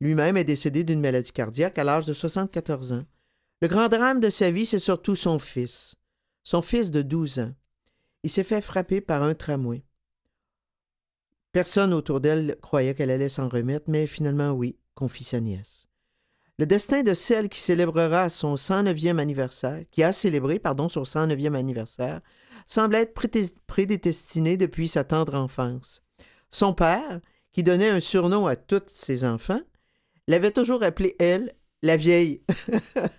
Lui-même 0.00 0.36
est 0.36 0.44
décédé 0.44 0.84
d'une 0.84 1.00
maladie 1.00 1.32
cardiaque 1.32 1.78
à 1.78 1.84
l'âge 1.84 2.06
de 2.06 2.12
74 2.12 2.92
ans. 2.92 3.04
Le 3.62 3.68
grand 3.68 3.88
drame 3.88 4.20
de 4.20 4.30
sa 4.30 4.50
vie, 4.50 4.66
c'est 4.66 4.78
surtout 4.78 5.16
son 5.16 5.38
fils. 5.38 5.94
Son 6.42 6.62
fils 6.62 6.90
de 6.90 7.02
12 7.02 7.38
ans. 7.40 7.52
Il 8.22 8.30
s'est 8.30 8.44
fait 8.44 8.60
frapper 8.60 9.00
par 9.00 9.22
un 9.22 9.34
tramway. 9.34 9.82
Personne 11.52 11.92
autour 11.92 12.20
d'elle 12.20 12.56
croyait 12.60 12.94
qu'elle 12.94 13.10
allait 13.10 13.28
s'en 13.28 13.48
remettre, 13.48 13.90
mais 13.90 14.06
finalement 14.06 14.52
oui, 14.52 14.76
confie 14.94 15.24
sa 15.24 15.40
nièce. 15.40 15.88
Le 16.58 16.66
destin 16.66 17.02
de 17.02 17.14
celle 17.14 17.48
qui 17.48 17.58
célébrera 17.58 18.28
son 18.28 18.54
109e 18.54 19.18
anniversaire, 19.18 19.82
qui 19.90 20.02
a 20.02 20.12
célébré, 20.12 20.58
pardon, 20.58 20.90
son 20.90 21.04
109e 21.04 21.54
anniversaire, 21.54 22.20
semble 22.66 22.96
être 22.96 23.14
prédestiné 23.66 24.58
depuis 24.58 24.86
sa 24.86 25.02
tendre 25.02 25.34
enfance. 25.34 26.02
Son 26.50 26.74
père, 26.74 27.20
qui 27.52 27.62
donnait 27.62 27.88
un 27.88 28.00
surnom 28.00 28.46
à 28.46 28.56
tous 28.56 28.82
ses 28.88 29.24
enfants, 29.24 29.62
l'avait 30.28 30.50
toujours 30.50 30.82
appelée, 30.82 31.16
elle, 31.18 31.50
la 31.82 31.96
vieille. 31.96 32.42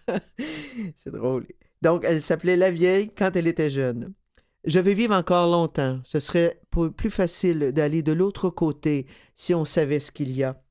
C'est 0.95 1.11
drôle. 1.11 1.47
Donc, 1.81 2.03
elle 2.05 2.21
s'appelait 2.21 2.57
la 2.57 2.69
vieille 2.69 3.09
quand 3.09 3.35
elle 3.35 3.47
était 3.47 3.71
jeune. 3.71 4.13
Je 4.63 4.79
vais 4.79 4.93
vivre 4.93 5.15
encore 5.15 5.49
longtemps. 5.49 5.99
Ce 6.03 6.19
serait 6.19 6.61
plus 6.95 7.09
facile 7.09 7.71
d'aller 7.71 8.03
de 8.03 8.13
l'autre 8.13 8.49
côté 8.49 9.07
si 9.35 9.53
on 9.53 9.65
savait 9.65 9.99
ce 9.99 10.11
qu'il 10.11 10.31
y 10.31 10.43
a. 10.43 10.61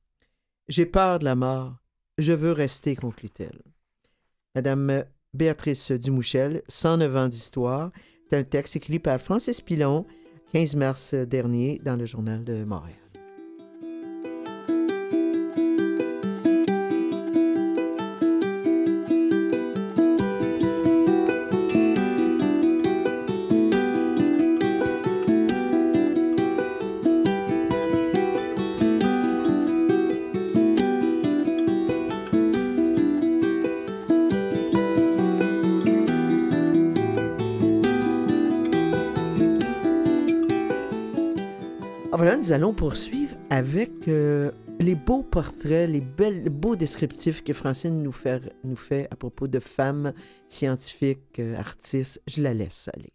J'ai 0.69 0.87
peur 0.87 1.19
de 1.19 1.25
la 1.25 1.35
mort. 1.35 1.75
Je 2.19 2.33
veux 2.33 2.53
rester, 2.53 2.95
conclut-elle. 2.95 3.63
Madame 4.55 5.05
Béatrice 5.35 5.91
Dumouchel, 5.93 6.63
109 6.69 7.17
ans 7.17 7.29
d'histoire. 7.29 7.91
C'est 8.29 8.37
un 8.37 8.45
texte 8.45 8.77
écrit 8.77 9.01
par 9.01 9.21
Francis 9.21 9.61
Pilon, 9.61 10.07
15 10.53 10.77
mars 10.77 11.15
dernier, 11.15 11.81
dans 11.83 11.97
le 11.97 12.07
Journal 12.07 12.45
de 12.45 12.65
Montréal. 12.65 13.00
Nous 42.51 42.57
allons 42.57 42.75
poursuivre 42.75 43.37
avec 43.49 44.09
euh, 44.09 44.51
les 44.81 44.97
beaux 44.97 45.23
portraits, 45.23 45.89
les, 45.89 46.01
belles, 46.01 46.43
les 46.43 46.51
beaux 46.51 46.75
descriptifs 46.75 47.45
que 47.45 47.53
Francine 47.53 48.03
nous 48.03 48.11
fait, 48.11 48.43
nous 48.65 48.75
fait 48.75 49.07
à 49.13 49.15
propos 49.15 49.47
de 49.47 49.61
femmes 49.61 50.13
scientifiques, 50.49 51.39
euh, 51.39 51.57
artistes. 51.57 52.21
Je 52.27 52.43
la 52.43 52.53
laisse 52.53 52.91
aller. 52.93 53.13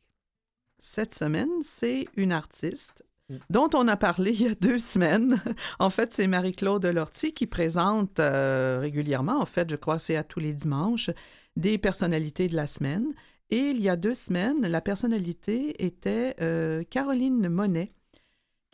Cette 0.80 1.14
semaine, 1.14 1.50
c'est 1.64 2.08
une 2.16 2.32
artiste 2.32 3.04
dont 3.50 3.68
on 3.74 3.90
a 3.90 3.98
parlé 3.98 4.32
il 4.40 4.42
y 4.42 4.48
a 4.48 4.56
deux 4.56 4.80
semaines. 4.80 5.42
en 5.80 5.90
fait, 5.90 6.14
c'est 6.14 6.28
Marie-Claude 6.28 6.86
Lortie 6.86 7.34
qui 7.34 7.46
présente 7.46 8.22
euh, 8.22 8.78
régulièrement, 8.80 9.42
en 9.42 9.46
fait, 9.46 9.70
je 9.70 9.76
crois 9.76 10.00
c'est 10.00 10.16
à 10.16 10.24
tous 10.24 10.40
les 10.40 10.54
dimanches, 10.54 11.10
des 11.58 11.78
personnalités 11.78 12.48
de 12.48 12.56
la 12.56 12.68
semaine. 12.68 13.14
Et 13.50 13.72
il 13.72 13.82
y 13.82 13.90
a 13.90 13.98
deux 13.98 14.16
semaines, 14.16 14.62
la 14.62 14.80
personnalité 14.80 15.86
était 15.86 16.36
euh, 16.40 16.84
Caroline 16.90 17.50
Monet, 17.50 17.92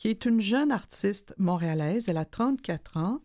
qui 0.01 0.07
est 0.07 0.25
une 0.25 0.41
jeune 0.41 0.71
artiste 0.71 1.35
montréalaise. 1.37 2.09
Elle 2.09 2.17
a 2.17 2.25
34 2.25 2.97
ans. 2.97 3.21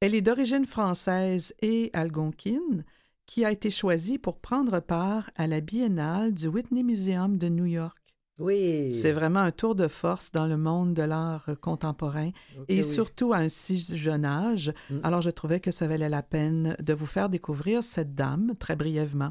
Elle 0.00 0.12
est 0.12 0.22
d'origine 0.22 0.64
française 0.64 1.54
et 1.62 1.88
algonquine, 1.92 2.84
qui 3.26 3.44
a 3.44 3.52
été 3.52 3.70
choisie 3.70 4.18
pour 4.18 4.40
prendre 4.40 4.80
part 4.80 5.30
à 5.36 5.46
la 5.46 5.60
biennale 5.60 6.34
du 6.34 6.48
Whitney 6.48 6.82
Museum 6.82 7.38
de 7.38 7.48
New 7.48 7.66
York. 7.66 7.96
Oui. 8.40 8.92
C'est 8.92 9.12
vraiment 9.12 9.38
un 9.38 9.52
tour 9.52 9.76
de 9.76 9.86
force 9.86 10.32
dans 10.32 10.48
le 10.48 10.56
monde 10.56 10.94
de 10.94 11.02
l'art 11.02 11.48
contemporain 11.60 12.32
et 12.66 12.82
surtout 12.82 13.32
à 13.32 13.36
un 13.36 13.48
si 13.48 13.78
jeune 13.78 14.24
âge. 14.24 14.74
Mm. 14.90 14.98
Alors, 15.04 15.22
je 15.22 15.30
trouvais 15.30 15.60
que 15.60 15.70
ça 15.70 15.86
valait 15.86 16.08
la 16.08 16.24
peine 16.24 16.76
de 16.82 16.92
vous 16.92 17.06
faire 17.06 17.28
découvrir 17.28 17.84
cette 17.84 18.16
dame 18.16 18.52
très 18.58 18.74
brièvement. 18.74 19.30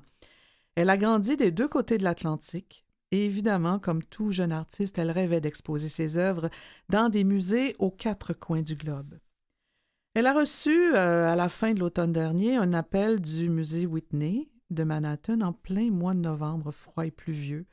Elle 0.76 0.90
a 0.90 0.96
grandi 0.96 1.36
des 1.36 1.52
deux 1.52 1.68
côtés 1.68 1.98
de 1.98 2.06
l'Atlantique. 2.06 2.85
Et 3.12 3.26
évidemment, 3.26 3.80
comme 3.80 4.04
tout 4.04 4.32
jeune 4.32 4.52
artiste, 4.52 4.98
elle 4.98 5.12
rêvait 5.12 5.42
d'exposer 5.42 5.90
ses 5.90 6.18
œuvres 6.18 6.50
dans 6.90 7.10
des 7.10 7.24
musées 7.24 7.76
aux 7.80 7.92
quatre 7.92 8.34
coins 8.34 8.62
du 8.64 8.76
globe. 8.76 9.20
Elle 10.16 10.28
a 10.28 10.34
reçu, 10.34 10.94
euh, 10.96 11.32
à 11.32 11.36
la 11.36 11.50
fin 11.50 11.74
de 11.74 11.80
l'automne 11.80 12.14
dernier, 12.14 12.56
un 12.56 12.74
appel 12.74 13.20
du 13.20 13.50
musée 13.50 13.86
Whitney 13.86 14.50
de 14.70 14.84
Manhattan 14.84 15.42
en 15.42 15.54
plein 15.54 15.92
mois 15.92 16.14
de 16.14 16.22
novembre 16.22 16.72
froid 16.72 17.06
et 17.06 17.12
pluvieux. 17.12 17.66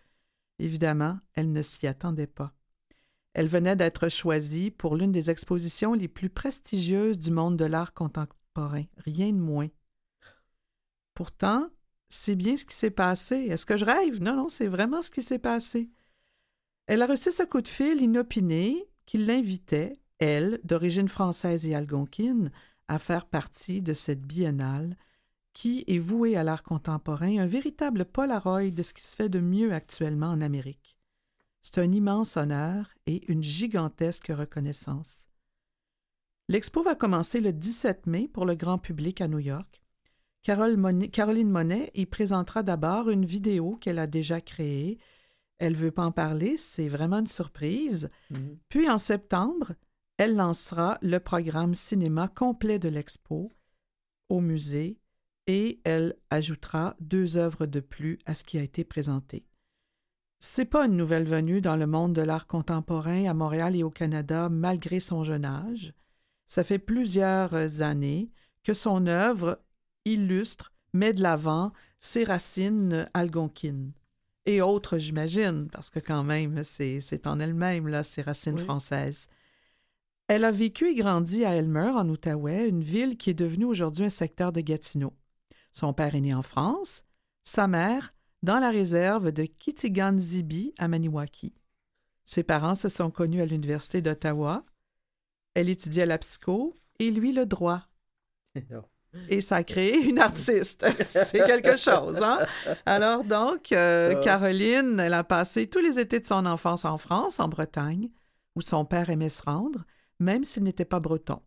Évidemment, 0.58 1.18
elle 1.34 1.52
ne 1.52 1.62
s'y 1.62 1.86
attendait 1.86 2.26
pas. 2.26 2.52
Elle 3.34 3.48
venait 3.48 3.76
d'être 3.76 4.08
choisie 4.08 4.70
pour 4.70 4.96
l'une 4.96 5.12
des 5.12 5.30
expositions 5.30 5.94
les 5.94 6.08
plus 6.08 6.28
prestigieuses 6.28 7.18
du 7.18 7.30
monde 7.30 7.56
de 7.56 7.64
l'art 7.64 7.94
contemporain, 7.94 8.84
rien 8.98 9.32
de 9.32 9.40
moins. 9.40 9.68
Pourtant, 11.14 11.70
c'est 12.12 12.36
bien 12.36 12.56
ce 12.56 12.66
qui 12.66 12.74
s'est 12.74 12.90
passé. 12.90 13.36
Est-ce 13.36 13.64
que 13.64 13.76
je 13.76 13.86
rêve? 13.86 14.20
Non, 14.20 14.36
non, 14.36 14.48
c'est 14.48 14.66
vraiment 14.66 15.00
ce 15.00 15.10
qui 15.10 15.22
s'est 15.22 15.38
passé. 15.38 15.90
Elle 16.86 17.00
a 17.00 17.06
reçu 17.06 17.32
ce 17.32 17.42
coup 17.42 17.62
de 17.62 17.68
fil 17.68 18.02
inopiné 18.02 18.86
qui 19.06 19.18
l'invitait, 19.18 19.94
elle, 20.18 20.60
d'origine 20.62 21.08
française 21.08 21.66
et 21.66 21.74
algonquine, 21.74 22.52
à 22.88 22.98
faire 22.98 23.24
partie 23.24 23.80
de 23.80 23.94
cette 23.94 24.20
biennale 24.20 24.96
qui 25.54 25.84
est 25.86 25.98
vouée 25.98 26.36
à 26.36 26.44
l'art 26.44 26.62
contemporain, 26.62 27.38
un 27.38 27.46
véritable 27.46 28.04
Polaroid 28.04 28.70
de 28.70 28.82
ce 28.82 28.92
qui 28.92 29.02
se 29.02 29.16
fait 29.16 29.28
de 29.28 29.40
mieux 29.40 29.72
actuellement 29.72 30.28
en 30.28 30.40
Amérique. 30.40 30.98
C'est 31.62 31.78
un 31.78 31.92
immense 31.92 32.36
honneur 32.36 32.92
et 33.06 33.22
une 33.30 33.42
gigantesque 33.42 34.28
reconnaissance. 34.28 35.28
L'expo 36.48 36.82
va 36.82 36.94
commencer 36.94 37.40
le 37.40 37.52
17 37.52 38.06
mai 38.06 38.28
pour 38.28 38.44
le 38.44 38.54
grand 38.54 38.78
public 38.78 39.20
à 39.20 39.28
New 39.28 39.38
York 39.38 39.81
Caroline 40.42 41.50
Monet 41.50 41.90
y 41.94 42.06
présentera 42.06 42.62
d'abord 42.62 43.10
une 43.10 43.24
vidéo 43.24 43.76
qu'elle 43.76 43.98
a 43.98 44.06
déjà 44.06 44.40
créée. 44.40 44.98
Elle 45.58 45.74
ne 45.74 45.78
veut 45.78 45.92
pas 45.92 46.04
en 46.04 46.12
parler, 46.12 46.56
c'est 46.56 46.88
vraiment 46.88 47.20
une 47.20 47.26
surprise. 47.28 48.10
Mhm. 48.30 48.58
Puis 48.68 48.90
en 48.90 48.98
septembre, 48.98 49.72
elle 50.16 50.34
lancera 50.34 50.98
le 51.02 51.18
programme 51.18 51.74
cinéma 51.74 52.28
complet 52.28 52.78
de 52.78 52.88
l'expo 52.88 53.52
au 54.28 54.40
musée 54.40 54.98
et 55.46 55.80
elle 55.84 56.14
ajoutera 56.30 56.96
deux 57.00 57.36
œuvres 57.36 57.66
de 57.66 57.80
plus 57.80 58.18
à 58.26 58.34
ce 58.34 58.44
qui 58.44 58.58
a 58.58 58.62
été 58.62 58.84
présenté. 58.84 59.46
C'est 60.40 60.64
pas 60.64 60.86
une 60.86 60.96
nouvelle 60.96 61.26
venue 61.26 61.60
dans 61.60 61.76
le 61.76 61.86
monde 61.86 62.14
de 62.14 62.22
l'art 62.22 62.48
contemporain 62.48 63.26
à 63.26 63.34
Montréal 63.34 63.76
et 63.76 63.84
au 63.84 63.90
Canada 63.90 64.48
malgré 64.48 64.98
son 64.98 65.22
jeune 65.22 65.44
âge. 65.44 65.92
Ça 66.46 66.64
fait 66.64 66.80
plusieurs 66.80 67.82
années 67.82 68.30
que 68.64 68.74
son 68.74 69.06
œuvre 69.06 69.60
illustre, 70.04 70.72
met 70.92 71.12
de 71.12 71.22
l'avant 71.22 71.72
ses 71.98 72.24
racines 72.24 73.08
algonquines. 73.14 73.92
Et 74.44 74.60
autres, 74.60 74.98
j'imagine, 74.98 75.68
parce 75.70 75.88
que 75.90 76.00
quand 76.00 76.24
même, 76.24 76.62
c'est 76.64 77.26
en 77.26 77.38
elle-même, 77.38 77.86
là, 77.86 78.02
ses 78.02 78.22
racines 78.22 78.58
françaises. 78.58 79.28
Elle 80.26 80.44
a 80.44 80.50
vécu 80.50 80.88
et 80.88 80.94
grandi 80.94 81.44
à 81.44 81.54
Elmer, 81.54 81.90
en 81.90 82.08
Outaouais, 82.08 82.68
une 82.68 82.82
ville 82.82 83.16
qui 83.16 83.30
est 83.30 83.34
devenue 83.34 83.66
aujourd'hui 83.66 84.06
un 84.06 84.10
secteur 84.10 84.52
de 84.52 84.60
Gatineau. 84.60 85.12
Son 85.70 85.92
père 85.92 86.14
est 86.14 86.20
né 86.20 86.34
en 86.34 86.42
France, 86.42 87.04
sa 87.44 87.68
mère 87.68 88.14
dans 88.42 88.58
la 88.58 88.70
réserve 88.70 89.30
de 89.30 89.44
Kitigan-Zibi 89.44 90.74
à 90.78 90.88
Maniwaki. 90.88 91.54
Ses 92.24 92.42
parents 92.42 92.74
se 92.74 92.88
sont 92.88 93.10
connus 93.10 93.40
à 93.40 93.46
l'Université 93.46 94.00
d'Ottawa. 94.00 94.64
Elle 95.54 95.68
étudiait 95.68 96.06
la 96.06 96.18
psycho 96.18 96.80
et 96.98 97.10
lui 97.10 97.32
le 97.32 97.46
droit. 97.46 97.82
et 99.28 99.40
ça 99.40 99.56
a 99.56 99.64
créé 99.64 100.08
une 100.08 100.18
artiste. 100.18 100.86
C'est 101.06 101.44
quelque 101.44 101.76
chose, 101.76 102.22
hein? 102.22 102.40
Alors 102.86 103.24
donc, 103.24 103.72
euh, 103.72 104.20
Caroline, 104.22 104.98
elle 105.00 105.14
a 105.14 105.24
passé 105.24 105.66
tous 105.66 105.80
les 105.80 105.98
étés 105.98 106.20
de 106.20 106.26
son 106.26 106.46
enfance 106.46 106.84
en 106.84 106.98
France, 106.98 107.40
en 107.40 107.48
Bretagne, 107.48 108.10
où 108.56 108.60
son 108.60 108.84
père 108.84 109.10
aimait 109.10 109.28
se 109.28 109.42
rendre, 109.42 109.84
même 110.18 110.44
s'il 110.44 110.64
n'était 110.64 110.84
pas 110.84 111.00
breton. 111.00 111.40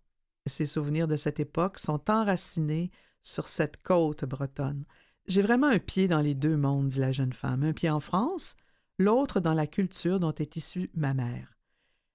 Ses 0.47 0.65
souvenirs 0.65 1.07
de 1.07 1.15
cette 1.15 1.39
époque 1.39 1.79
sont 1.79 2.09
enracinés 2.09 2.91
sur 3.21 3.47
cette 3.47 3.81
côte 3.81 4.25
bretonne. 4.25 4.85
J'ai 5.27 5.41
vraiment 5.41 5.67
un 5.67 5.79
pied 5.79 6.07
dans 6.07 6.21
les 6.21 6.35
deux 6.35 6.55
mondes, 6.55 6.87
dit 6.87 6.99
la 6.99 7.11
jeune 7.11 7.33
femme, 7.33 7.63
un 7.63 7.73
pied 7.73 7.89
en 7.89 7.99
France, 7.99 8.55
l'autre 8.99 9.39
dans 9.39 9.55
la 9.55 9.65
culture 9.65 10.19
dont 10.19 10.33
est 10.33 10.55
issue 10.55 10.91
ma 10.93 11.15
mère. 11.15 11.55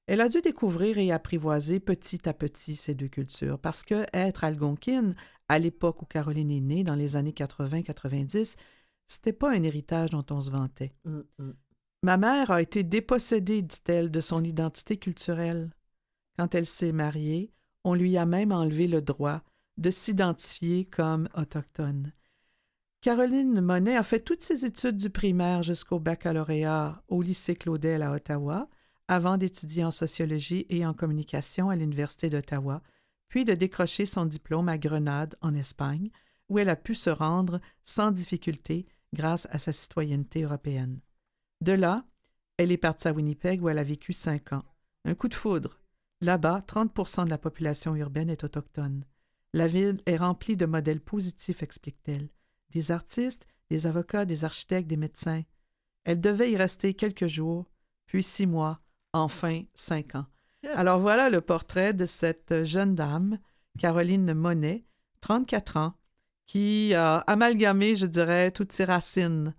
Elle 0.06 0.20
a 0.20 0.28
dû 0.28 0.40
découvrir 0.40 0.98
et 0.98 1.12
apprivoiser 1.12 1.78
petit 1.78 2.28
à 2.28 2.34
petit 2.34 2.76
ces 2.76 2.94
deux 2.94 3.08
cultures 3.08 3.58
parce 3.58 3.82
que 3.82 4.06
être 4.12 4.44
algonquine, 4.44 5.14
à 5.50 5.58
l'époque 5.58 6.00
où 6.00 6.04
Caroline 6.06 6.52
est 6.52 6.60
née, 6.60 6.84
dans 6.84 6.94
les 6.94 7.16
années 7.16 7.32
80-90, 7.32 8.54
c'était 9.08 9.32
pas 9.32 9.50
un 9.50 9.64
héritage 9.64 10.10
dont 10.10 10.24
on 10.30 10.40
se 10.40 10.48
vantait. 10.48 10.92
Mm, 11.04 11.22
mm. 11.38 11.52
Ma 12.04 12.16
mère 12.16 12.52
a 12.52 12.62
été 12.62 12.84
dépossédée, 12.84 13.60
dit-elle, 13.60 14.12
de 14.12 14.20
son 14.20 14.44
identité 14.44 14.96
culturelle. 14.96 15.70
Quand 16.38 16.54
elle 16.54 16.66
s'est 16.66 16.92
mariée, 16.92 17.50
on 17.82 17.94
lui 17.94 18.16
a 18.16 18.26
même 18.26 18.52
enlevé 18.52 18.86
le 18.86 19.02
droit 19.02 19.42
de 19.76 19.90
s'identifier 19.90 20.84
comme 20.84 21.28
autochtone. 21.34 22.12
Caroline 23.00 23.60
Monet 23.60 23.96
a 23.96 24.04
fait 24.04 24.20
toutes 24.20 24.42
ses 24.42 24.64
études 24.64 24.98
du 24.98 25.10
primaire 25.10 25.64
jusqu'au 25.64 25.98
baccalauréat 25.98 27.02
au 27.08 27.22
lycée 27.22 27.56
Claudel 27.56 28.02
à 28.02 28.12
Ottawa, 28.12 28.68
avant 29.08 29.36
d'étudier 29.36 29.84
en 29.84 29.90
sociologie 29.90 30.64
et 30.68 30.86
en 30.86 30.94
communication 30.94 31.70
à 31.70 31.74
l'Université 31.74 32.30
d'Ottawa, 32.30 32.82
puis 33.30 33.44
de 33.44 33.54
décrocher 33.54 34.04
son 34.04 34.26
diplôme 34.26 34.68
à 34.68 34.76
Grenade, 34.76 35.36
en 35.40 35.54
Espagne, 35.54 36.10
où 36.50 36.58
elle 36.58 36.68
a 36.68 36.76
pu 36.76 36.94
se 36.94 37.08
rendre 37.08 37.60
sans 37.82 38.10
difficulté 38.10 38.86
grâce 39.14 39.46
à 39.50 39.58
sa 39.58 39.72
citoyenneté 39.72 40.42
européenne. 40.42 41.00
De 41.62 41.72
là, 41.72 42.04
elle 42.58 42.72
est 42.72 42.76
partie 42.76 43.08
à 43.08 43.12
Winnipeg 43.12 43.62
où 43.62 43.68
elle 43.68 43.78
a 43.78 43.84
vécu 43.84 44.12
cinq 44.12 44.52
ans. 44.52 44.64
Un 45.04 45.14
coup 45.14 45.28
de 45.28 45.34
foudre. 45.34 45.80
Là-bas, 46.20 46.62
30% 46.66 47.24
de 47.24 47.30
la 47.30 47.38
population 47.38 47.96
urbaine 47.96 48.28
est 48.28 48.44
autochtone. 48.44 49.04
La 49.54 49.66
ville 49.66 50.00
est 50.06 50.16
remplie 50.16 50.56
de 50.56 50.66
modèles 50.66 51.00
positifs, 51.00 51.62
explique-t-elle. 51.62 52.28
Des 52.70 52.90
artistes, 52.90 53.46
des 53.70 53.86
avocats, 53.86 54.24
des 54.24 54.44
architectes, 54.44 54.88
des 54.88 54.96
médecins. 54.96 55.42
Elle 56.04 56.20
devait 56.20 56.50
y 56.50 56.56
rester 56.56 56.94
quelques 56.94 57.28
jours, 57.28 57.70
puis 58.06 58.22
six 58.22 58.46
mois, 58.46 58.80
enfin 59.12 59.62
cinq 59.74 60.16
ans. 60.16 60.26
Alors 60.74 60.98
voilà 60.98 61.30
le 61.30 61.40
portrait 61.40 61.94
de 61.94 62.06
cette 62.06 62.64
jeune 62.64 62.94
dame, 62.94 63.38
Caroline 63.78 64.34
Monet, 64.34 64.84
34 65.20 65.76
ans, 65.76 65.94
qui 66.46 66.94
a 66.94 67.18
amalgamé, 67.18 67.94
je 67.94 68.06
dirais, 68.06 68.50
toutes 68.50 68.72
ses 68.72 68.84
racines 68.84 69.54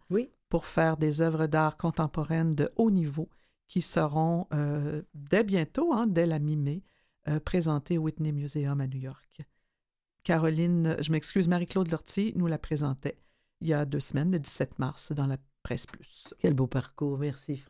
pour 0.49 0.65
faire 0.65 0.97
des 0.97 1.21
œuvres 1.21 1.47
d'art 1.47 1.77
contemporaines 1.77 2.55
de 2.55 2.69
haut 2.75 2.91
niveau 2.91 3.29
qui 3.67 3.81
seront 3.81 4.47
euh, 4.53 5.01
dès 5.13 5.43
bientôt, 5.43 5.93
hein, 5.93 6.05
dès 6.05 6.25
la 6.25 6.39
mi-mai, 6.39 6.83
euh, 7.29 7.39
présentées 7.39 7.97
au 7.97 8.01
Whitney 8.01 8.33
Museum 8.33 8.81
à 8.81 8.87
New 8.87 8.99
York. 8.99 9.41
Caroline, 10.23 10.97
je 10.99 11.11
m'excuse, 11.11 11.47
Marie-Claude 11.47 11.89
Lortie 11.89 12.33
nous 12.35 12.47
la 12.47 12.57
présentait 12.59 13.17
il 13.61 13.67
y 13.67 13.73
a 13.73 13.85
deux 13.85 13.99
semaines, 13.99 14.31
le 14.31 14.39
17 14.39 14.79
mars, 14.79 15.11
dans 15.11 15.27
la 15.27 15.37
Presse 15.63 15.85
Plus. 15.85 16.33
Quel 16.39 16.55
beau 16.55 16.67
parcours, 16.67 17.19
merci. 17.19 17.63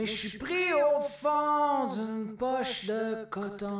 Mais 0.00 0.06
je 0.06 0.28
suis 0.28 0.38
pris 0.38 0.72
au 0.72 1.00
fond 1.00 1.86
d'une 1.92 2.34
poche 2.34 2.86
de 2.86 3.26
coton. 3.28 3.78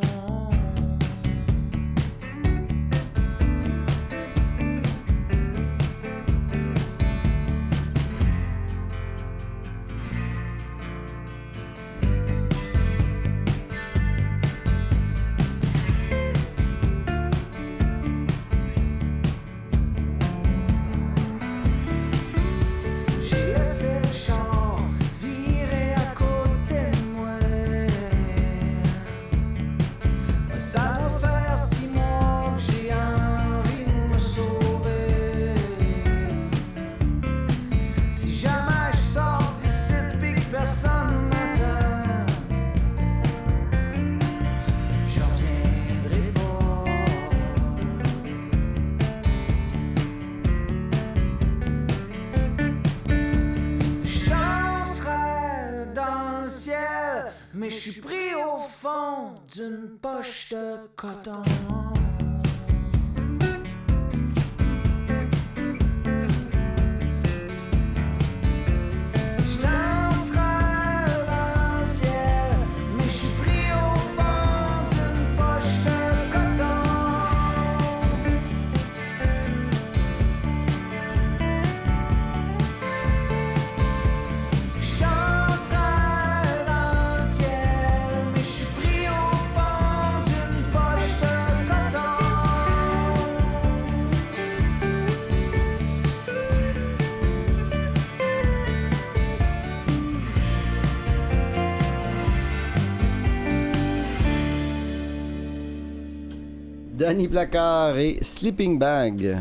Danny 107.10 107.26
Placard 107.26 107.98
et 107.98 108.22
Sleeping 108.22 108.78
Bag. 108.78 109.36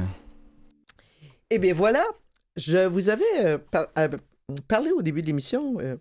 Eh 1.51 1.59
bien 1.59 1.71
voilà, 1.71 2.03
je 2.55 2.87
vous 2.87 3.09
avais 3.09 3.23
euh, 3.45 3.59
euh, 3.99 4.07
parlé 4.67 4.89
au 4.89 5.03
début 5.03 5.21
de 5.21 5.27
l'émission 5.27 5.75
euh, 5.79 5.95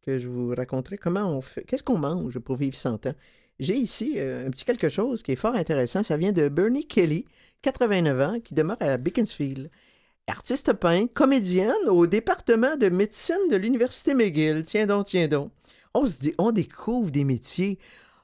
que 0.00 0.18
je 0.18 0.26
vous 0.26 0.54
raconterai 0.56 0.96
comment 0.96 1.26
on 1.26 1.42
fait, 1.42 1.64
qu'est-ce 1.64 1.84
qu'on 1.84 1.98
mange 1.98 2.38
pour 2.38 2.56
vivre 2.56 2.74
100 2.74 3.04
ans. 3.04 3.14
J'ai 3.58 3.76
ici 3.76 4.18
un 4.18 4.48
petit 4.48 4.64
quelque 4.64 4.88
chose 4.88 5.22
qui 5.22 5.32
est 5.32 5.36
fort 5.36 5.54
intéressant. 5.54 6.02
Ça 6.02 6.16
vient 6.16 6.32
de 6.32 6.48
Bernie 6.48 6.86
Kelly, 6.86 7.26
89 7.60 8.20
ans, 8.22 8.40
qui 8.40 8.54
demeure 8.54 8.78
à 8.80 8.96
Beaconsfield. 8.96 9.70
Artiste 10.28 10.72
peintre, 10.72 11.12
comédienne 11.12 11.90
au 11.90 12.06
département 12.06 12.76
de 12.76 12.88
médecine 12.88 13.50
de 13.50 13.56
l'Université 13.56 14.14
McGill. 14.14 14.62
Tiens 14.62 14.86
donc, 14.86 15.08
tiens 15.08 15.28
donc. 15.28 15.52
On, 15.92 16.06
se 16.06 16.20
dit, 16.20 16.34
on 16.38 16.52
découvre 16.52 17.10
des 17.10 17.24
métiers. 17.24 17.78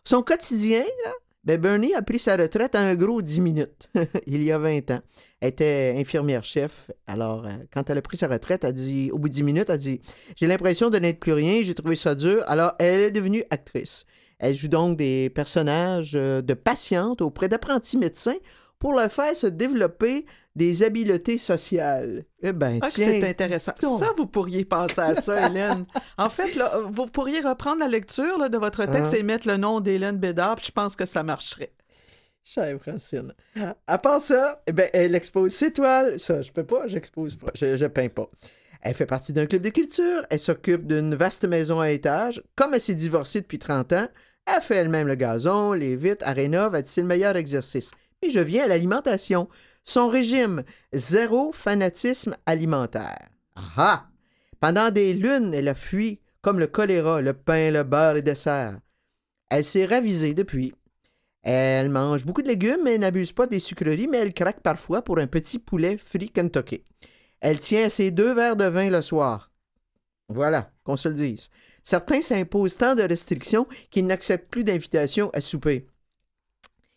Son 0.05 0.23
quotidien, 0.23 0.85
là, 1.05 1.13
ben 1.47 1.61
Bernie 1.61 1.95
a 1.95 2.03
pris 2.03 2.19
sa 2.19 2.37
retraite 2.37 2.75
un 2.75 2.97
gros 2.97 3.23
10 3.23 3.41
minutes, 3.41 3.89
il 4.27 4.43
y 4.43 4.51
a 4.51 4.59
20 4.59 4.91
ans. 4.91 5.01
Elle 5.41 5.51
était 5.51 5.95
infirmière-chef. 5.97 6.91
Alors, 7.07 7.47
euh, 7.47 7.53
quand 7.73 7.89
elle 7.89 7.99
a 7.99 8.03
pris 8.03 8.17
sa 8.17 8.27
retraite, 8.27 8.65
elle 8.65 8.73
dit, 8.73 9.11
au 9.13 9.19
bout 9.19 9.29
de 9.29 9.35
10 9.35 9.43
minutes, 9.45 9.71
elle 9.71 9.79
dit 9.79 10.01
J'ai 10.35 10.49
l'impression 10.49 10.91
de 10.91 10.99
n'être 10.99 11.21
plus 11.21 11.33
rien, 11.33 11.63
j'ai 11.63 11.75
trouvé 11.75 11.95
ça 11.95 12.17
dur. 12.17 12.43
Alors, 12.49 12.73
elle 12.81 13.01
est 13.01 13.11
devenue 13.13 13.45
actrice. 13.51 14.07
Elle 14.41 14.57
joue 14.57 14.67
donc 14.69 14.99
des 14.99 15.31
personnages 15.31 16.13
euh, 16.17 16.43
de 16.43 16.55
patientes 16.55 17.23
auprès 17.23 17.49
d'apprentis 17.49 17.97
médecins 17.97 18.37
pour 18.81 18.93
leur 18.93 19.11
faire 19.11 19.35
se 19.37 19.47
développer 19.47 20.27
des 20.57 20.83
habiletés 20.83 21.39
sociales. 21.39 22.25
Eh 22.43 22.53
ben, 22.53 22.79
Ah, 22.83 22.89
c'est 22.91 23.23
intéressant. 23.29 23.73
donc. 23.81 24.01
Ça, 24.01 24.11
vous 24.17 24.27
pourriez 24.27 24.65
penser 24.65 25.01
à 25.01 25.15
ça, 25.15 25.47
Hélène. 25.49 25.85
En 26.19 26.31
fait, 26.31 26.55
là, 26.55 26.81
vous 26.91 27.07
pourriez 27.07 27.41
reprendre 27.41 27.79
la 27.81 27.89
lecture 27.89 28.39
là, 28.39 28.49
de 28.49 28.57
votre 28.59 28.85
texte 28.87 29.15
Hein? 29.15 29.19
et 29.19 29.23
mettre 29.23 29.47
le 29.47 29.59
nom 29.59 29.81
d'Hélène 29.81 30.17
Bédard, 30.17 30.57
puis 30.57 30.67
je 30.67 30.73
pense 30.73 30.97
que 30.97 31.05
ça 31.07 31.23
marcherait. 31.23 31.73
Chère 32.43 32.79
Francine. 32.81 33.35
À 33.87 33.99
part 33.99 34.21
ça, 34.21 34.63
eh 34.67 34.73
ben, 34.73 34.89
elle 34.93 35.15
expose 35.15 35.53
ses 35.53 35.73
toiles. 35.73 36.19
Ça, 36.19 36.41
je 36.43 36.51
peux 36.53 36.65
pas, 36.65 36.87
j'expose 36.89 37.35
pas, 37.37 37.51
je, 37.55 37.77
je 37.77 37.87
peins 37.87 38.09
pas. 38.09 38.31
Elle 38.83 38.95
fait 38.95 39.07
partie 39.07 39.33
d'un 39.33 39.47
club 39.47 39.63
de 39.63 39.71
culture, 39.71 40.25
elle 40.31 40.39
s'occupe 40.39 40.87
d'une 40.87 41.15
vaste 41.17 41.45
maison 41.45 41.81
à 41.81 41.91
étage. 41.91 42.43
Comme 42.55 42.73
elle 42.73 42.81
s'est 42.81 42.95
divorcée 42.95 43.41
depuis 43.41 43.59
30 43.59 43.93
ans, 43.95 44.07
elle 44.47 44.63
fait 44.63 44.77
elle-même 44.77 45.09
le 45.09 45.17
gazon, 45.17 45.73
les 45.73 45.97
vitres, 45.97 46.25
elle 46.27 46.35
rénove, 46.37 46.75
elle 46.77 46.83
dit 46.83 46.91
c'est 46.91 47.01
le 47.01 47.09
meilleur 47.09 47.37
exercice? 47.37 47.91
Et 48.23 48.31
je 48.31 48.39
viens 48.41 48.65
à 48.65 48.69
l'alimentation. 48.69 49.49
Son 49.89 50.09
régime, 50.09 50.65
zéro 50.93 51.53
fanatisme 51.53 52.37
alimentaire. 52.45 53.29
Ah! 53.55 54.09
Pendant 54.59 54.91
des 54.91 55.15
lunes, 55.15 55.55
elle 55.55 55.69
a 55.69 55.77
fui 55.77 56.21
comme 56.43 56.59
le 56.59 56.67
choléra, 56.67 57.21
le 57.21 57.33
pain, 57.33 57.71
le 57.71 57.85
beurre, 57.85 58.15
les 58.15 58.23
desserts. 58.23 58.81
Elle 59.49 59.65
s'est 59.65 59.87
ravisée 59.87 60.35
depuis. 60.35 60.75
Elle 61.43 61.89
mange 61.89 62.25
beaucoup 62.25 62.43
de 62.43 62.49
légumes, 62.49 62.81
mais 62.83 62.99
n'abuse 62.99 63.31
pas 63.31 63.47
des 63.47 63.61
sucreries, 63.61 64.09
mais 64.09 64.19
elle 64.19 64.35
craque 64.35 64.61
parfois 64.61 65.03
pour 65.03 65.19
un 65.21 65.29
petit 65.29 65.61
poulet 65.61 65.97
frit 65.99 66.31
Kentucky. 66.31 66.83
Elle 67.41 67.59
tient 67.59 67.89
ses 67.89 68.11
deux 68.11 68.35
verres 68.35 68.57
de 68.57 68.65
vin 68.65 68.91
le 68.91 69.03
soir. 69.03 69.53
Voilà, 70.29 70.73
qu'on 70.83 70.97
se 70.97 71.09
le 71.09 71.15
dise. 71.15 71.49
Certains 71.85 72.23
s'imposent 72.23 72.77
tant 72.77 72.97
de 72.97 73.05
restrictions 73.05 73.69
qu'ils 73.91 74.07
n'acceptent 74.07 74.51
plus 74.51 74.65
d'invitations 74.65 75.31
à 75.33 75.41
souper. 75.41 75.87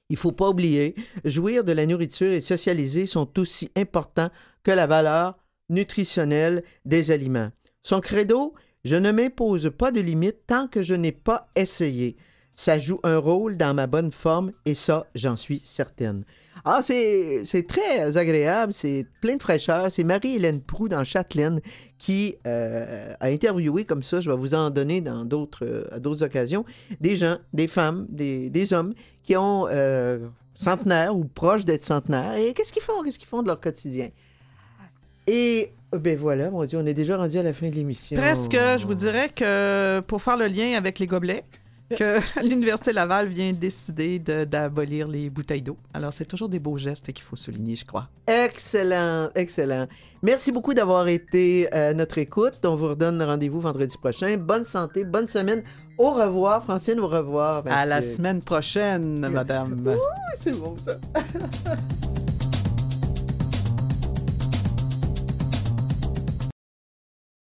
Il 0.09 0.17
faut 0.17 0.31
pas 0.31 0.49
oublier, 0.49 0.95
jouir 1.23 1.63
de 1.63 1.71
la 1.71 1.85
nourriture 1.85 2.31
et 2.31 2.41
socialiser 2.41 3.05
sont 3.05 3.39
aussi 3.39 3.71
importants 3.75 4.29
que 4.63 4.71
la 4.71 4.87
valeur 4.87 5.37
nutritionnelle 5.69 6.63
des 6.85 7.11
aliments. 7.11 7.51
Son 7.83 8.01
credo, 8.01 8.53
je 8.83 8.95
ne 8.95 9.11
m'impose 9.11 9.71
pas 9.77 9.91
de 9.91 10.01
limites 10.01 10.47
tant 10.47 10.67
que 10.67 10.83
je 10.83 10.95
n'ai 10.95 11.11
pas 11.11 11.49
essayé. 11.55 12.17
Ça 12.59 12.77
joue 12.77 12.99
un 13.03 13.19
rôle 13.19 13.55
dans 13.55 13.73
ma 13.73 13.87
bonne 13.87 14.11
forme 14.11 14.51
et 14.65 14.73
ça, 14.73 15.07
j'en 15.15 15.37
suis 15.37 15.61
certaine. 15.63 16.25
Ah, 16.65 16.81
c'est 16.81 17.65
très 17.69 18.17
agréable, 18.17 18.73
c'est 18.73 19.05
plein 19.21 19.37
de 19.37 19.41
fraîcheur. 19.41 19.89
C'est 19.89 20.03
Marie-Hélène 20.03 20.59
Proux 20.59 20.89
dans 20.89 21.05
Châtelaine 21.05 21.61
qui 21.97 22.35
euh, 22.45 23.13
a 23.17 23.27
interviewé 23.27 23.85
comme 23.85 24.03
ça, 24.03 24.19
je 24.19 24.29
vais 24.29 24.35
vous 24.35 24.55
en 24.55 24.71
donner 24.71 24.99
dans 24.99 25.23
d'autres, 25.23 25.63
euh, 25.63 25.87
à 25.89 25.99
d'autres 26.01 26.21
occasions, 26.21 26.65
des 26.99 27.15
gens, 27.15 27.37
des 27.53 27.69
femmes, 27.69 28.07
des, 28.09 28.49
des 28.49 28.73
hommes 28.73 28.93
qui 29.23 29.37
ont 29.37 29.65
euh, 29.69 30.27
centenaire 30.53 31.15
ou 31.15 31.23
proches 31.23 31.63
d'être 31.63 31.85
centenaire. 31.85 32.35
Et 32.35 32.53
qu'est-ce 32.53 32.73
qu'ils 32.73 32.83
font? 32.83 33.03
Qu'est-ce 33.05 33.19
qu'ils 33.19 33.29
font 33.29 33.41
de 33.41 33.47
leur 33.47 33.61
quotidien? 33.61 34.09
Et 35.27 35.71
ben 35.93 36.17
voilà, 36.17 36.51
mon 36.51 36.65
Dieu, 36.65 36.77
on 36.77 36.85
est 36.85 36.93
déjà 36.93 37.15
rendu 37.15 37.37
à 37.37 37.43
la 37.43 37.53
fin 37.53 37.69
de 37.69 37.75
l'émission. 37.75 38.17
Presque, 38.17 38.51
je 38.51 38.85
vous 38.85 38.95
dirais 38.95 39.29
que 39.33 40.01
pour 40.01 40.21
faire 40.21 40.35
le 40.35 40.47
lien 40.47 40.75
avec 40.75 40.99
les 40.99 41.07
gobelets, 41.07 41.45
que 41.97 42.19
l'Université 42.43 42.93
Laval 42.93 43.27
vient 43.27 43.51
décider 43.53 44.19
de- 44.19 44.43
d'abolir 44.43 45.07
les 45.07 45.29
bouteilles 45.29 45.61
d'eau. 45.61 45.77
Alors, 45.93 46.13
c'est 46.13 46.25
toujours 46.25 46.49
des 46.49 46.59
beaux 46.59 46.77
gestes 46.77 47.11
qu'il 47.11 47.23
faut 47.23 47.35
souligner, 47.35 47.75
je 47.75 47.85
crois. 47.85 48.07
Excellent, 48.27 49.29
excellent. 49.35 49.87
Merci 50.21 50.51
beaucoup 50.51 50.73
d'avoir 50.73 51.07
été 51.07 51.71
à 51.73 51.93
notre 51.93 52.17
écoute. 52.17 52.59
On 52.65 52.75
vous 52.75 52.89
redonne 52.89 53.21
rendez-vous 53.21 53.59
vendredi 53.59 53.97
prochain. 53.97 54.37
Bonne 54.37 54.63
santé, 54.65 55.03
bonne 55.03 55.27
semaine. 55.27 55.63
Au 55.97 56.11
revoir, 56.11 56.63
Francine, 56.63 56.99
au 56.99 57.07
revoir. 57.07 57.63
À 57.67 57.85
la 57.85 58.01
semaine 58.01 58.41
prochaine, 58.41 59.19
madame. 59.31 59.97
C'est 60.35 60.57
bon, 60.57 60.75
ça. 60.77 60.97